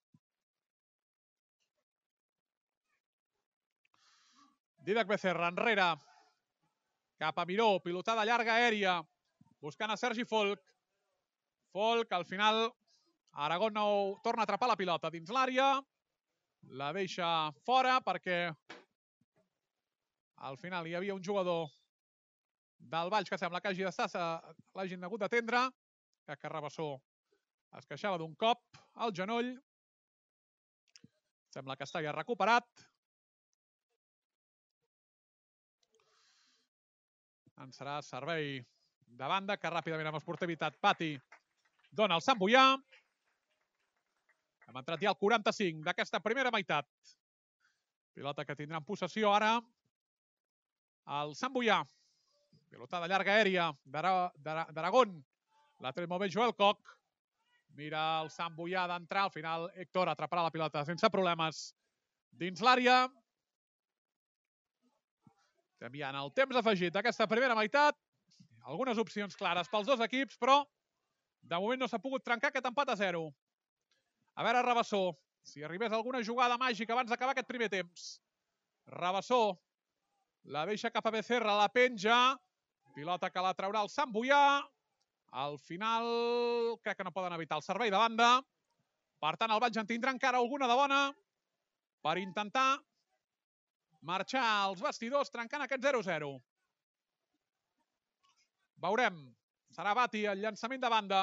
[4.83, 5.85] Didac Becerra enrere
[7.23, 8.97] cap a Miró, pilotada llarga aèria,
[9.63, 10.59] buscant a Sergi Folk.
[11.71, 12.65] Folk, al final,
[13.45, 13.85] Aragón no
[14.25, 15.77] torna a atrapar la pilota dins l'àrea,
[16.79, 17.29] la deixa
[17.63, 18.41] fora perquè
[20.49, 21.71] al final hi havia un jugador
[22.91, 24.27] del Valls que sembla que hagi d'estar,
[24.75, 25.63] l'hagin hagut d'atendre,
[26.27, 26.97] que Carrabassó
[27.79, 29.55] es queixava d'un cop al genoll.
[31.55, 32.67] Sembla que està ja recuperat.
[37.63, 38.57] En serà servei
[39.07, 41.13] de banda, que ràpidament amb esportivitat Pati
[41.95, 42.63] dona el Sant Boià.
[44.67, 46.87] Hem entrat ja al 45 d'aquesta primera meitat.
[48.13, 49.55] Pilota que tindrà en possessió ara
[51.19, 51.81] el Sant Boià.
[52.73, 55.15] Pilota de llarga aèria d'Aragón.
[55.83, 56.81] La tret molt bé Joel Coc.
[57.77, 59.27] Mira el Sant Boià d'entrar.
[59.27, 61.67] Al final Héctor atraparà la pilota sense problemes
[62.31, 63.03] dins l'àrea.
[65.83, 67.97] Canviant el temps afegit d'aquesta primera meitat.
[68.71, 70.61] Algunes opcions clares pels dos equips, però
[71.43, 73.25] de moment no s'ha pogut trencar aquest empat a zero.
[74.39, 75.01] A veure, Rabassó,
[75.43, 78.05] si arribés alguna jugada màgica abans d'acabar aquest primer temps.
[78.87, 79.41] Rabassó
[80.55, 82.37] la deixa cap a Becerra, la penja.
[82.95, 84.63] Pilota que la traurà el Sant Boià.
[85.43, 86.07] Al final
[86.79, 88.37] crec que no poden evitar el servei de banda.
[89.19, 91.03] Per tant, el Valls en tindrà encara alguna de bona
[92.03, 92.79] per intentar
[94.03, 96.33] marxar als vestidors trencant aquest 0-0.
[98.83, 99.19] Veurem.
[99.73, 101.21] Serà Bati el llançament de banda.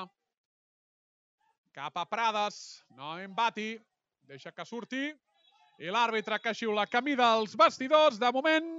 [1.76, 2.80] Cap a Prades.
[2.96, 3.74] No en Bati.
[4.26, 5.10] Deixa que surti.
[5.80, 8.18] I l'àrbitre que xiula camí dels vestidors.
[8.20, 8.72] De moment,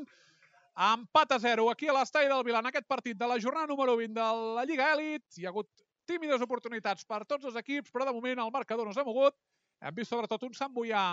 [0.90, 2.68] empat a 0 aquí a l'estadi del Vilan.
[2.68, 4.28] Aquest partit de la jornada número 20 de
[4.58, 5.26] la Lliga Elit.
[5.38, 5.70] Hi ha hagut
[6.10, 9.38] tímides oportunitats per tots els equips, però de moment el marcador no s'ha mogut.
[9.82, 11.06] Hem vist sobretot un Sant Boià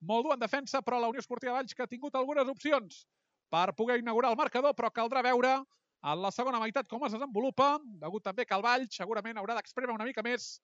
[0.00, 3.04] molt dur en defensa, però la Unió Esportiva Valls que ha tingut algunes opcions
[3.50, 7.78] per poder inaugurar el marcador, però caldrà veure en la segona meitat com es desenvolupa,
[8.02, 10.58] degut també que el Valls segurament haurà d'exprimir una mica més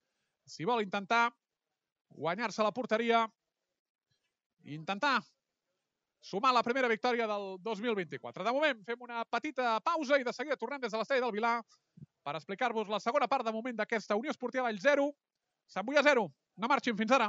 [0.46, 1.30] si vol intentar
[2.14, 3.24] guanyar-se la porteria
[4.64, 5.18] i intentar
[6.24, 8.44] sumar la primera victòria del 2024.
[8.44, 11.58] De moment fem una petita pausa i de seguida tornem des de l'estadi del Vilar
[12.24, 15.10] per explicar-vos la segona part de moment d'aquesta Unió Esportiva Valls 0,
[15.68, 16.24] Sant Boia 0.
[16.56, 17.28] No marxin fins ara.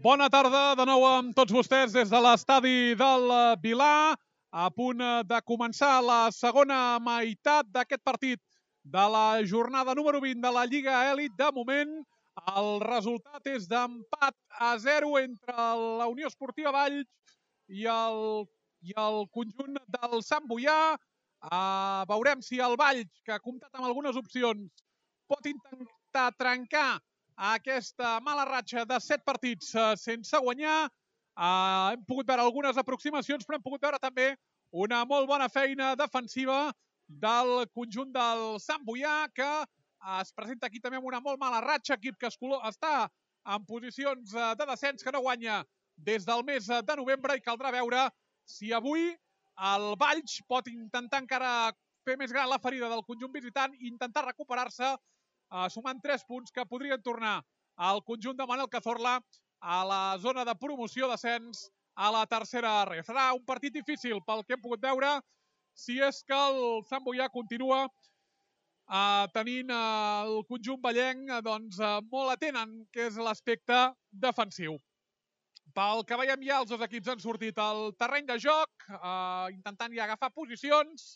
[0.00, 3.26] Bona tarda de nou amb tots vostès des de l'estadi del
[3.60, 4.16] Vilà,
[4.48, 8.40] a punt de començar la segona meitat d'aquest partit
[8.94, 11.34] de la jornada número 20 de la Lliga Elit.
[11.36, 11.92] De moment,
[12.54, 14.38] el resultat és d'empat
[14.70, 15.68] a 0 entre
[16.00, 17.36] la Unió Esportiva Valls
[17.68, 18.48] i el,
[18.80, 20.96] i el conjunt del Sant Boià.
[21.44, 24.82] Uh, veurem si el Valls, que ha comptat amb algunes opcions,
[25.28, 26.88] pot intentar trencar
[27.40, 30.90] aquesta mala ratxa de set partits eh, sense guanyar.
[31.40, 34.34] Eh, hem pogut veure algunes aproximacions, però hem pogut veure també
[34.70, 36.70] una molt bona feina defensiva
[37.08, 39.48] del conjunt del Sant Boià, que
[40.20, 43.08] es presenta aquí també amb una molt mala ratxa, equip que està
[43.48, 45.62] en posicions eh, de descens, que no guanya
[45.96, 48.08] des del mes de novembre i caldrà veure
[48.44, 49.10] si avui
[49.72, 51.72] el Valls pot intentar encara
[52.04, 54.94] fer més gran la ferida del conjunt visitant i intentar recuperar-se
[55.50, 57.40] eh, sumant 3 punts que podrien tornar
[57.76, 59.18] al conjunt de Manel Cazorla
[59.60, 63.02] a la zona de promoció d'ascens a la tercera R.
[63.04, 65.18] Serà un partit difícil pel que hem pogut veure
[65.76, 67.84] si és que el Sant Boià continua
[68.90, 69.80] eh, tenint eh,
[70.26, 73.80] el conjunt ballenc eh, doncs, eh, molt atent en què és l'aspecte
[74.26, 74.78] defensiu.
[75.74, 79.94] Pel que veiem ja, els dos equips han sortit al terreny de joc, eh, intentant
[79.94, 81.12] ja agafar posicions.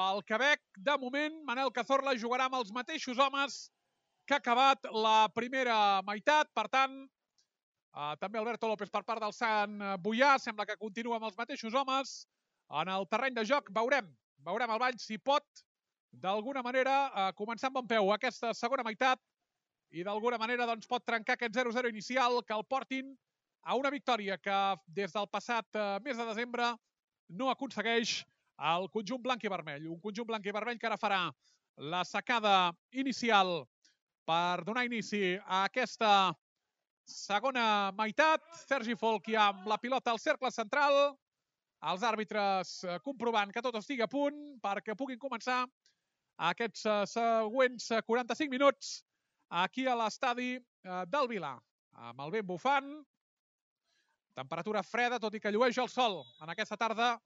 [0.00, 3.56] Pel Quebec, de moment, Manel Cazorla jugarà amb els mateixos homes
[4.24, 6.48] que ha acabat la primera meitat.
[6.56, 10.38] Per tant, eh, també Alberto López per part del Sant Boià.
[10.40, 12.14] Sembla que continua amb els mateixos homes.
[12.80, 14.08] En el terreny de joc veurem,
[14.48, 15.64] veurem el ball si pot,
[16.24, 19.20] d'alguna manera, eh, començar amb bon peu aquesta segona meitat
[19.90, 23.12] i d'alguna manera doncs, pot trencar aquest 0-0 inicial que el portin
[23.68, 26.72] a una victòria que des del passat eh, mes de desembre
[27.28, 28.22] no aconsegueix
[28.60, 29.88] el conjunt blanc i vermell.
[29.88, 31.20] Un conjunt blanc i vermell que ara farà
[31.80, 33.62] la secada inicial
[34.28, 36.32] per donar inici a aquesta
[37.08, 38.44] segona meitat.
[38.68, 41.16] Sergi Folchi amb la pilota al cercle central.
[41.90, 45.62] Els àrbitres eh, comprovant que tot estigui a punt perquè puguin començar
[46.50, 48.98] aquests eh, següents 45 eh, minuts
[49.48, 51.54] aquí a l'estadi del Vilà.
[52.10, 52.92] Amb el vent bufant,
[54.36, 57.16] temperatura freda, tot i que llueix el sol en aquesta tarda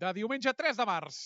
[0.00, 1.20] de diumenge 3 de març.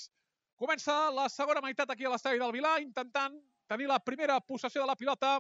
[0.57, 3.37] Comença la segona meitat aquí a l'estadi del Vilà, intentant
[3.69, 5.37] tenir la primera possessió de la pilota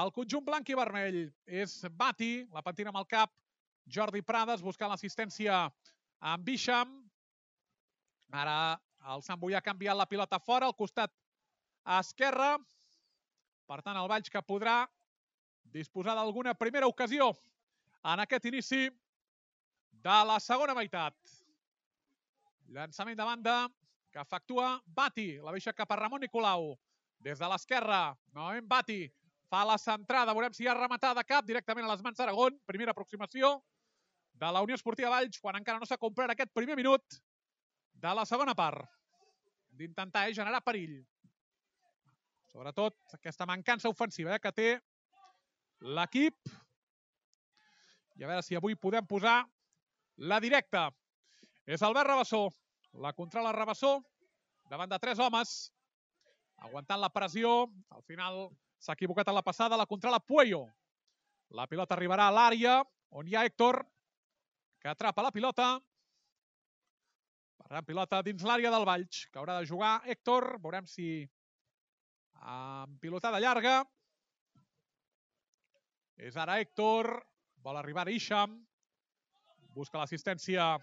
[0.00, 1.20] el conjunt blanc i vermell.
[1.44, 3.32] És Bati, la pentina amb el cap,
[3.84, 5.66] Jordi Prades buscant l'assistència
[6.32, 6.94] amb Bisham.
[8.32, 8.78] Ara
[9.12, 11.12] el Sant Boià ha canviat la pilota fora, al costat
[11.98, 12.54] esquerre.
[13.68, 14.86] Per tant, el Valls que podrà
[15.74, 17.30] disposar d'alguna primera ocasió
[18.12, 18.88] en aquest inici
[20.04, 21.16] de la segona meitat.
[22.72, 23.56] Llançament de banda
[24.12, 25.36] que efectua Bati.
[25.44, 26.72] La deixa cap a Ramon Nicolau.
[27.20, 29.02] Des de l'esquerra, novament Bati.
[29.52, 32.56] Fa la centrada, veurem si hi ha rematada de cap directament a les mans d'Aragón.
[32.66, 33.58] Primera aproximació
[34.40, 37.18] de la Unió Esportiva Valls quan encara no s'ha complert aquest primer minut
[37.92, 38.88] de la segona part.
[39.76, 40.96] D'intentar eh, generar perill.
[42.52, 44.70] Sobretot aquesta mancança ofensiva eh, que té
[46.00, 46.40] l'equip.
[48.16, 49.42] I a veure si avui podem posar
[50.16, 50.88] la directa.
[51.68, 52.48] És Albert Rabassó.
[52.92, 54.02] La controla Rabassó
[54.68, 55.72] davant de tres homes.
[56.62, 57.70] Aguantant la pressió.
[57.90, 58.44] Al final
[58.78, 59.78] s'ha equivocat en la passada.
[59.80, 60.66] La controla Puello.
[61.52, 62.80] La pilota arribarà a l'àrea
[63.12, 63.82] on hi ha Héctor
[64.80, 65.74] que atrapa la pilota.
[67.62, 70.58] Per pilota dins l'àrea del Valls, que haurà de jugar Héctor.
[70.60, 71.24] Veurem si
[72.42, 73.80] amb pilotada llarga.
[76.16, 77.14] És ara Héctor.
[77.62, 78.58] Vol arribar Isham.
[79.72, 80.74] Busca l'assistència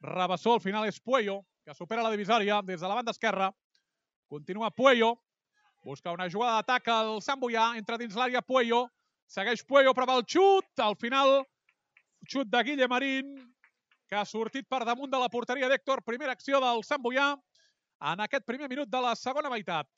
[0.00, 0.54] Rabassó.
[0.54, 3.50] Al final és Puello, que supera la divisòria des de la banda esquerra.
[4.28, 5.16] Continua Puello.
[5.84, 7.74] Busca una jugada d'atac al Sant Boià.
[7.76, 8.86] Entra dins l'àrea Puello.
[9.26, 10.70] Segueix Puello, prova el xut.
[10.80, 11.42] Al final
[12.28, 13.34] xut de Guille Marín,
[14.08, 16.02] que ha sortit per damunt de la porteria d'Héctor.
[16.04, 17.34] Primera acció del Sant Boià
[18.12, 19.88] en aquest primer minut de la segona meitat.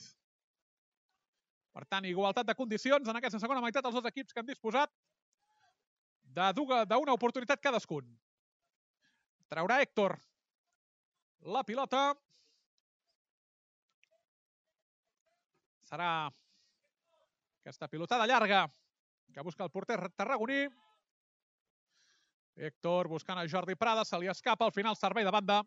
[1.73, 4.91] Per tant, igualtat de condicions en aquesta segona meitat els dos equips que han disposat
[6.33, 8.05] d'una oportunitat cadascun.
[9.53, 10.15] Traurà Héctor
[11.55, 12.15] la pilota.
[15.85, 16.13] Serà
[17.61, 18.63] aquesta pilotada llarga
[19.35, 20.63] que busca el porter tarragoní.
[22.57, 25.61] Héctor buscant a Jordi Prada, se li escapa al final servei de banda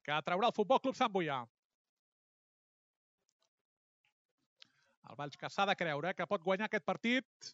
[0.00, 1.42] que traurà el Futbol Club Sant Boià.
[5.10, 7.52] El Valls que s'ha de creure que pot guanyar aquest partit,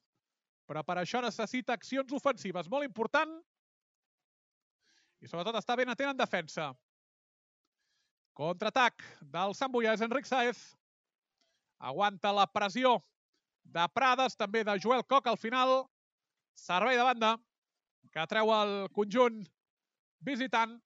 [0.71, 2.71] però per això necessita accions ofensives.
[2.71, 3.41] Molt important
[5.21, 6.71] i sobretot està ben atent en defensa.
[8.37, 10.59] Contraatac del Sant Boià és Enric Saez.
[11.81, 12.99] Aguanta la pressió
[13.65, 15.85] de Prades, també de Joel Coc al final.
[16.57, 17.37] Servei de banda
[18.13, 19.43] que treu el conjunt
[20.25, 20.77] visitant.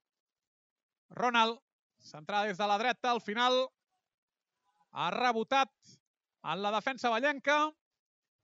[1.19, 1.59] Ronald,
[1.99, 3.65] centrada des de la dreta, al final
[4.93, 5.71] ha rebotat
[6.51, 7.59] en la defensa ballenca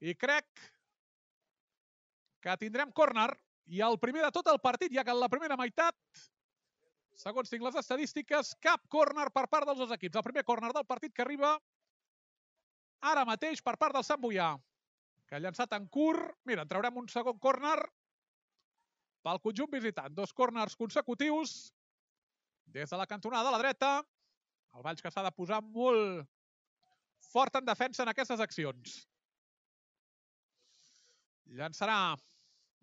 [0.03, 0.47] i crec
[2.43, 3.31] que tindrem córner
[3.67, 5.97] i el primer de tot el partit, ja que en la primera meitat,
[7.19, 10.21] segons tinc les estadístiques, cap córner per part dels dos equips.
[10.21, 11.57] El primer córner del partit que arriba
[13.11, 14.53] ara mateix per part del Sant Boià,
[15.27, 16.37] que ha llançat en curt.
[16.47, 17.79] Mira, en traurem un segon córner
[19.27, 20.15] pel conjunt visitant.
[20.15, 21.57] Dos corners consecutius
[22.71, 23.93] des de la cantonada de la dreta.
[24.77, 26.27] El Valls que s'ha de posar molt
[27.33, 29.01] fort en defensa en aquestes accions.
[31.57, 31.99] Llançarà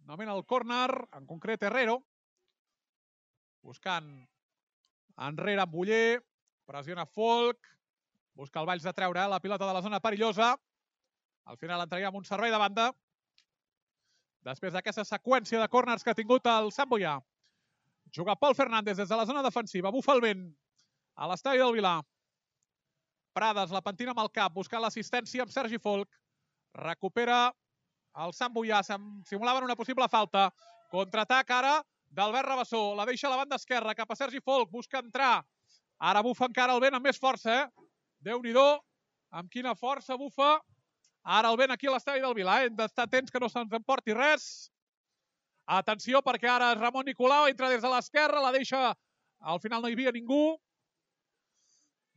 [0.08, 2.00] novament el córner, en concret Herrero,
[3.64, 4.10] buscant
[5.28, 6.20] enrere amb Buller,
[6.68, 7.70] pressiona Folk,
[8.36, 10.54] busca el Valls de treure la pilota de la zona perillosa.
[11.46, 12.92] Al final entrega amb un servei de banda
[14.44, 17.18] després d'aquesta seqüència de corners que ha tingut el Sant Boià.
[18.14, 20.44] Juga Pol Fernández des de la zona defensiva, bufa el vent
[21.16, 22.02] a l'estadi del Vilà.
[23.34, 26.10] Prades, la pentina amb el cap, buscant l'assistència amb Sergi Folk.
[26.78, 27.54] Recupera
[28.22, 30.50] el Sant Boià, simulaven una possible falta.
[30.94, 31.74] Contraatac ara
[32.14, 35.42] d'Albert Rabassó, la deixa a la banda esquerra, cap a Sergi Folk, busca entrar.
[35.98, 37.88] Ara bufa encara el vent amb més força, eh?
[38.24, 38.68] Déu-n'hi-do,
[39.34, 40.60] amb quina força bufa.
[41.24, 42.70] Ara el vent aquí a l'estadi del Vilà, eh?
[42.70, 44.70] hem d'estar atents que no se'ns emporti res.
[45.66, 48.92] Atenció, perquè ara Ramon Nicolau entra des de l'esquerra, la deixa...
[49.44, 50.56] Al final no hi havia ningú.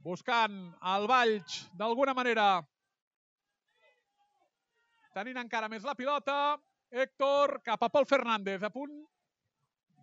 [0.06, 0.58] Buscant
[0.94, 2.60] el Valls, d'alguna manera,
[5.16, 6.56] tenint encara més la pilota.
[6.92, 8.92] Héctor cap a Pol Fernández, a punt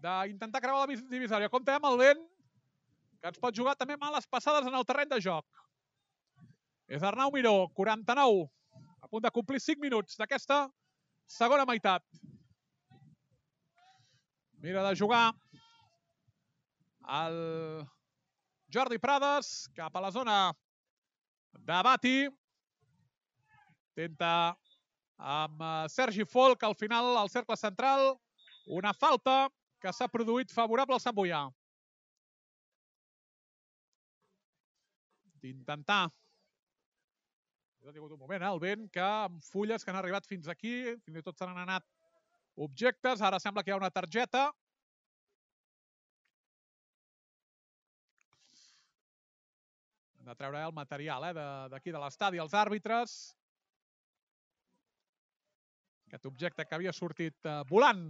[0.03, 1.51] d'intentar creuar la divisòria.
[1.53, 2.23] Compte amb el vent,
[3.21, 5.45] que ens pot jugar també males passades en el terreny de joc.
[6.91, 8.49] És Arnau Miró, 49,
[8.99, 10.65] a punt de complir 5 minuts d'aquesta
[11.31, 12.03] segona meitat.
[14.63, 15.31] Mira de jugar
[17.21, 17.39] el
[18.71, 20.37] Jordi Prades cap a la zona
[21.53, 22.17] de Bati.
[23.95, 24.33] Tenta
[25.17, 28.13] amb eh, Sergi Folk al final al cercle central.
[28.65, 29.49] Una falta
[29.83, 31.45] que s'ha produït favorable al Sant Boià.
[35.43, 36.07] D'intentar
[37.89, 40.73] ha tingut un moment, eh, el vent, que amb fulles que han arribat fins aquí,
[41.05, 41.85] fins i tot se n'han anat
[42.55, 43.21] objectes.
[43.21, 44.51] Ara sembla que hi ha una targeta.
[50.19, 51.33] Hem de treure el material eh,
[51.73, 53.35] d'aquí de, de l'estadi, els àrbitres.
[56.13, 58.03] Aquest objecte que havia sortit eh, volant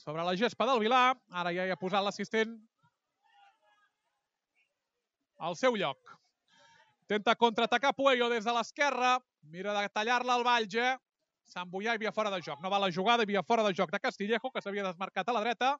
[0.00, 1.10] sobre la gespa del Vilà.
[1.28, 2.54] Ara ja hi ha posat l'assistent
[5.44, 6.14] al seu lloc.
[7.04, 9.18] Tenta contraatacar Puello des de l'esquerra.
[9.52, 10.94] Mira de tallar-la al Valge.
[11.68, 12.62] Boià hi havia fora de joc.
[12.64, 15.34] No va la jugada, hi havia fora de joc de Castillejo, que s'havia desmarcat a
[15.36, 15.74] la dreta.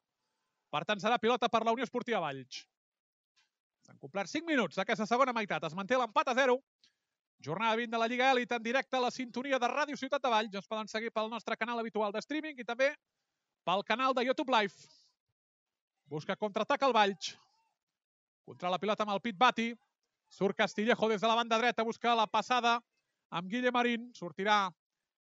[0.69, 2.61] Per tant, serà pilota per la Unió Esportiva Valls.
[3.87, 5.65] S'han complert 5 minuts d'aquesta segona meitat.
[5.65, 6.59] Es manté l'empat a 0.
[7.43, 10.29] Jornada 20 de la Lliga Elit en directe a la sintonia de Ràdio Ciutat de
[10.29, 10.55] Valls.
[10.55, 12.91] Ens poden seguir pel nostre canal habitual de streaming i també
[13.65, 14.73] pel canal de YouTube Live.
[16.05, 17.35] Busca contraatac al Valls.
[18.45, 19.71] Contra la pilota amb el Pit Bati.
[20.29, 22.79] Surt Castillejo des de la banda dreta, busca la passada
[23.29, 24.11] amb Guille Marín.
[24.13, 24.71] Sortirà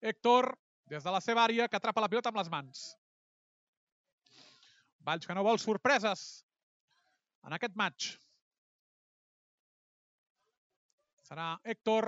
[0.01, 0.53] Héctor
[0.89, 2.83] des de la seva àrea, que atrapa la pilota amb les mans.
[5.03, 6.43] Valls que no vol sorpreses
[7.43, 8.13] en aquest match.
[11.33, 12.05] Serà Héctor.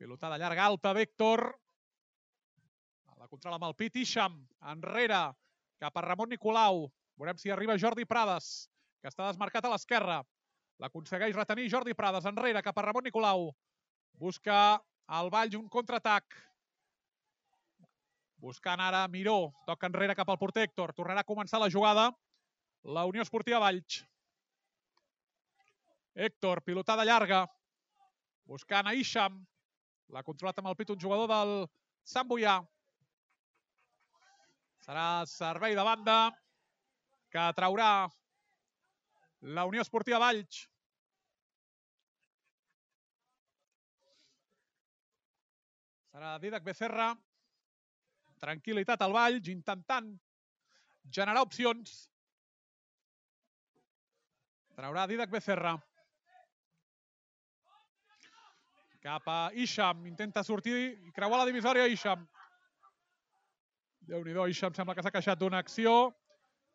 [0.00, 1.42] Pilotada llarga alta d'Héctor.
[3.20, 4.38] La controla amb el pit Isham,
[4.72, 5.18] enrere,
[5.84, 6.86] cap a Ramon Nicolau.
[7.20, 8.46] Veurem si arriba Jordi Prades,
[9.02, 10.16] que està desmarcat a l'esquerra.
[10.80, 13.50] L'aconsegueix retenir Jordi Prades, enrere, cap a Ramon Nicolau.
[14.16, 14.62] Busca
[15.18, 16.38] al Valls un contraatac.
[18.40, 20.96] Buscant ara Miró, toca enrere cap al porter Héctor.
[20.96, 22.08] Tornarà a començar la jugada.
[22.96, 24.00] La Unió Esportiva Valls.
[26.14, 27.46] Héctor, pilotada llarga.
[28.44, 29.38] Buscant a Isham.
[30.12, 31.52] L'ha controlat amb el pit un jugador del
[32.04, 32.58] Sant Boià.
[34.84, 36.16] Serà servei de banda
[37.32, 38.10] que traurà
[39.56, 40.66] la Unió Esportiva Valls.
[46.12, 47.12] Serà Didac Becerra.
[48.42, 50.10] Tranquilitat al Valls, intentant
[51.08, 51.94] generar opcions.
[54.76, 55.78] Traurà Didac Becerra.
[59.02, 60.06] Cap a Isham.
[60.06, 62.22] Intenta sortir i creuar la divisòria Isham.
[64.06, 66.12] Déu nhi això em sembla que s'ha queixat d'una acció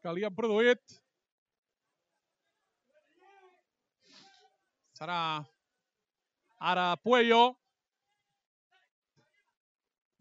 [0.04, 0.82] que li han produït.
[5.00, 5.20] Serà
[6.60, 7.56] ara Puello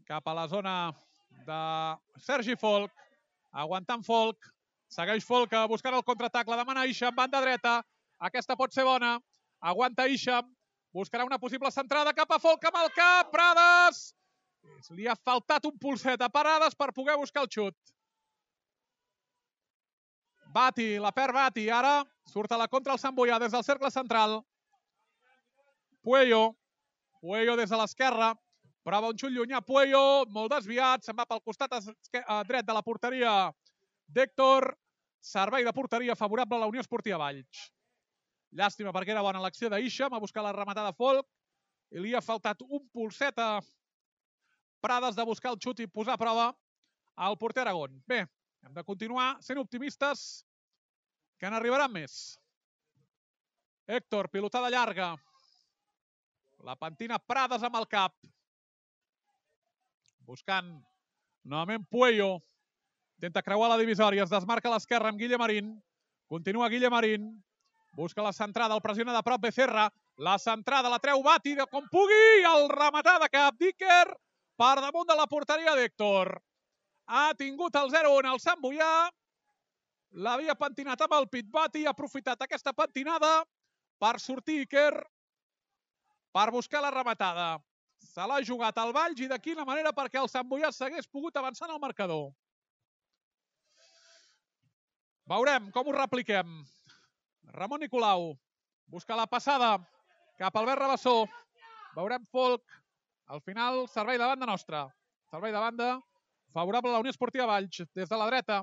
[0.06, 0.74] cap a la zona
[1.46, 1.60] de
[2.22, 2.92] Sergi Folk,
[3.50, 4.38] aguantant Folk,
[4.86, 7.80] segueix Folk buscant el contraatac, la demana Isham, banda dreta,
[8.18, 9.16] aquesta pot ser bona,
[9.58, 10.55] aguanta Isham,
[10.96, 14.06] buscarà una possible centrada cap a Folk amb el cap, Prades,
[14.96, 17.76] li ha faltat un pulset a parades per poder buscar el xut.
[20.56, 21.66] Bati, la perd Bati.
[21.70, 22.00] Ara
[22.32, 24.40] surt a la contra el Sant Boià des del cercle central.
[26.02, 26.56] Puello.
[27.20, 28.32] Puello des de l'esquerra.
[28.86, 29.60] Prova un xut llunyà.
[29.66, 31.04] Puello, molt desviat.
[31.04, 31.74] Se'n va pel costat
[32.48, 33.36] dret de la porteria
[34.06, 34.72] d'Héctor.
[35.20, 37.66] Servei de porteria favorable a la Unió Esportiva Valls.
[38.54, 40.14] Llàstima perquè era bona l'acció d'Isham.
[40.14, 41.26] Ha buscat la rematada Folk.
[41.94, 43.60] I li ha faltat un pulset a
[44.82, 46.46] Prades de buscar el xut i posar a prova
[47.16, 47.96] al porter Aragón.
[48.06, 48.24] Bé,
[48.62, 50.44] hem de continuar sent optimistes
[51.40, 52.36] que n'arribaran més.
[53.86, 55.14] Héctor, pilotada llarga.
[56.66, 58.14] La pentina Prades amb el cap.
[60.26, 60.74] Buscant
[61.44, 62.42] novament Puello.
[63.16, 65.70] Intenta creuar la divisòria, es desmarca a l'esquerra amb Guille Marín.
[66.28, 67.30] Continua Guille Marín.
[67.96, 69.86] Busca la centrada, el pressiona de prop Becerra.
[70.20, 72.42] La centrada la treu Bati de com pugui.
[72.44, 74.04] El rematar de cap Dicker
[74.60, 76.34] per damunt de la porteria d'Héctor.
[77.08, 79.08] Ha tingut el 0-1 el Sant Boià.
[80.12, 81.86] L'havia pentinat amb el pit Bati.
[81.86, 83.32] Ha aprofitat aquesta pentinada
[83.96, 84.92] per sortir Iker
[86.36, 87.48] per buscar la rematada.
[88.12, 91.36] Se l'ha jugat al Valls i de quina manera perquè el Sant Boià s'hagués pogut
[91.40, 92.28] avançar en el marcador.
[95.32, 96.58] Veurem com ho repliquem.
[97.52, 98.34] Ramon Nicolau
[98.86, 99.76] busca la passada
[100.38, 101.16] cap al Albert Rabassó.
[101.96, 102.64] Veurem Folk.
[103.26, 104.86] Al final, servei de banda nostra.
[105.30, 106.00] Servei de banda
[106.52, 107.82] favorable a la Unió Esportiva Valls.
[107.94, 108.62] Des de la dreta.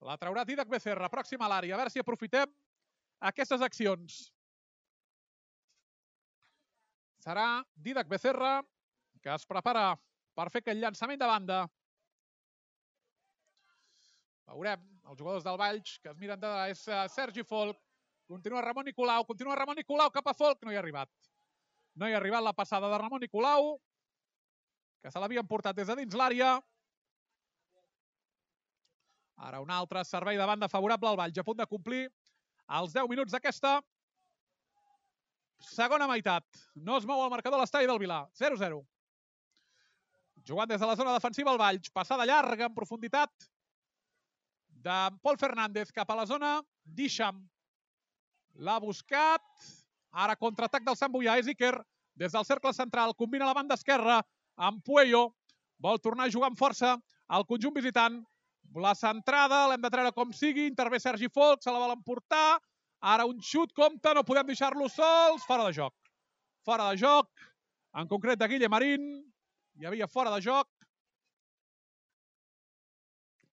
[0.00, 1.74] La traurà Didac Becerra, pròxima a l'àrea.
[1.74, 2.52] A veure si aprofitem
[3.30, 4.18] aquestes accions.
[7.18, 8.60] Serà Didac Becerra
[9.22, 9.90] que es prepara
[10.38, 11.58] per fer aquest llançament de banda.
[14.48, 16.50] Veurem els jugadors del Valls que es miren de...
[16.72, 17.76] És eh, Sergi Folk,
[18.30, 21.10] continua Ramon Nicolau, continua Ramon Nicolau cap a Folk, no hi ha arribat.
[21.98, 23.74] No hi ha arribat la passada de Ramon Nicolau,
[25.02, 26.56] que se l'havien portat des de dins l'àrea.
[29.48, 32.06] Ara un altre servei de banda favorable al Valls, a punt de complir
[32.78, 33.76] els 10 minuts d'aquesta
[35.68, 36.46] segona meitat.
[36.74, 38.80] No es mou el marcador a l'estadi del Vilar, 0-0.
[40.48, 43.48] Jugant des de la zona defensiva el Valls, passada llarga en profunditat
[44.88, 47.42] de Pol Fernández cap a la zona d'Ixam.
[48.64, 49.44] L'ha buscat.
[50.24, 51.36] Ara contraatac del Sant Boià.
[51.38, 51.74] És Iker
[52.18, 53.14] des del cercle central.
[53.18, 54.22] Combina la banda esquerra
[54.56, 55.28] amb Puello.
[55.78, 56.96] Vol tornar a jugar amb força
[57.28, 58.22] al conjunt visitant.
[58.74, 60.66] La centrada l'hem de treure com sigui.
[60.66, 62.58] Intervé Sergi Folk, se la volen portar.
[62.98, 65.44] Ara un xut, compte, no podem deixar-lo sols.
[65.46, 65.94] Fora de joc.
[66.66, 67.30] Fora de joc.
[67.94, 69.06] En concret de Guille Marín.
[69.78, 70.68] Hi havia fora de joc.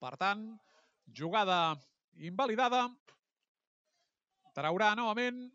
[0.02, 0.42] Per tant,
[1.14, 1.76] Jugada
[2.18, 2.88] invalidada.
[4.56, 5.46] Traurà novament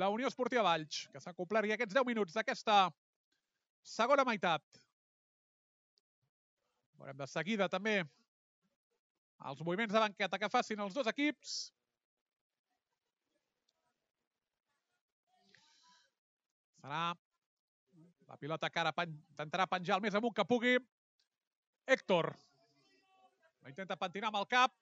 [0.00, 2.90] la Unió Esportiva Valls, que s'ha complert aquests 10 minuts d'aquesta
[3.86, 4.62] segona meitat.
[7.00, 8.00] Veurem de seguida també
[9.50, 11.54] els moviments de banqueta que facin els dos equips.
[16.80, 17.02] Serà
[18.28, 20.76] la pilota que ara intentarà penjar el més amunt que pugui.
[21.86, 22.34] Héctor.
[23.62, 24.72] La intenta pentinar amb el cap.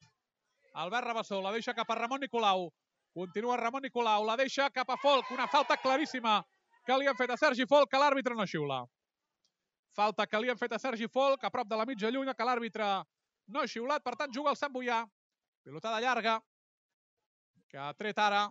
[0.75, 2.69] Albert Rabassó la deixa cap a Ramon Nicolau.
[3.15, 5.33] Continua Ramon Nicolau, la deixa cap a Folk.
[5.35, 6.43] Una falta claríssima
[6.87, 8.85] que li han fet a Sergi Folk, que l'àrbitre no xiula.
[9.97, 12.47] Falta que li han fet a Sergi Folk, a prop de la mitja llunya, que
[12.47, 12.87] l'àrbitre
[13.49, 14.05] no ha xiulat.
[14.05, 15.03] Per tant, juga el Sant Boià.
[15.65, 16.39] Pilotada llarga,
[17.69, 18.47] que ha tret ara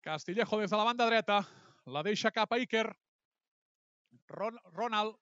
[0.00, 1.42] Castillejo des de la banda dreta.
[1.86, 2.86] La deixa cap a Iker.
[4.30, 5.16] Ron Ronald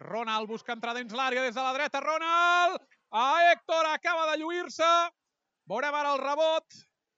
[0.00, 2.00] Ronald busca entrar dins l'àrea des de la dreta.
[2.00, 2.82] Ronald!
[3.10, 4.90] A Héctor acaba de lluir-se.
[5.70, 6.66] Veurem ara el rebot.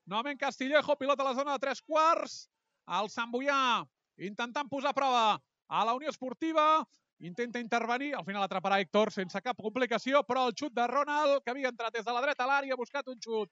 [0.07, 2.47] Novament Castillejo, pilota la zona de tres quarts.
[2.87, 3.83] El Sant Boià
[4.22, 5.24] intentant posar a prova
[5.66, 6.85] a la Unió Esportiva.
[7.18, 11.51] Intenta intervenir, al final atraparà Héctor sense cap complicació, però el xut de Ronald, que
[11.51, 13.51] havia entrat des de la dreta a l'àrea, ha buscat un xut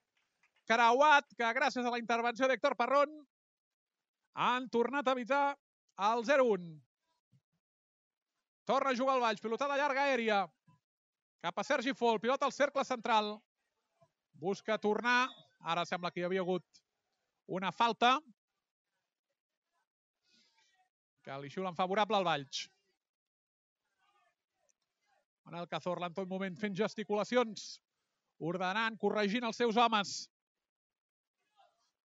[0.69, 3.11] creuat, que gràcies a la intervenció d'Héctor Parrón
[4.35, 5.45] han tornat a evitar
[6.13, 6.75] el 0-1.
[8.65, 10.45] Torna a jugar el Valls, pilotada llarga aèria.
[11.45, 13.35] Cap a Sergi Fol, pilota al cercle central.
[14.33, 15.29] Busca tornar.
[15.61, 16.65] Ara sembla que hi havia hagut
[17.47, 18.17] una falta.
[21.25, 22.65] Que li xiulen favorable al Valls.
[25.45, 27.67] Manel Cazorla en tot moment fent gesticulacions,
[28.41, 30.15] ordenant, corregint els seus homes.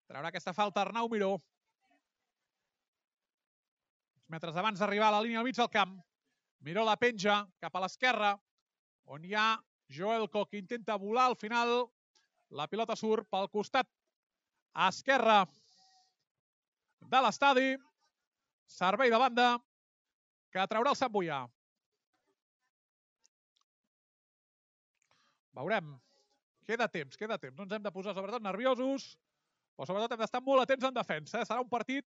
[0.09, 1.35] Traurà aquesta falta Arnau Miró.
[4.34, 5.99] Metres abans d'arribar a la línia al mig del camp.
[6.65, 8.34] Miró la penja cap a l'esquerra,
[9.05, 9.47] on hi ha
[9.89, 11.27] Joelco que intenta volar.
[11.31, 11.73] Al final
[12.49, 13.88] la pilota surt pel costat
[14.88, 15.43] esquerre
[17.01, 17.75] de l'estadi.
[18.67, 19.51] Servei de banda
[20.51, 21.45] que traurà el Sant Boià.
[25.57, 25.95] Veurem.
[26.67, 27.55] Queda temps, queda temps.
[27.55, 29.13] No ens hem de posar sobretot nerviosos,
[29.77, 31.39] però sobretot hem d'estar molt atents en defensa.
[31.39, 31.47] Eh?
[31.47, 32.05] Serà un partit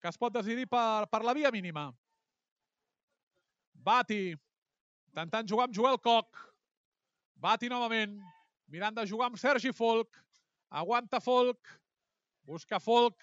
[0.00, 1.88] que es pot decidir per, per la via mínima.
[3.84, 4.32] Bati,
[5.12, 6.44] intentant jugar amb Joel Koch.
[7.36, 8.14] Bati novament,
[8.72, 10.08] mirant de jugar amb Sergi Folk.
[10.72, 11.60] Aguanta Folk,
[12.48, 13.18] busca Folk.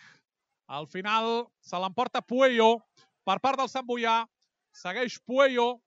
[0.70, 2.78] Al final se l'emporta Puello
[3.26, 4.22] per part del Sant Boià.
[4.72, 5.82] Segueix Puello.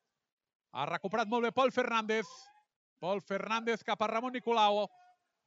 [0.74, 2.26] Ha recuperat molt bé Pol Fernández.
[2.98, 4.88] Pol Fernández cap a Ramon Nicolau.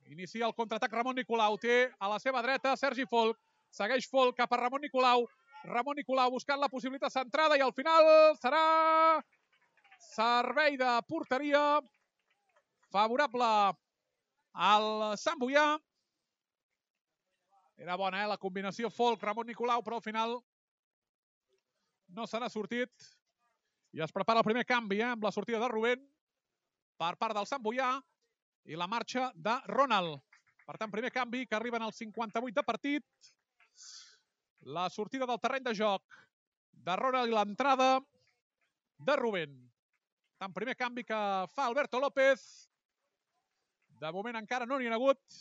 [0.07, 1.59] Inicia el contraatac Ramon Nicolau.
[1.59, 3.37] Té a la seva dreta Sergi Folk.
[3.75, 5.27] Segueix Folk cap a Ramon Nicolau.
[5.67, 8.05] Ramon Nicolau buscant la possibilitat centrada i al final
[8.39, 9.19] serà
[9.99, 11.81] servei de porteria
[12.93, 13.49] favorable
[14.69, 14.87] al
[15.19, 15.65] Sant Boià.
[17.77, 20.37] Era bona, eh, la combinació Folk, Ramon Nicolau, però al final
[22.15, 23.11] no se n'ha sortit.
[23.93, 26.01] I es prepara el primer canvi, eh, amb la sortida de Rubén
[26.97, 27.91] per part del Sant Boià
[28.65, 30.23] i la marxa de Ronald.
[30.65, 33.05] Per tant, primer canvi que arriben al 58 de partit.
[34.61, 36.17] La sortida del terreny de joc
[36.71, 37.89] de Ronald i l'entrada
[38.97, 39.53] de Rubén.
[40.37, 41.19] Tant primer canvi que
[41.53, 42.41] fa Alberto López.
[44.01, 45.39] De moment encara no n'hi ha hagut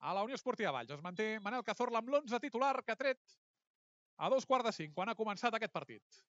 [0.00, 0.92] a la Unió Esportiva Valls.
[0.94, 3.36] Es manté Manel Cazorla amb l'11 titular que ha tret
[4.16, 6.20] a dos quarts de cinc, quan ha començat aquest partit.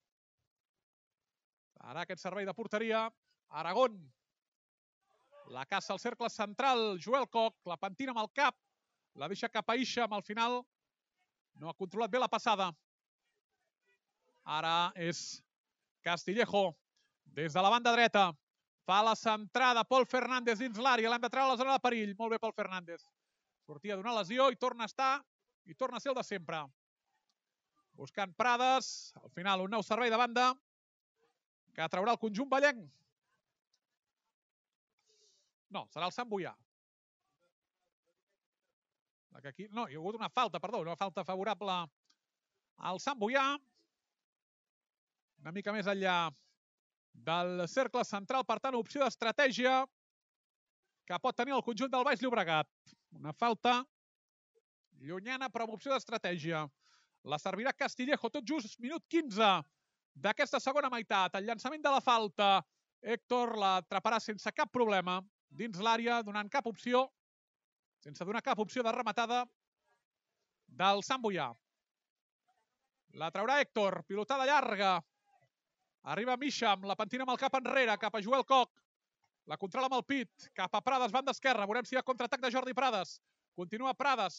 [1.88, 3.06] Ara aquest servei de porteria.
[3.50, 4.00] Aragón.
[5.56, 6.98] La caça al cercle central.
[7.00, 7.56] Joel Coc.
[7.66, 8.58] La pentina amb el cap.
[9.16, 10.60] La deixa cap a Ixa amb el final.
[11.58, 12.70] No ha controlat bé la passada.
[14.58, 15.42] Ara és
[16.06, 16.72] Castillejo.
[17.38, 18.30] Des de la banda dreta.
[18.88, 19.84] Fa la centrada.
[19.84, 21.10] Pol Fernández dins l'àrea.
[21.12, 22.14] L'hem de treure a la zona de perill.
[22.20, 23.04] Molt bé Pol Fernández.
[23.68, 25.14] Sortia d'una lesió i torna a estar
[25.68, 26.62] i torna a ser el de sempre.
[27.98, 29.12] Buscant Prades.
[29.20, 30.54] Al final un nou servei de banda
[31.76, 32.86] que traurà el conjunt ballenc.
[35.76, 36.54] No, serà el Sant Boià.
[39.42, 41.74] Que aquí, no, hi ha hagut una falta, perdó, una falta favorable
[42.90, 43.46] al Sant Boià.
[45.44, 46.18] Una mica més enllà
[47.28, 49.84] del cercle central, per tant, opció d'estratègia
[51.08, 52.70] que pot tenir el conjunt del Baix Llobregat.
[53.18, 53.80] Una falta
[55.00, 56.66] llunyana, però amb opció d'estratègia.
[57.28, 59.52] La servirà Castillejo, tot just minut 15
[60.18, 61.38] d'aquesta segona meitat.
[61.38, 62.50] El llançament de la falta,
[63.02, 67.06] Héctor l'atraparà sense cap problema dins l'àrea, donant cap opció,
[68.08, 69.42] sense donar cap opció de rematada
[70.80, 71.50] del Sant Boià.
[73.20, 74.98] La traurà Héctor, pilotada llarga.
[76.14, 78.72] Arriba Misha amb la pentina amb el cap enrere, cap a Joel Coc.
[79.52, 81.66] La controla amb el pit, cap a Prades, banda esquerra.
[81.68, 83.18] Veurem si hi ha contraatac de Jordi Prades.
[83.60, 84.38] Continua Prades.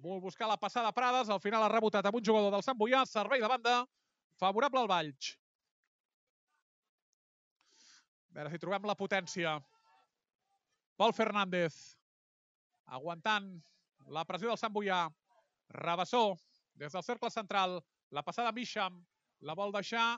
[0.00, 1.28] Vol buscar la passada Prades.
[1.28, 3.04] Al final ha rebotat amb un jugador del Sant Boià.
[3.08, 3.82] Servei de banda.
[4.40, 5.34] Favorable al Valls.
[8.30, 9.58] A veure si trobem la potència.
[10.96, 11.97] Pol Fernández.
[12.96, 13.48] Aguantant
[14.14, 15.06] la pressió del Sant Boià.
[15.76, 16.38] Rabassó
[16.80, 17.78] des del cercle central.
[18.10, 19.02] La passada Misham.
[19.40, 20.16] La vol deixar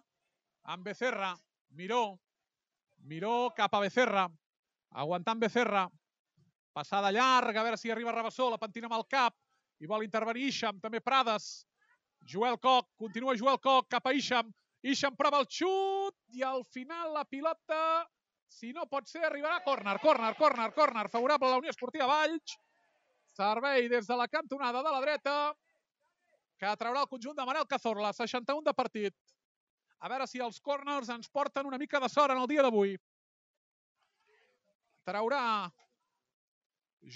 [0.63, 1.35] amb Becerra.
[1.71, 2.19] Miró.
[3.11, 4.29] Miró cap a Becerra.
[4.91, 5.89] Aguantant Becerra.
[6.73, 8.51] Passada llarga, a veure si arriba Rabassó.
[8.51, 9.35] La pentina amb el cap.
[9.81, 10.79] I vol intervenir Isham.
[10.81, 11.67] També Prades.
[12.27, 12.91] Joel Coc.
[13.01, 14.53] Continua Joel Coc cap a Isham.
[14.83, 18.07] Isham prova el xut i al final la pilota,
[18.51, 22.57] si no pot ser, arribarà córner, córner, córner, córner, favorable a la Unió Esportiva Valls.
[23.39, 25.35] Servei des de la cantonada de la dreta
[26.61, 29.15] que traurà el conjunt de Manel Cazorla, 61 de partit.
[30.01, 32.97] A veure si els corners ens porten una mica de sort en el dia d'avui.
[35.07, 35.43] Traurà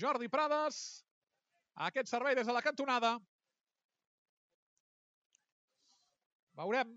[0.01, 0.81] Jordi Prades
[1.89, 3.17] aquest servei des de la cantonada.
[6.55, 6.95] Veurem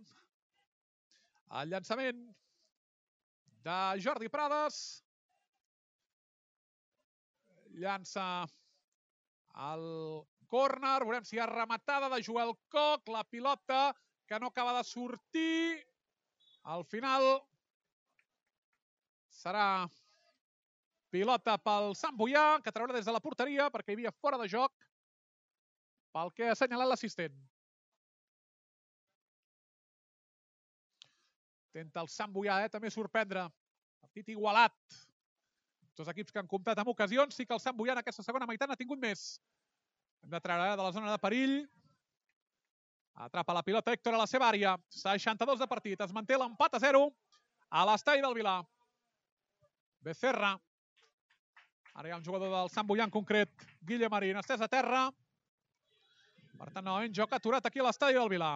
[1.58, 2.28] el llançament
[3.68, 4.78] de Jordi Prades.
[7.82, 8.48] Llança
[9.72, 9.84] el
[10.48, 11.02] córner.
[11.04, 13.12] Veurem si hi ha rematada de Joel Coc.
[13.12, 13.92] La pilota
[14.28, 15.84] que no acaba de sortir.
[16.64, 17.28] Al final
[19.32, 19.88] serà
[21.12, 24.48] pilota pel Sant Boià, que traurà des de la porteria perquè hi havia fora de
[24.52, 24.74] joc
[26.16, 27.38] pel que ha assenyalat l'assistent.
[31.78, 33.44] Tenta el Sant Boià, eh, també sorprendre.
[34.02, 34.74] Partit igualat.
[35.98, 37.36] Dos equips que han comptat amb ocasions.
[37.38, 39.26] Sí que el Sant Boià en aquesta segona meitat n'ha tingut més.
[40.24, 41.60] Hem de treure de la zona de perill.
[43.28, 44.74] Atrapa la pilota Héctor a la seva àrea.
[44.90, 46.02] 62 de partit.
[46.02, 47.04] Es manté l'empat a 0
[47.70, 48.60] a l'estadi del Vilar.
[50.02, 50.56] Becerra.
[51.94, 53.68] Ara hi ha un jugador del Sant Boià en concret.
[53.86, 54.42] Guille Marín.
[54.42, 55.04] Estès a terra.
[56.58, 58.56] Per tant, novament, joc aturat aquí a l'estadi del Vilar.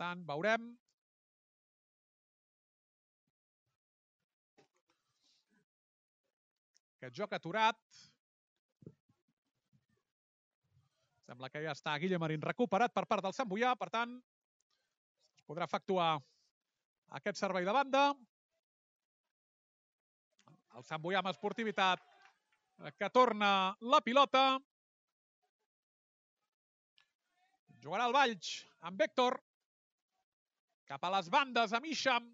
[0.00, 0.68] Tant, veurem.
[6.96, 7.80] Aquest joc aturat.
[11.26, 13.74] Sembla que ja està Guille Marín recuperat per part del Sant Boià.
[13.78, 14.14] Per tant,
[15.36, 16.12] es podrà efectuar
[17.18, 18.04] aquest servei de banda.
[20.76, 22.02] El Sant Boià amb esportivitat
[23.00, 23.50] que torna
[23.80, 24.46] la pilota.
[27.82, 28.52] Jugarà el Valls
[28.90, 29.38] amb Héctor.
[30.86, 32.28] Cap a les bandes amb Isham.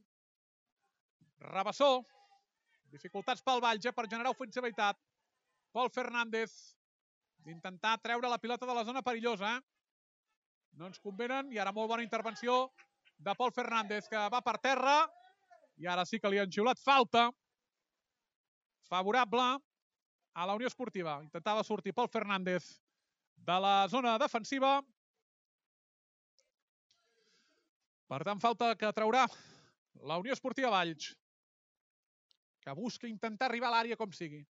[1.52, 2.02] Rabassó.
[2.92, 4.98] Dificultats pel Valls eh, per generar ofensivitat.
[5.72, 6.52] Pol Fernández
[7.42, 9.56] d'intentar treure la pilota de la zona perillosa.
[10.76, 12.68] No ens convenen i ara molt bona intervenció
[13.18, 14.96] de Pol Fernández que va per terra
[15.80, 17.30] i ara sí que li han xiulat falta
[18.88, 19.46] favorable
[20.34, 21.20] a la Unió Esportiva.
[21.24, 22.68] Intentava sortir Pol Fernández
[23.36, 24.80] de la zona defensiva.
[28.12, 29.22] Per tant, falta que traurà
[30.04, 31.14] la Unió Esportiva Valls,
[32.60, 34.42] que busca intentar arribar a l'àrea com sigui.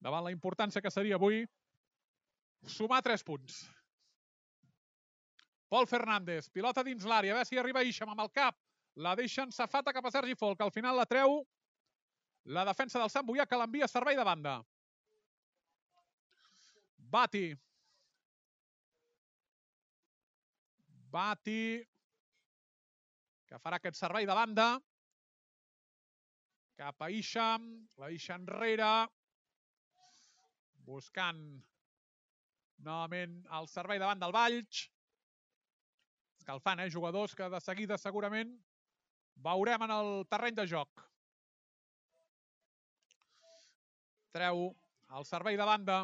[0.00, 1.42] Davant la importància que seria avui
[2.76, 3.60] sumar tres punts.
[5.68, 8.56] Pol Fernández, pilota dins l'àrea, a veure si arriba Ixam amb el cap.
[9.04, 11.42] La deixen safata cap a Sergi Folk, al final la treu
[12.56, 14.58] la defensa del Sant Boià que l'envia servei de banda.
[16.96, 17.48] Bati.
[21.12, 21.64] Bati
[23.54, 24.64] que farà aquest servei de banda.
[26.74, 27.68] Cap a Ixam,
[28.02, 28.88] la deixa enrere.
[30.88, 31.38] Buscant
[32.82, 34.80] novament el servei davant del Valls.
[36.40, 36.90] Escalfant, eh?
[36.90, 38.50] Jugadors que de seguida segurament
[39.46, 41.06] veurem en el terreny de joc.
[44.34, 44.66] Treu
[45.14, 46.02] el servei de banda.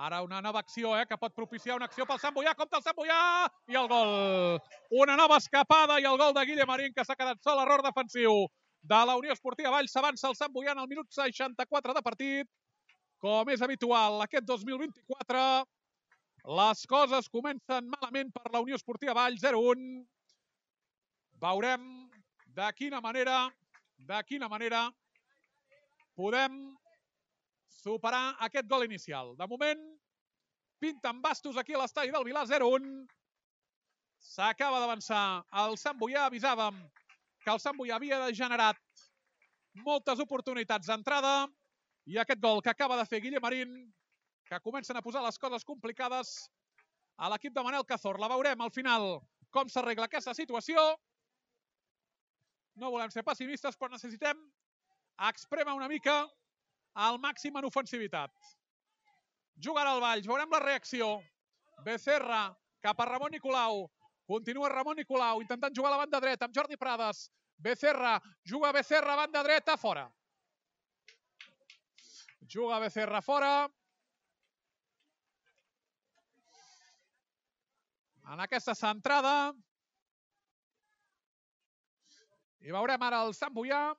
[0.00, 2.54] Ara una nova acció, eh, que pot propiciar una acció pel Sant Boià.
[2.56, 3.16] Compte el Sant Boià!
[3.68, 4.12] I el gol.
[5.02, 7.60] Una nova escapada i el gol de Guille Marín, que s'ha quedat sol.
[7.60, 8.46] Error defensiu
[8.80, 9.92] de la Unió Esportiva Valls.
[9.92, 12.48] S'avança el Sant Boià en el minut 64 de partit.
[13.20, 15.44] Com és habitual, aquest 2024
[16.56, 20.06] les coses comencen malament per la Unió Esportiva Valls, 0-1.
[21.44, 21.84] Veurem
[22.56, 23.50] de quina manera,
[23.98, 24.86] de quina manera
[26.16, 26.56] podem
[27.80, 29.34] superar aquest gol inicial.
[29.38, 29.82] De moment,
[30.80, 33.06] pinten bastos aquí a l'estadi del Vilà, 0-1.
[34.20, 36.26] S'acaba d'avançar el Sant Boià.
[36.28, 36.76] Avisàvem
[37.44, 38.80] que el Sant Boià havia generat
[39.86, 41.48] moltes oportunitats d'entrada
[42.10, 43.74] i aquest gol que acaba de fer Guille Marín,
[44.44, 46.50] que comencen a posar les coses complicades
[47.16, 48.18] a l'equip de Manel Cazor.
[48.20, 49.20] La veurem al final
[49.54, 50.80] com s'arregla aquesta situació.
[52.80, 54.40] No volem ser pessimistes, però necessitem
[55.28, 56.22] exprema una mica
[56.94, 58.32] al màxim en ofensivitat.
[59.60, 61.18] Jugarà el Valls, veurem la reacció.
[61.84, 62.48] Becerra
[62.82, 63.86] cap a Ramon Nicolau.
[64.26, 67.28] Continua Ramon Nicolau intentant jugar a la banda dreta amb Jordi Prades.
[67.60, 70.06] Becerra, juga Becerra, banda dreta, fora.
[72.48, 73.68] Juga Becerra fora.
[78.32, 79.52] En aquesta centrada.
[82.60, 83.90] I veurem ara el Sant Boià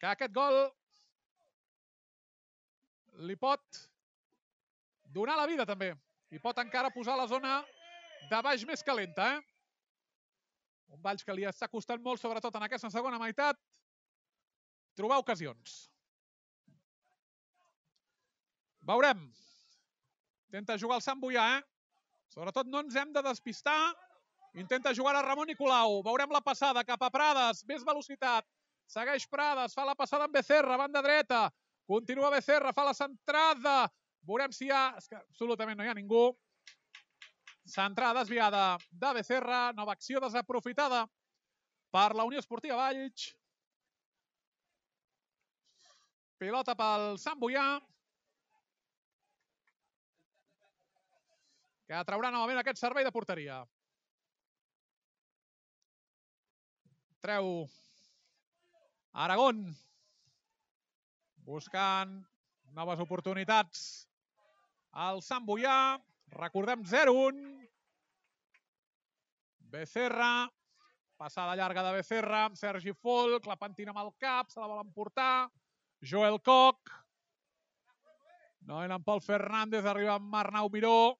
[0.00, 0.56] que aquest gol
[3.28, 3.80] li pot
[5.12, 5.92] donar la vida també.
[6.32, 7.58] I pot encara posar la zona
[8.30, 9.26] de baix més calenta.
[9.34, 9.40] Eh?
[10.96, 13.58] Un Valls que li està costant molt, sobretot en aquesta segona meitat,
[14.98, 15.82] trobar ocasions.
[18.86, 19.26] Veurem.
[20.48, 21.66] Intenta jugar el Sant Boià, eh?
[22.30, 23.92] Sobretot no ens hem de despistar.
[24.58, 26.00] Intenta jugar a Ramon Nicolau.
[26.06, 27.62] Veurem la passada cap a Prades.
[27.68, 28.46] Més velocitat.
[28.90, 31.44] Segueix Prades, fa la passada amb Becerra, banda dreta.
[31.86, 33.84] Continua Becerra, fa la centrada.
[34.26, 34.88] Veurem si hi ha...
[34.98, 36.24] És que absolutament no hi ha ningú.
[37.70, 39.60] Centrada desviada de Becerra.
[39.78, 41.04] Nova acció desaprofitada
[41.94, 43.28] per la Unió Esportiva Valls.
[46.42, 47.66] Pilota pel Sant Boià.
[51.90, 53.60] Que traurà novament aquest servei de porteria.
[57.20, 57.68] Treu
[59.12, 59.64] Aragón
[61.42, 62.12] buscant
[62.76, 64.06] noves oportunitats
[64.92, 65.98] al Sant Boià.
[66.30, 67.40] Recordem 0-1.
[69.70, 70.46] Becerra,
[71.18, 74.92] passada llarga de Becerra amb Sergi Folk, la pentina amb el cap, se la volen
[74.94, 75.50] portar.
[76.02, 76.94] Joel Koch.
[78.66, 81.18] No en Pol Fernández, arriba amb Arnau Miró.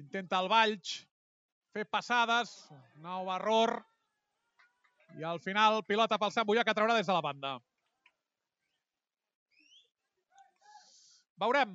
[0.00, 1.02] Intenta el Valls
[1.72, 2.52] fer passades.
[3.04, 3.80] Nou error.
[5.18, 7.56] I al final, pilota pel Sant Boià que traurà des de la banda.
[11.42, 11.74] Veurem.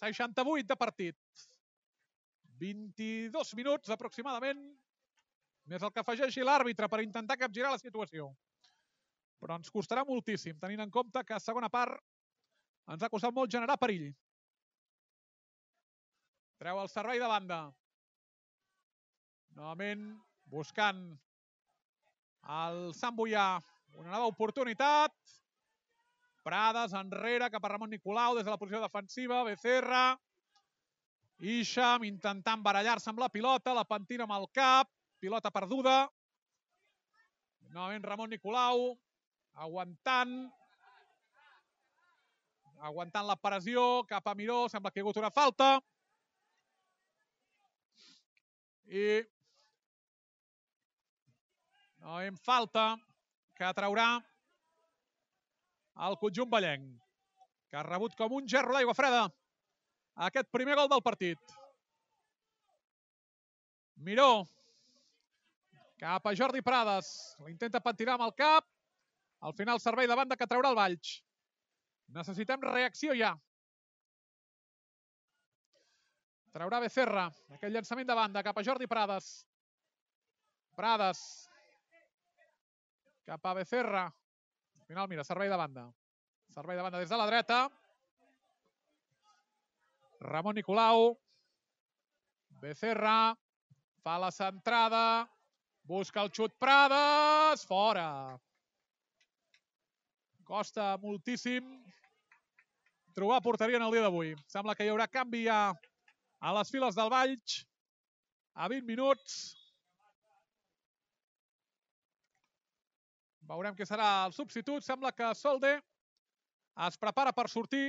[0.00, 1.16] 68 de partit.
[2.60, 4.62] 22 minuts aproximadament.
[5.70, 8.30] Més el que afegeixi l'àrbitre per intentar capgirar la situació.
[9.40, 11.96] Però ens costarà moltíssim, tenint en compte que a segona part
[12.92, 14.10] ens ha costat molt generar perill.
[16.60, 17.60] Treu el servei de banda.
[19.56, 20.10] Novament
[20.52, 21.00] buscant
[22.50, 23.60] el Sant Boià.
[23.98, 25.14] Una nova oportunitat.
[26.46, 29.42] Prades enrere cap a Ramon Nicolau des de la posició defensiva.
[29.46, 30.04] Becerra.
[31.40, 33.74] Ixam intentant barallar-se amb la pilota.
[33.76, 34.90] La pentina amb el cap.
[35.20, 36.04] Pilota perduda.
[37.70, 38.96] Novament Ramon Nicolau.
[39.54, 40.34] Aguantant.
[42.80, 44.64] Aguantant la pressió cap a Miró.
[44.72, 45.74] Sembla que hi ha hagut una falta.
[48.90, 49.20] I
[52.00, 52.94] no en falta
[53.56, 54.08] que traurà
[56.06, 56.86] el conjunt ballenc,
[57.68, 59.26] que ha rebut com un gerro d'aigua freda
[60.28, 61.56] aquest primer gol del partit.
[64.00, 64.46] Miró,
[66.00, 67.10] cap a Jordi Prades,
[67.44, 68.64] l'intenta pentinar amb el cap,
[69.44, 71.18] al final servei de banda que traurà el Valls.
[72.16, 73.34] Necessitem reacció ja.
[76.50, 79.30] Traurà Becerra, aquell llançament de banda cap a Jordi Prades.
[80.80, 81.49] Prades.
[83.30, 84.06] Cap a Becerra.
[84.80, 85.84] Al final, mira, servei de banda.
[86.50, 87.58] Servei de banda des de la dreta.
[90.18, 91.14] Ramon Nicolau.
[92.58, 93.36] Becerra.
[94.02, 95.28] Fa la centrada.
[95.86, 97.62] Busca el xut Prades.
[97.70, 98.34] Fora.
[100.42, 101.70] Costa moltíssim
[103.14, 104.34] trobar porteria en el dia d'avui.
[104.50, 107.60] Sembla que hi haurà canvi ja a les files del Valls
[108.58, 109.59] a 20 minuts.
[113.50, 114.84] Veurem què serà el substitut.
[114.86, 115.72] Sembla que Solde
[116.86, 117.88] es prepara per sortir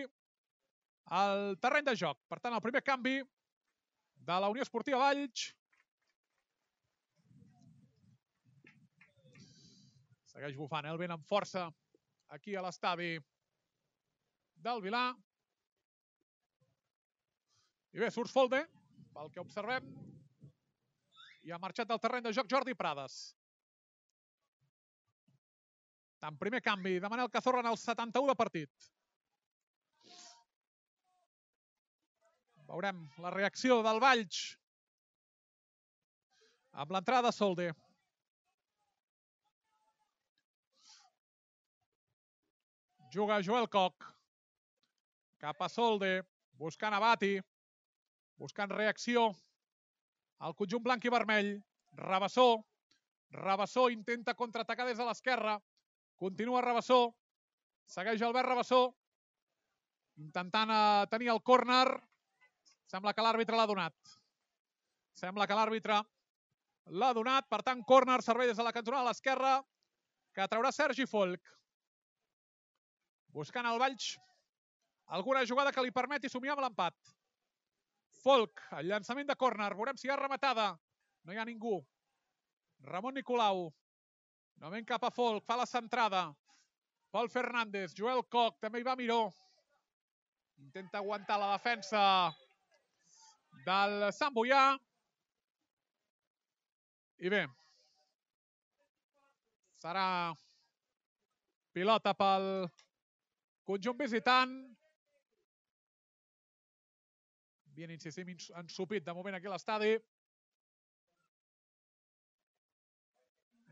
[1.17, 2.17] al terreny de joc.
[2.31, 3.19] Per tant, el primer canvi
[4.29, 5.51] de la Unió Esportiva Valls.
[10.31, 11.67] Segueix bufant eh, el vent amb força
[12.33, 13.11] aquí a l'estadi
[14.65, 15.03] del Vilà.
[17.91, 18.63] I bé, surt Folde,
[19.13, 19.93] pel que observem.
[21.45, 23.19] I ha marxat del terreny de joc Jordi Prades.
[26.21, 28.89] En primer canvi de Manel Cazorra en el 71 de partit.
[32.71, 34.41] Veurem la reacció del Valls
[36.71, 37.65] amb l'entrada de Solde.
[43.11, 44.05] Juga Joel Koch.
[45.41, 46.21] Cap a Solde,
[46.61, 47.33] buscant Abati,
[48.39, 49.25] buscant reacció.
[50.47, 51.51] El conjunt blanc i vermell.
[51.97, 52.47] Rabassó.
[53.35, 55.57] Rabassó intenta contraatacar des de l'esquerra.
[56.21, 57.01] Continua Rabassó.
[57.89, 58.81] Segueix Albert Rabassó.
[60.21, 61.87] Intentant eh, tenir el córner.
[62.91, 63.95] Sembla que l'àrbitre l'ha donat.
[65.17, 65.97] Sembla que l'àrbitre
[67.01, 67.47] l'ha donat.
[67.49, 69.55] Per tant, córner, servei des de la cantonada a l'esquerra,
[70.35, 71.57] que traurà Sergi Folk
[73.31, 74.13] buscant el Valls
[75.17, 76.95] alguna jugada que li permeti somiar amb l'empat.
[78.21, 80.71] Folk, el llançament de córner, veurem si hi ha rematada.
[81.25, 81.79] No hi ha ningú.
[82.87, 83.65] Ramon Nicolau,
[84.61, 86.27] novament cap a Folk, fa la centrada.
[87.11, 89.23] Pol Fernández, Joel Koch, també hi va Miró.
[90.61, 92.03] Intenta aguantar la defensa
[93.65, 94.77] del Sant Boià.
[97.21, 97.41] I bé,
[99.81, 100.05] serà
[101.73, 102.47] pilota pel
[103.65, 104.55] Conjunt visitant.
[107.75, 108.31] Bien insistim,
[108.61, 109.95] ensupit de moment aquí a l'estadi.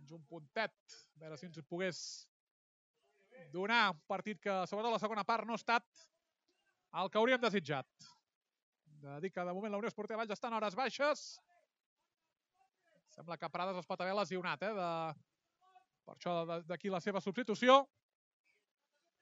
[0.10, 0.74] Menys un puntet.
[1.18, 2.00] A veure si ens pogués
[3.54, 5.86] donar un partit que, sobretot la segona part, no ha estat
[7.00, 7.88] el que hauríem desitjat.
[9.04, 11.38] De dir que de moment la Unió Esportiva Valls està en hores baixes.
[13.14, 14.74] Sembla que Prades es pot haver lesionat, eh?
[14.74, 14.90] De...
[16.06, 16.34] Per això
[16.66, 17.84] d'aquí la seva substitució.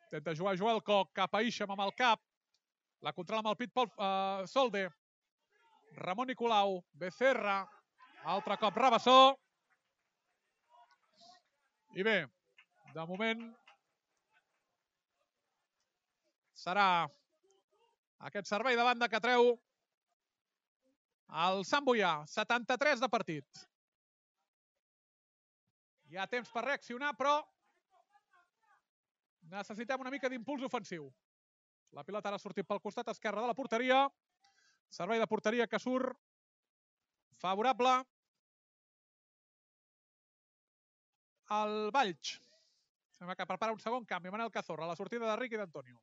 [0.06, 2.22] Intenta jugar Joel Koch cap a Ixam amb el cap.
[3.04, 4.88] La controla amb el pit Pol uh, Solde.
[6.00, 7.60] Ramon Nicolau, Becerra,
[8.24, 9.36] altre cop Rabassó.
[11.98, 12.18] I bé,
[12.94, 13.40] de moment
[16.54, 17.08] serà
[18.30, 19.56] aquest servei de banda que treu
[21.48, 23.64] el Sant Boià, 73 de partit.
[26.08, 27.40] Hi ha temps per reaccionar, però
[29.52, 31.08] Necessitem una mica d'impuls ofensiu.
[31.96, 34.02] La pilota ara ha sortit pel costat esquerre de la porteria.
[34.92, 36.18] Servei de porteria que surt
[37.40, 37.94] favorable
[41.48, 42.38] al Valls.
[43.18, 44.32] Sembla que prepara un segon canvi.
[44.32, 45.98] Manel Cazorra, la sortida de Ric i d'Antonio.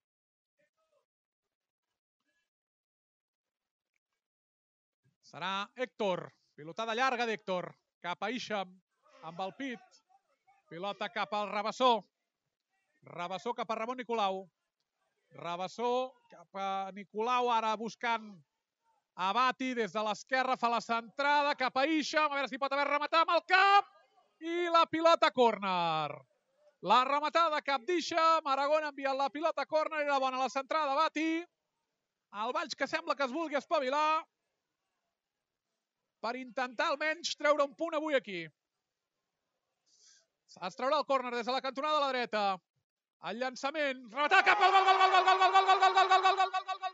[5.22, 6.26] Serà Héctor.
[6.54, 7.70] Pilotada llarga d'Héctor.
[8.02, 8.74] Cap a Ixam
[9.24, 10.02] amb el pit.
[10.70, 11.92] Pilota cap al Rabassó.
[13.04, 14.44] Rabassó cap a Ramon Nicolau.
[15.34, 18.28] Rabassó cap a Nicolau, ara buscant
[19.14, 22.86] Abati des de l'esquerra, fa la centrada cap a Ixa, a veure si pot haver
[22.88, 23.90] rematat amb el cap,
[24.40, 26.14] i la pilota córner.
[26.84, 31.44] La rematada cap d'Ixa, Maragón ha enviat la pilota córner, era bona la centrada Abati.
[32.44, 34.24] El Valls que sembla que es vulgui espavilar
[36.24, 38.42] per intentar almenys treure un punt avui aquí.
[40.68, 42.44] Es traurà el córner des de la cantonada de la dreta.
[43.30, 46.22] El llançament, rematar cap al gol, gol, gol, gol, gol, gol, gol, gol, gol, gol,
[46.24, 46.93] gol, gol, gol, gol, gol,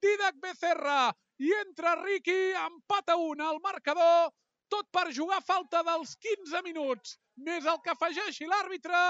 [0.00, 4.30] Didac Becerra i entra Riqui, empat a un al marcador,
[4.72, 9.00] tot per jugar falta dels 15 minuts, més el que afegeixi l'àrbitre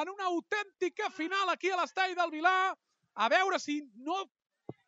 [0.00, 2.56] en una autèntica final aquí a l'estadi del Vilà,
[3.18, 4.22] a veure si no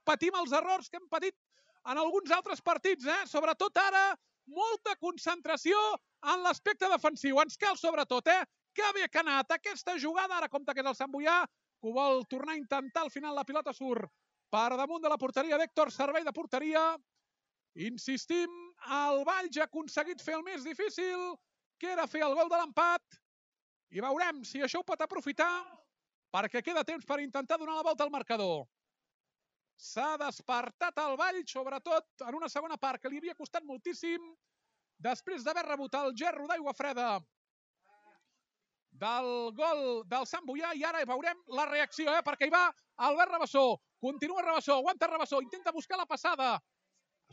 [0.07, 1.37] patim els errors que hem patit
[1.91, 3.23] en alguns altres partits, eh?
[3.27, 4.05] sobretot ara
[4.51, 5.77] molta concentració
[6.33, 7.41] en l'aspecte defensiu.
[7.41, 8.43] Ens cal sobretot, eh?
[8.77, 11.43] Que bé que ha anat aquesta jugada, ara compta que és el Sant Boià,
[11.81, 14.11] que ho vol tornar a intentar, al final la pilota surt
[14.51, 16.83] per damunt de la porteria d'Héctor, servei de porteria.
[17.87, 18.51] Insistim,
[18.99, 21.31] el Valls ha aconseguit fer el més difícil,
[21.79, 23.21] que era fer el gol de l'empat,
[23.95, 25.53] i veurem si això ho pot aprofitar,
[26.35, 28.67] perquè queda temps per intentar donar la volta al marcador.
[29.81, 34.27] S'ha despertat el Vall, sobretot en una segona part que li havia costat moltíssim,
[35.01, 37.15] després d'haver rebut el gerro d'aigua freda
[39.01, 42.25] del gol del Sant Boià i ara veurem la reacció, eh?
[42.25, 42.67] perquè hi va
[43.09, 43.65] Albert Rabassó,
[44.01, 46.59] continua Rabassó, aguanta Rabassó, intenta buscar la passada,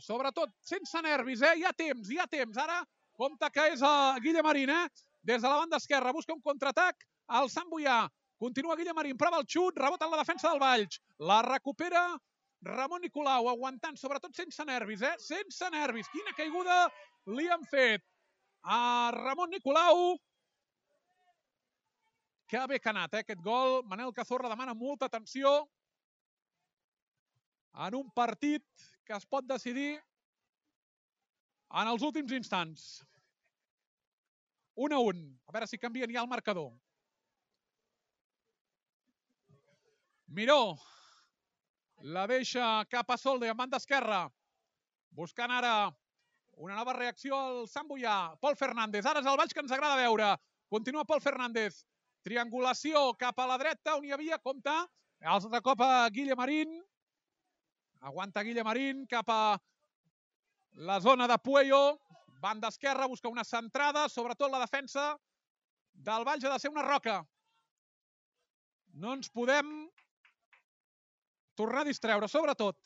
[0.00, 1.58] sobretot sense nervis, eh?
[1.60, 2.80] hi ha temps, hi ha temps, ara
[3.18, 4.86] compta que és a Guille Marín, eh?
[5.28, 7.04] des de la banda esquerra, busca un contraatac
[7.36, 8.06] al Sant Boià,
[8.40, 12.06] continua Guille Marín, prova el xut, rebota en la defensa del Valls, la recupera
[12.64, 15.12] Ramon Nicolau, aguantant, sobretot sense nervis, eh?
[15.20, 16.86] sense nervis, quina caiguda
[17.36, 18.06] li han fet
[18.64, 20.16] a Ramon Nicolau,
[22.48, 23.82] que bé que ha anat, eh, aquest gol.
[23.84, 25.68] Manel Cazorla demana molta atenció
[27.86, 28.64] en un partit
[29.04, 29.98] que es pot decidir
[31.68, 32.88] en els últims instants.
[34.74, 35.24] 1 a 1.
[35.46, 36.72] A veure si canvien ja el marcador.
[40.28, 40.78] Miró
[42.00, 44.28] la deixa cap a Solde, en banda esquerra.
[45.10, 45.90] Buscant ara
[46.56, 48.36] una nova reacció al Sant Boià.
[48.40, 49.04] Pol Fernández.
[49.06, 50.36] Ara és el baix que ens agrada veure.
[50.68, 51.82] Continua Pol Fernández.
[52.26, 54.74] Triangulació cap a la dreta, on hi havia, compte,
[55.20, 56.74] de cop a Guille Marín.
[58.00, 59.58] Aguanta Guille Marín cap a
[60.74, 61.98] la zona de Puello.
[62.40, 65.16] Banda esquerra, busca una centrada, sobretot la defensa
[65.92, 67.26] del Valls ha de ser una roca.
[68.94, 69.88] No ens podem
[71.58, 72.78] tornar a distreure, sobretot.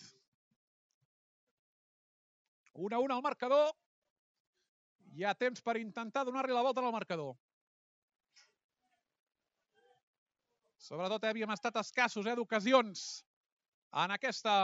[2.72, 3.72] 1 a 1 al marcador.
[5.12, 7.34] Hi ha temps per intentar donar-li la volta al marcador.
[10.82, 13.02] Sobretot eh, havíem estat escassos eh, d'ocasions
[14.02, 14.54] en aquesta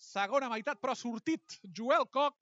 [0.00, 2.38] segona meitat, però ha sortit Joel Coc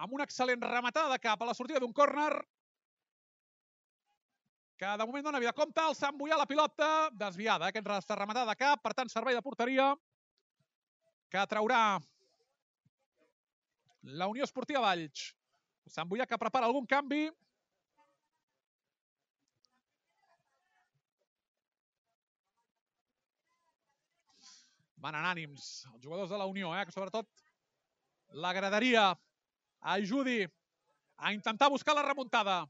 [0.00, 2.32] amb una excel·lent rematada de cap a la sortida d'un córner
[4.80, 5.52] que de moment dona vida.
[5.52, 9.36] Compte, el Sant Boià la pilota desviada, eh, aquesta rematada de cap, per tant servei
[9.36, 9.90] de porteria
[11.30, 11.82] que traurà
[14.02, 15.34] la Unió Esportiva Valls.
[15.84, 17.26] Sant Boià que prepara algun canvi.
[25.00, 27.26] Van en ànims els jugadors de la Unió, eh, que sobretot
[28.44, 29.10] l'agradaria
[29.80, 30.44] ajudi
[31.16, 32.62] a intentar buscar la remuntada.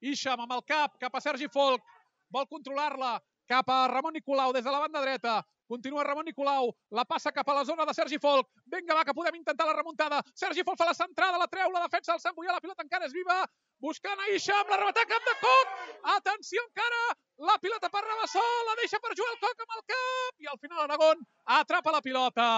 [0.00, 1.84] Ixam amb el cap cap a Sergi Folk,
[2.30, 3.18] vol controlar-la
[3.48, 5.38] cap a Ramon Nicolau des de la banda dreta.
[5.68, 8.48] Continua Ramon Nicolau, la passa cap a la zona de Sergi Folk.
[8.64, 10.22] Vinga, va, que podem intentar la remuntada.
[10.34, 13.08] Sergi Folk fa la centrada, la treu, la defensa del Sant Boià, la pilota encara
[13.08, 13.42] és viva.
[13.78, 15.74] Buscant a Ixam, la rebata cap de Coc.
[16.16, 17.02] Atenció encara,
[17.46, 20.82] la pilota per Rabassó, la deixa per Joel Coc amb el cap i al final
[20.82, 21.22] Aragón
[21.58, 22.48] atrapa la pilota.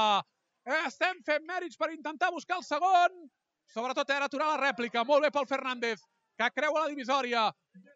[0.79, 3.21] Estem fent mèrits per intentar buscar el segon.
[3.69, 5.05] Sobretot era aturar la rèplica.
[5.05, 6.01] Molt bé Pol Fernández,
[6.41, 7.47] que creua la divisòria.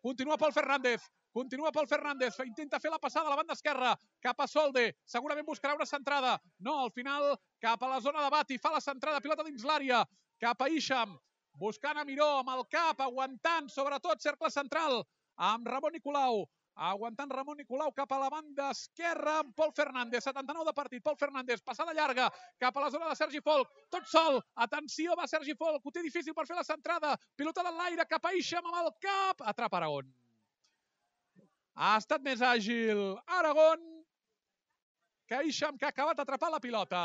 [0.04, 4.38] Continua Pol Fernández, Continua Pol Fernández, intenta fer la passada a la banda esquerra, cap
[4.38, 6.36] a Solde, segurament buscarà una centrada.
[6.60, 10.04] No, al final, cap a la zona de Bati, fa la centrada, pilota dins l'àrea,
[10.38, 11.16] cap a Ixam,
[11.60, 15.02] buscant a Miró amb el cap, aguantant, sobretot, cercle central,
[15.36, 16.44] amb Ramon Nicolau.
[16.74, 21.14] Aguantant Ramon Nicolau cap a la banda esquerra amb Pol Fernández, 79 de partit, Pol
[21.16, 22.26] Fernández, passada llarga
[22.58, 26.02] cap a la zona de Sergi Folk, tot sol, atenció, va Sergi Folk, ho té
[26.02, 29.78] difícil per fer la centrada, pilota de l'aire cap a Ixam amb el cap, atrapa
[29.78, 30.10] Aragón.
[31.74, 33.06] Ha estat més àgil
[33.38, 33.86] Aragón
[35.30, 37.04] que Ixam, que ha acabat atrapant la pilota.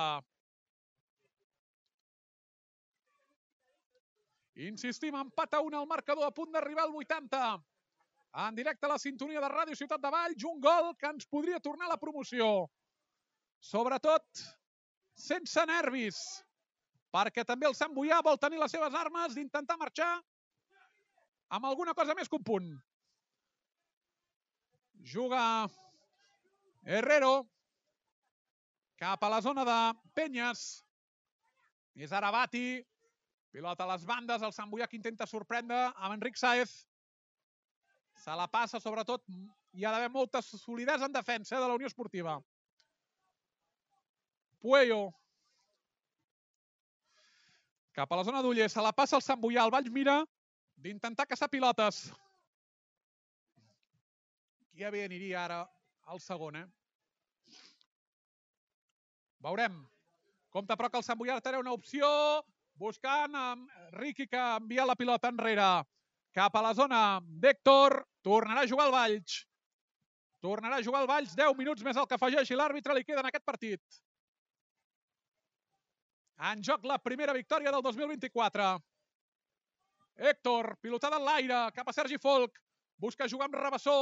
[4.60, 7.41] Insistim, empat a un al marcador, a punt d'arribar al 80
[8.48, 11.60] en directe a la sintonia de Ràdio Ciutat de Valls, un gol que ens podria
[11.64, 12.68] tornar a la promoció.
[13.60, 14.44] Sobretot,
[15.18, 16.19] sense nervis,
[17.11, 20.11] perquè també el Sant Boià vol tenir les seves armes d'intentar marxar
[21.49, 22.69] amb alguna cosa més que un punt.
[25.02, 25.41] Juga
[26.86, 27.48] Herrero,
[28.99, 29.80] cap a la zona de
[30.14, 30.84] Penyes.
[31.95, 32.84] És ara Bati.
[33.51, 36.73] Pilota a les bandes, el Sant Boià que intenta sorprendre amb Enric Saez.
[38.19, 39.23] Se la passa, sobretot,
[39.73, 42.35] hi ha d'haver molta solidesa en defensa eh, de la Unió Esportiva.
[44.59, 45.07] Puello.
[47.95, 50.19] Cap a la zona d'Uller, se la passa el Sant Boià, el Valls mira
[50.80, 52.03] d'intentar caçar pilotes.
[54.71, 55.63] Qui bé aniria ara
[56.07, 56.67] al segon, eh?
[59.43, 59.81] Veurem.
[60.53, 62.07] Compte però que el Sant Boià té una opció
[62.80, 63.35] buscant
[63.99, 65.69] Riqui que envia la pilota enrere
[66.35, 67.99] cap a la zona d'Héctor.
[68.23, 69.39] Tornarà a jugar el Valls.
[70.43, 71.35] Tornarà a jugar el Valls.
[71.35, 73.99] 10 minuts més el que afegeixi l'àrbitre li queda en aquest partit.
[76.49, 78.69] En joc la primera victòria del 2024.
[80.30, 82.60] Héctor, pilotada en l'aire, cap a Sergi Folk.
[82.99, 83.99] Busca jugar amb Rabassó.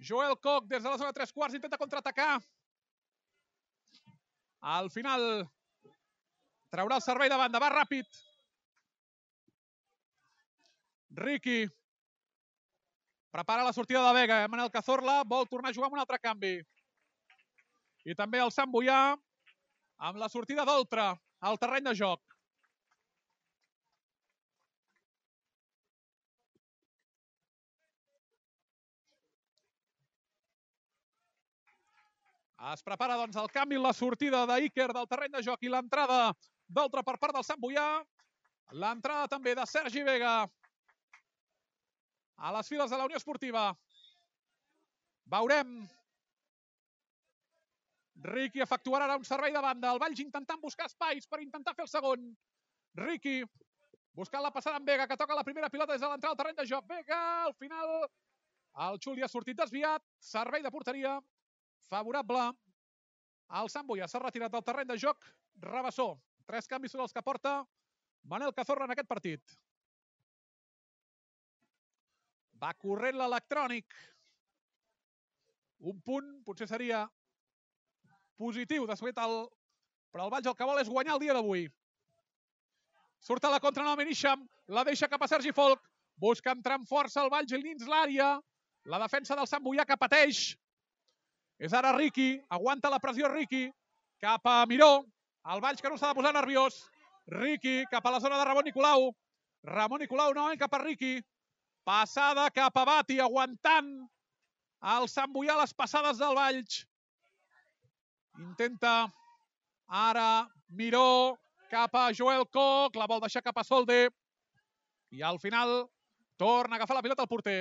[0.00, 2.40] Joel Koch des de la zona 3 quarts intenta contraatacar.
[4.60, 5.48] Al final
[6.70, 8.06] Traurà el servei de banda, va ràpid.
[11.18, 11.66] Ricky.
[13.34, 14.38] Prepara la sortida de Vega.
[14.48, 16.56] Manel Cazorla vol tornar a jugar amb un altre canvi.
[18.06, 19.00] I també el Sant Boià
[20.08, 22.22] amb la sortida d'Oltra al terreny de joc.
[32.70, 36.18] Es prepara doncs el canvi, la sortida d'Iker del terreny de joc i l'entrada
[36.70, 37.86] d'altra per part del Sant Boià.
[38.80, 40.34] L'entrada també de Sergi Vega
[42.40, 43.64] a les files de la Unió Esportiva.
[45.34, 45.80] Veurem.
[48.20, 49.90] Riqui efectuarà ara un servei de banda.
[49.90, 52.30] El Valls intentant buscar espais per intentar fer el segon.
[53.00, 53.42] Riqui
[54.16, 56.58] buscant la passada amb Vega, que toca la primera pilota des de l'entrada al terreny
[56.62, 56.88] de joc.
[56.88, 58.08] Vega, al final,
[58.88, 60.04] el Xuli ha sortit desviat.
[60.32, 61.18] Servei de porteria
[61.90, 62.50] favorable.
[63.60, 65.24] El Sant Boià s'ha retirat del terreny de joc.
[65.60, 66.12] Rabassó
[66.50, 67.60] Tres canvis són els que porta
[68.30, 69.52] Manel Cazorla en aquest partit.
[72.58, 73.94] Va corrent l'electrònic.
[75.92, 77.04] Un punt potser seria
[78.40, 79.36] positiu de fet el...
[80.10, 81.68] Però el Valls el que vol és guanyar el dia d'avui.
[83.22, 84.42] Surt a la contra novament Isham,
[84.74, 85.84] la deixa cap a Sergi Folk,
[86.18, 88.32] busca entrar amb força el Valls dins l'àrea.
[88.90, 90.42] La defensa del Sant Boià que pateix.
[91.62, 93.68] És ara Riqui, aguanta la pressió Riqui,
[94.24, 95.04] cap a Miró,
[95.48, 96.82] el Valls que no s'ha de posar nerviós.
[97.30, 99.10] Riqui cap a la zona de Ramon Nicolau.
[99.64, 101.20] Ramon Nicolau novament cap a Riqui.
[101.84, 103.88] Passada cap a Bati, aguantant
[104.94, 106.84] el Sant Boià les passades del Valls.
[108.40, 109.10] Intenta
[109.88, 111.36] ara Miró
[111.70, 114.08] cap a Joel Koch, la vol deixar cap a Solde.
[115.10, 115.88] I al final
[116.38, 117.60] torna a agafar la pilota el porter.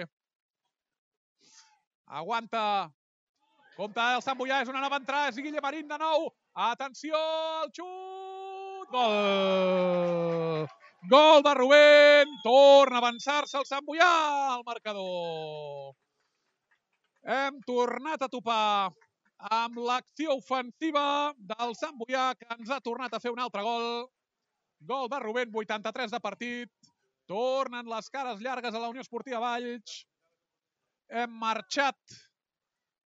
[2.06, 2.92] Aguanta.
[3.80, 6.26] Compte el Sant Boià, és una nova entrada, és Guille Marín de nou.
[6.68, 8.90] Atenció al xut!
[8.92, 10.66] Gol!
[11.14, 12.34] Gol de Rubén!
[12.44, 14.10] Torna a avançar-se el Sant Boià
[14.58, 15.96] al marcador.
[17.24, 18.92] Hem tornat a topar
[19.62, 24.10] amb l'acció ofensiva del Sant Boià, que ens ha tornat a fer un altre gol.
[24.92, 26.94] Gol de Rubén, 83 de partit.
[27.32, 30.02] Tornen les cares llargues a la Unió Esportiva Valls.
[31.08, 32.20] Hem marxat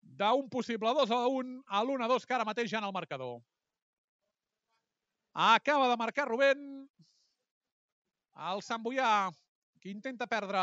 [0.03, 2.93] d'un possible 2 a 1 a l'1 a 2 que ara mateix ja en el
[2.93, 3.41] marcador.
[5.33, 6.87] Acaba de marcar Rubén.
[8.51, 9.31] El Sant Boià,
[9.81, 10.61] que intenta perdre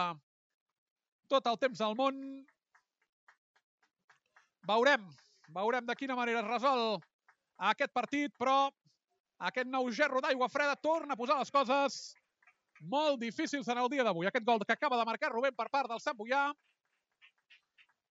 [1.30, 2.16] tot el temps del món.
[4.66, 5.06] Veurem,
[5.54, 6.98] veurem de quina manera es resol
[7.70, 8.70] aquest partit, però
[9.50, 12.00] aquest nou gerro d'aigua freda torna a posar les coses
[12.80, 14.26] molt difícils en el dia d'avui.
[14.26, 16.50] Aquest gol que acaba de marcar Rubén per part del Sant Boià.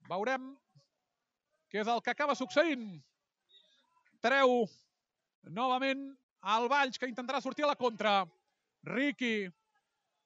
[0.10, 0.56] Veurem
[1.70, 2.86] que és el que acaba succeint.
[4.26, 4.66] Treu
[5.56, 6.10] novament
[6.56, 8.24] el Valls, que intentarà sortir a la contra.
[8.88, 9.50] Riqui,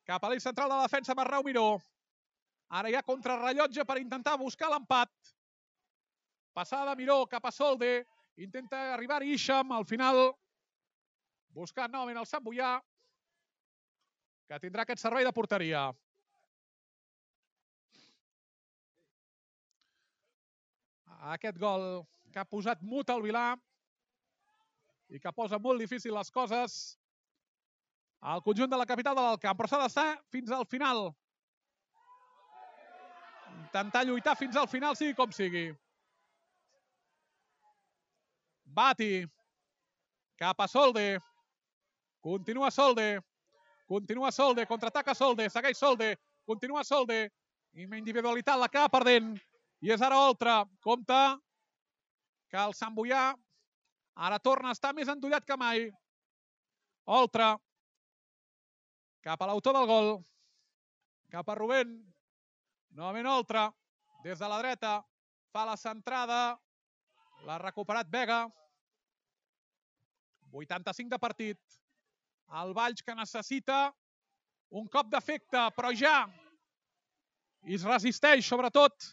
[0.08, 1.68] cap a l'eix central de la defensa, Marrau Miró.
[2.74, 5.12] Ara hi ha contrarrellotge per intentar buscar l'empat.
[6.54, 8.04] Passada Miró cap a Solde.
[8.38, 10.32] Intenta arribar Isham, al final
[11.54, 12.80] buscant novament el Sant Boià,
[14.50, 15.92] que tindrà aquest servei de porteria.
[21.32, 23.54] Aquest gol que ha posat mut al Vilà
[25.14, 26.78] i que posa molt difícil les coses
[28.24, 29.58] al conjunt de la capital de l'Alcamp.
[29.60, 31.12] Però s'ha d'estar fins al final.
[33.68, 35.68] Intentar lluitar fins al final, sigui com sigui.
[38.66, 39.28] Bati.
[40.40, 41.20] Cap a Solde.
[42.24, 43.22] Continua Solde.
[43.88, 44.66] Continua Solde.
[44.66, 45.50] Contraataca Solde.
[45.50, 46.16] Segueix Solde.
[46.46, 47.28] Continua Solde.
[47.74, 49.38] I individualitat l'acaba perdent.
[49.84, 50.62] I és ara Oltra.
[50.82, 51.22] Compte
[52.50, 53.34] que el Sant Boià
[54.16, 55.88] Ara torna a estar més endollat que mai.
[57.10, 57.56] Oltra.
[59.26, 60.12] Cap a l'autor del gol.
[61.34, 61.96] Cap a Rubén.
[62.94, 63.72] Novament Oltra.
[64.24, 65.00] Des de la dreta.
[65.52, 66.60] Fa la centrada.
[67.48, 68.46] L'ha recuperat Vega.
[70.54, 71.60] 85 de partit.
[72.62, 73.88] El Valls que necessita
[74.70, 76.28] un cop d'efecte, però ja
[77.64, 79.06] es resisteix, sobretot,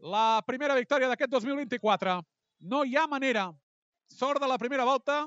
[0.00, 2.20] la primera victòria d'aquest 2024.
[2.70, 3.50] No hi ha manera.
[4.06, 5.24] Sort de la primera volta,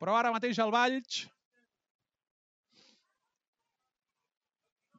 [0.00, 1.22] però ara mateix el Valls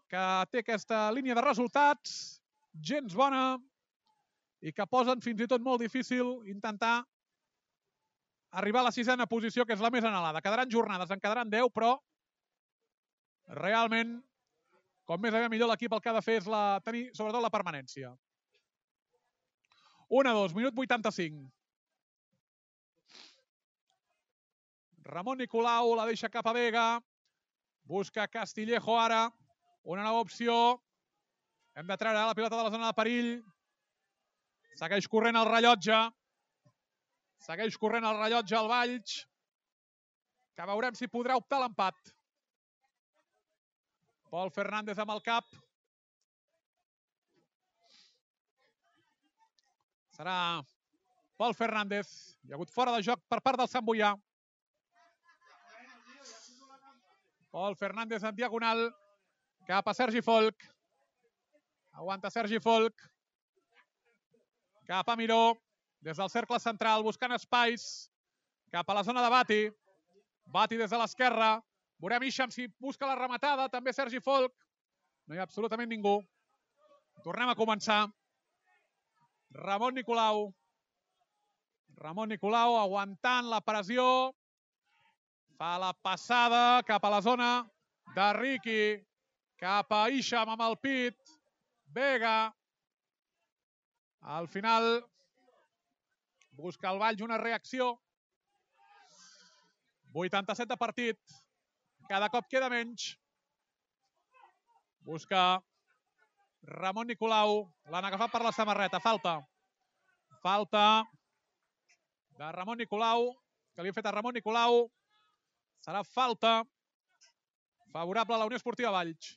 [0.07, 2.39] que té aquesta línia de resultats
[2.89, 3.57] gens bona
[4.61, 7.03] i que posen fins i tot molt difícil intentar
[8.55, 10.41] arribar a la sisena posició, que és la més anhelada.
[10.41, 11.97] Quedaran jornades, en quedaran 10, però
[13.59, 14.15] realment,
[15.05, 17.51] com més aviat millor l'equip el que ha de fer és la, tenir sobretot la
[17.51, 18.13] permanència.
[20.09, 21.49] 1-2, minut 85.
[25.05, 27.01] Ramon Nicolau la deixa cap a Vega.
[27.85, 29.29] Busca Castillejo ara.
[29.83, 30.81] Una nova opció.
[31.75, 33.31] Hem de treure la pilota de la zona de perill.
[34.79, 35.99] Segueix corrent el rellotge.
[37.45, 39.19] Segueix corrent el rellotge al Valls.
[40.55, 42.13] Que veurem si podrà optar l'empat.
[44.31, 45.45] Pol Fernández amb el cap.
[50.15, 50.63] Serà
[51.35, 52.07] Pol Fernández.
[52.45, 54.13] Hi ha hagut fora de joc per part del Sant Boià.
[57.51, 58.87] Pol Fernández en diagonal.
[59.67, 60.63] Cap a Sergi Folk.
[61.99, 63.05] Aguanta Sergi Folk.
[64.87, 65.57] Cap a Miró.
[66.05, 68.09] Des del cercle central, buscant espais.
[68.71, 69.61] Cap a la zona de Bati.
[70.45, 71.55] Bati des de l'esquerra.
[71.99, 73.67] Veurem Isham si busca la rematada.
[73.73, 74.53] També Sergi Folk.
[75.27, 76.21] No hi ha absolutament ningú.
[77.25, 78.05] Tornem a començar.
[79.55, 80.51] Ramon Nicolau.
[81.95, 84.33] Ramon Nicolau aguantant la pressió.
[85.55, 87.49] Fa la passada cap a la zona
[88.15, 88.81] de Ricky.
[89.55, 91.15] Cap a Isham amb el pit.
[91.95, 92.51] Vega.
[94.19, 95.05] Al final
[96.51, 97.93] busca el Valls una reacció.
[100.11, 101.19] 87 de partit.
[102.09, 103.13] Cada cop queda menys.
[105.05, 105.61] Busca
[106.65, 107.65] Ramon Nicolau.
[107.93, 108.99] L'han agafat per la samarreta.
[108.99, 109.39] Falta.
[110.41, 111.03] Falta
[112.37, 113.31] de Ramon Nicolau,
[113.73, 114.85] que li ha fet a Ramon Nicolau.
[115.85, 116.63] Serà falta
[117.93, 119.35] favorable a la Unió Esportiva Valls.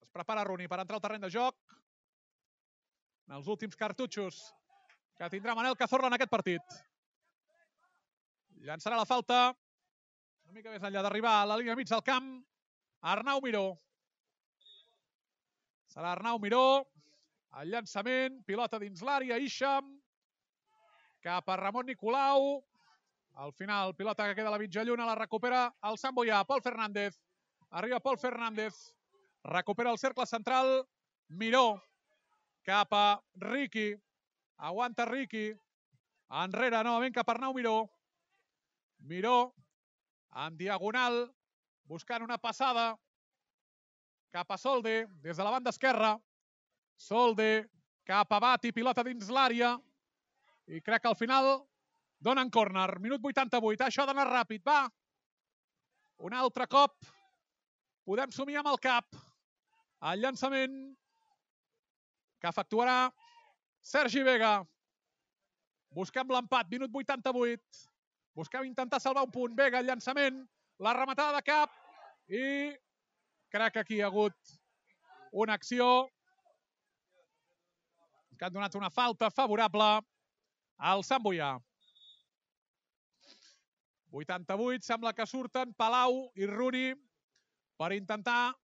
[0.00, 1.56] Es prepara Runi per entrar al terreny de joc.
[3.28, 4.40] En els últims cartutxos
[5.18, 6.78] que tindrà Manel Cazorla en aquest partit.
[8.64, 9.50] Llançarà la falta
[10.50, 12.32] una mica més enllà d'arribar a la línia mig del camp.
[13.06, 13.78] Arnau Miró.
[15.90, 16.86] Serà Arnau Miró.
[17.60, 19.88] El llançament, pilota dins l'àrea, Isham.
[21.24, 22.60] Cap a Ramon Nicolau.
[23.42, 26.62] Al final, pilota que queda a la mitja lluna, la recupera el Sant Boià, Pol
[26.62, 27.18] Fernández.
[27.70, 28.78] Arriba Pol Fernández.
[29.42, 30.86] Recupera el cercle central.
[31.28, 31.82] Miró.
[32.62, 33.94] Cap a Ricky.
[34.58, 35.50] Aguanta Ricky.
[36.44, 37.90] Enrere, novament cap a Arnau Miró.
[38.98, 39.54] Miró.
[40.46, 41.24] En diagonal.
[41.84, 42.94] Buscant una passada.
[44.30, 45.06] Cap a Solde.
[45.22, 46.14] Des de la banda esquerra.
[46.96, 47.68] Solde.
[48.06, 48.72] Cap a Bati.
[48.72, 49.74] Pilota dins l'àrea.
[50.70, 51.50] I crec que al final
[52.22, 52.88] donen córner.
[53.02, 53.86] Minut 88.
[53.86, 54.62] Això ha d'anar ràpid.
[54.66, 54.84] Va.
[56.22, 56.94] Un altre cop.
[58.06, 59.18] Podem somiar amb el cap.
[60.10, 60.76] El llançament
[62.40, 63.10] que efectuarà
[63.82, 64.60] Sergi Vega.
[65.90, 66.70] Busquem l'empat.
[66.70, 67.88] Minut 88.
[68.36, 69.56] Busquem intentar salvar un punt.
[69.58, 70.44] Vega, el llançament.
[70.78, 71.74] La rematada de cap.
[72.30, 72.70] I
[73.50, 74.56] crec que aquí hi ha hagut
[75.32, 76.08] una acció
[78.38, 79.90] que ha donat una falta favorable
[80.78, 81.58] al Sant Boià.
[84.10, 86.88] 88, sembla que surten Palau i Runi
[87.78, 88.54] per intentar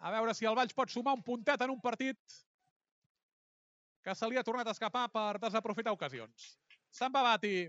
[0.00, 2.38] a veure si el Valls pot sumar un puntet en un partit
[4.00, 6.54] que se li ha tornat a escapar per desaprofitar ocasions.
[6.88, 7.68] Se'n va Bati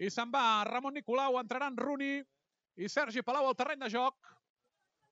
[0.00, 2.14] i se'n va Ramon Nicolau, entraran Runi
[2.80, 4.16] i Sergi Palau al terreny de joc.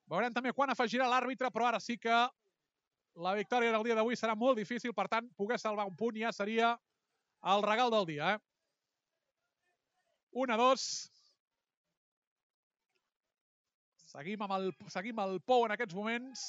[0.09, 2.17] Veurem també quan afegirà l'àrbitre, però ara sí que
[3.19, 6.33] la victòria del dia d'avui serà molt difícil, per tant, poder salvar un punt ja
[6.33, 6.73] seria
[7.53, 8.35] el regal del dia.
[8.35, 8.39] Eh?
[10.39, 10.87] 1 a 2.
[14.09, 16.47] Seguim amb, el, seguim el Pou en aquests moments.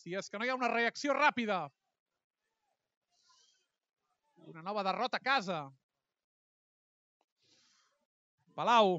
[0.00, 1.66] Si és que no hi ha una reacció ràpida.
[4.50, 5.58] Una nova derrota a casa.
[8.56, 8.96] Palau.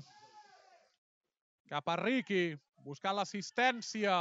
[1.72, 2.44] Cap a Riqui.
[2.86, 4.16] Buscant l'assistència.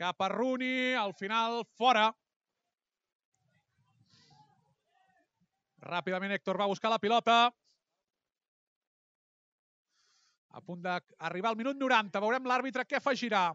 [0.00, 0.94] Cap a Runi.
[0.96, 2.08] Al final, fora.
[5.86, 7.36] Ràpidament Héctor va buscar la pilota.
[10.56, 12.20] A punt d'arribar al minut 90.
[12.24, 13.50] Veurem l'àrbitre què afegirà.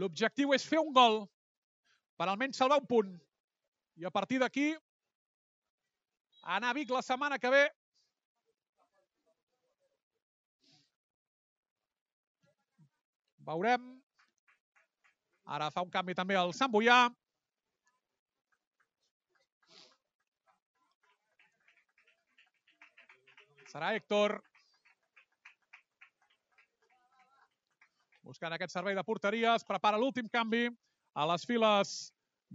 [0.00, 1.22] L'objectiu és fer un gol
[2.20, 3.16] per almenys salvar un punt.
[3.96, 4.68] I a partir d'aquí
[6.56, 7.64] anar a Vic la setmana que ve
[13.46, 13.88] Veurem.
[15.50, 17.08] Ara fa un canvi també el Sant Boià.
[23.70, 24.36] Serà Héctor.
[28.26, 29.56] Buscant aquest servei de porteria.
[29.56, 30.68] Es prepara l'últim canvi
[31.14, 31.96] a les files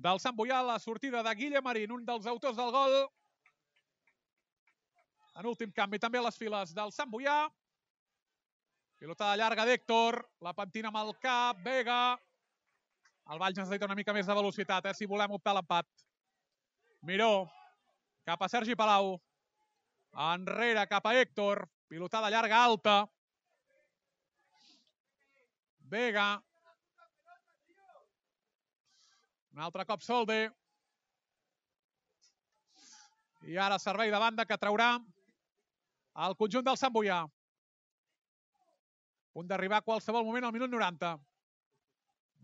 [0.07, 0.61] del Sant Boià.
[0.63, 2.97] La sortida de Guille Marín, un dels autors del gol.
[5.35, 7.45] En últim canvi també a les files del Sant Boià.
[8.95, 12.15] Pilota de llarga d'Héctor, la pentina amb el cap, Vega.
[13.33, 15.87] El Valls necessita una mica més de velocitat, eh, si volem optar l'empat.
[17.03, 17.49] Miró,
[18.23, 19.17] cap a Sergi Palau.
[20.31, 21.65] Enrere, cap a Héctor.
[21.91, 22.95] Pilotada llarga alta.
[25.91, 26.41] Vega.
[29.51, 30.39] Un altre cop Solde.
[33.43, 34.93] I ara servei de banda que traurà
[36.25, 37.25] el conjunt del Sant Boià
[39.35, 41.11] punt d'arribar a qualsevol moment al minut 90.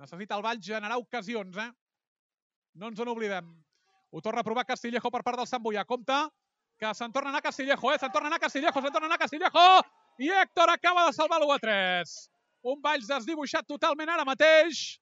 [0.01, 1.69] Necessita el Vall generar ocasions, eh?
[2.75, 3.47] No ens en oblidem.
[4.11, 5.85] Ho torna a provar Castillejo per part del Sant Boià.
[5.87, 6.17] Compte
[6.81, 7.99] que se'n torna a anar Castillejo, eh?
[8.01, 9.65] Se'n torna a anar Castillejo, se'n torna a anar Castillejo!
[10.19, 12.15] I Héctor acaba de salvar l'1 a 3.
[12.73, 14.99] Un Valls desdibuixat totalment ara mateix.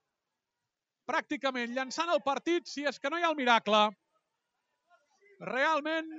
[1.10, 3.82] Pràcticament llançant el partit, si és que no hi ha el miracle.
[5.50, 6.12] Realment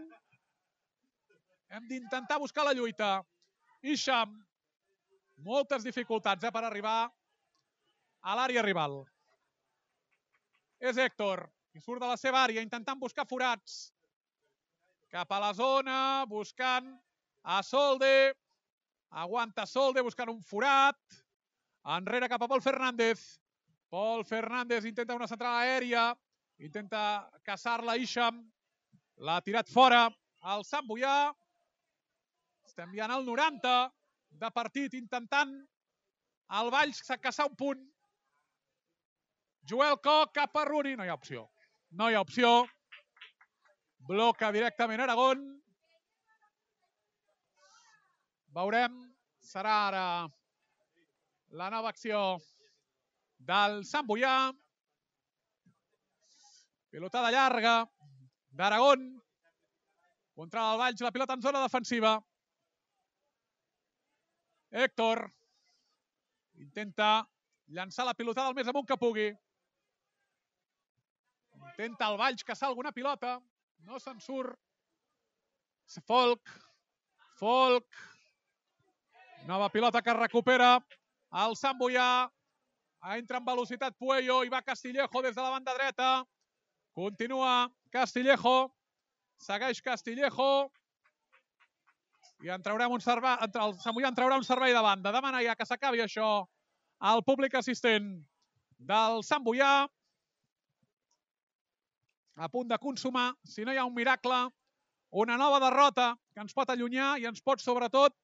[1.71, 3.21] hem d'intentar buscar la lluita.
[3.87, 4.35] Isham
[5.45, 6.99] moltes dificultats eh, per arribar
[8.21, 9.01] a l'àrea rival.
[10.81, 11.45] És Héctor,
[11.77, 13.91] i surt de la seva àrea intentant buscar forats.
[15.11, 16.93] Cap a la zona, buscant
[17.43, 18.33] a Solde.
[19.11, 21.01] Aguanta Solde buscant un forat.
[21.97, 23.23] Enrere cap a Pol Fernández.
[23.91, 26.11] Pol Fernández intenta una central aèria.
[26.63, 28.45] Intenta caçar-la Isham.
[29.21, 30.07] L'ha tirat fora
[30.55, 31.33] el Sant Boià.
[32.65, 33.75] Estem enviant al 90
[34.31, 35.53] de partit intentant
[36.59, 37.83] el Valls caçar un punt.
[39.71, 40.97] Joel Coc cap a Runi.
[40.97, 41.47] No hi ha opció.
[41.91, 42.51] No hi ha opció.
[44.09, 45.45] Bloca directament Aragón.
[48.57, 48.97] Veurem.
[49.51, 50.07] Serà ara
[51.61, 52.39] la nova acció
[53.39, 54.35] del Sant Boià.
[56.91, 57.75] Pilotada llarga
[58.51, 59.07] d'Aragón.
[60.35, 62.19] Contra el Valls, la pilota en zona defensiva.
[64.71, 65.27] Héctor
[66.61, 67.27] intenta
[67.67, 69.29] llançar la pilotada el més amunt que pugui.
[71.59, 73.39] Intenta el Valls caçar alguna pilota.
[73.87, 74.59] No se'n surt.
[76.07, 76.51] Folk.
[77.41, 78.01] Folk.
[79.49, 80.77] Nova pilota que recupera
[81.45, 82.29] el Sant Boià.
[83.17, 86.11] Entra en velocitat Puello i va Castillejo des de la banda dreta.
[86.95, 88.71] Continua Castillejo.
[89.41, 90.71] Segueix Castillejo
[92.43, 95.13] i en traurem un servei, el Samullà en traurà un servei de banda.
[95.13, 96.29] Demana ja que s'acabi això
[97.11, 98.09] al públic assistent
[98.79, 99.85] del Sant Boià.
[102.41, 104.47] A punt de consumar, si no hi ha un miracle,
[105.11, 108.15] una nova derrota que ens pot allunyar i ens pot, sobretot,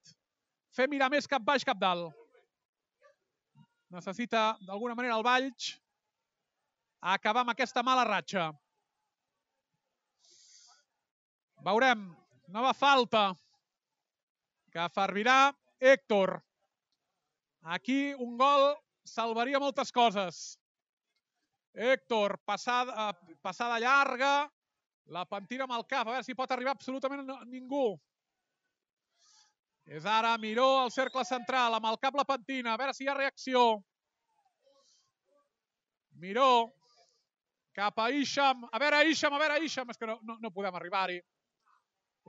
[0.72, 2.14] fer mirar més cap baix, cap dalt.
[3.92, 5.74] Necessita, d'alguna manera, el Valls
[7.00, 8.48] acabar amb aquesta mala ratxa.
[11.66, 12.08] Veurem.
[12.54, 13.32] Nova falta
[14.76, 16.36] que fervirà Héctor.
[17.62, 18.74] Aquí un gol
[19.08, 20.58] salvaria moltes coses.
[21.72, 23.08] Héctor, passada,
[23.40, 24.50] passada llarga,
[25.12, 27.96] la pentina amb el cap, a veure si pot arribar absolutament ningú.
[29.86, 33.08] És ara Miró al cercle central, amb el cap la pentina, a veure si hi
[33.08, 33.62] ha reacció.
[36.20, 36.72] Miró,
[37.76, 40.76] cap a Isham, a veure Isham, a veure Isham, és que no, no, no podem
[40.76, 41.20] arribar-hi.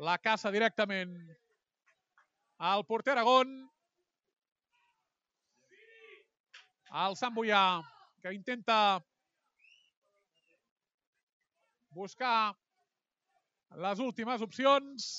[0.05, 1.15] La caça directament
[2.59, 3.69] el porter Aragón.
[7.05, 7.81] El Sant Boià,
[8.23, 8.77] que intenta
[11.91, 12.55] buscar
[13.83, 15.09] les últimes opcions.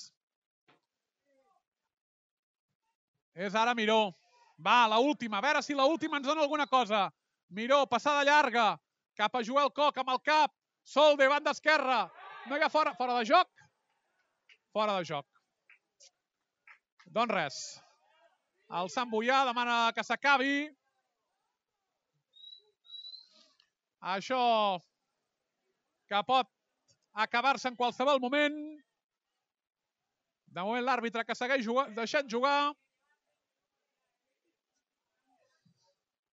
[3.35, 4.01] És ara Miró.
[4.59, 5.39] Va, la última.
[5.39, 7.07] A veure si la última ens dona alguna cosa.
[7.55, 8.73] Miró, passada llarga.
[9.15, 10.55] Cap a Joel Coc amb el cap.
[10.83, 12.07] Sol de banda esquerra.
[12.49, 12.95] No hi ha fora.
[12.99, 13.69] Fora de joc.
[14.73, 15.38] Fora de joc.
[17.17, 17.59] Doncs res.
[18.81, 20.69] El Sant Boià demana que s'acabi.
[24.15, 24.43] Això
[26.09, 26.51] que pot
[27.25, 28.61] acabar-se en qualsevol moment.
[30.53, 32.73] De moment l'àrbitre que segueix jugar, deixant jugar.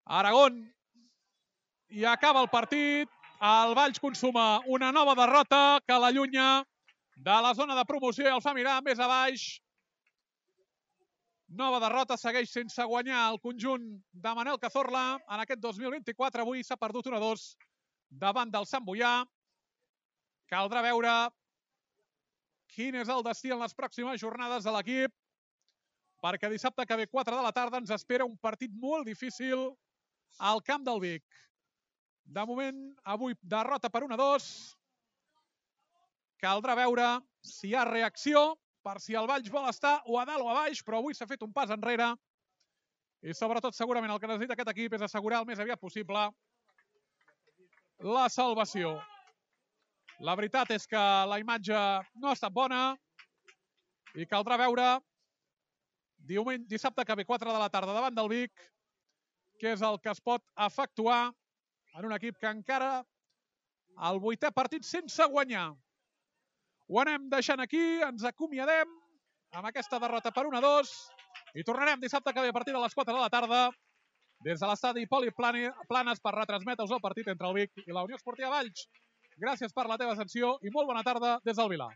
[0.05, 0.61] Aragón
[1.89, 3.09] i acaba el partit.
[3.45, 6.63] El Valls consuma una nova derrota que l'allunya
[7.15, 9.45] de la zona de promoció i el fa mirar més a baix.
[11.47, 15.19] Nova derrota, segueix sense guanyar el conjunt de Manel Cazorla.
[15.29, 17.43] En aquest 2024 avui s'ha perdut 1-2
[18.09, 19.23] davant del Sant Boià.
[20.49, 21.13] Caldrà veure
[22.73, 25.13] quin és el destí en les pròximes jornades de l'equip,
[26.21, 29.69] perquè dissabte que ve 4 de la tarda ens espera un partit molt difícil
[30.39, 31.25] al camp del Vic.
[32.25, 34.49] De moment, avui derrota per 1-2.
[36.41, 37.05] Caldrà veure
[37.45, 38.55] si hi ha reacció
[38.85, 41.27] per si el Valls vol estar o a dalt o a baix, però avui s'ha
[41.29, 42.11] fet un pas enrere.
[43.25, 46.27] I sobretot, segurament, el que necessita aquest equip és assegurar el més aviat possible
[48.05, 48.93] la salvació.
[50.23, 51.01] La veritat és que
[51.31, 51.79] la imatge
[52.21, 52.83] no ha estat bona
[54.15, 54.85] i caldrà veure
[56.29, 58.53] diumenge, dissabte que ve 4 de la tarda davant del Vic,
[59.59, 61.33] que és el que es pot efectuar
[61.95, 63.03] en un equip que encara
[64.09, 65.71] el vuitè partit sense guanyar.
[66.87, 68.89] Ho anem deixant aquí, ens acomiadem
[69.57, 70.91] amb aquesta derrota per 1-2
[71.57, 73.61] i tornarem dissabte que ve a partir de les 4 de la tarda
[74.45, 78.19] des de l'estadi Poli Planes per retransmetre-us el partit entre el Vic i la Unió
[78.19, 78.85] Esportiva Valls.
[79.41, 81.89] Gràcies per la teva atenció i molt bona tarda des del Vilar.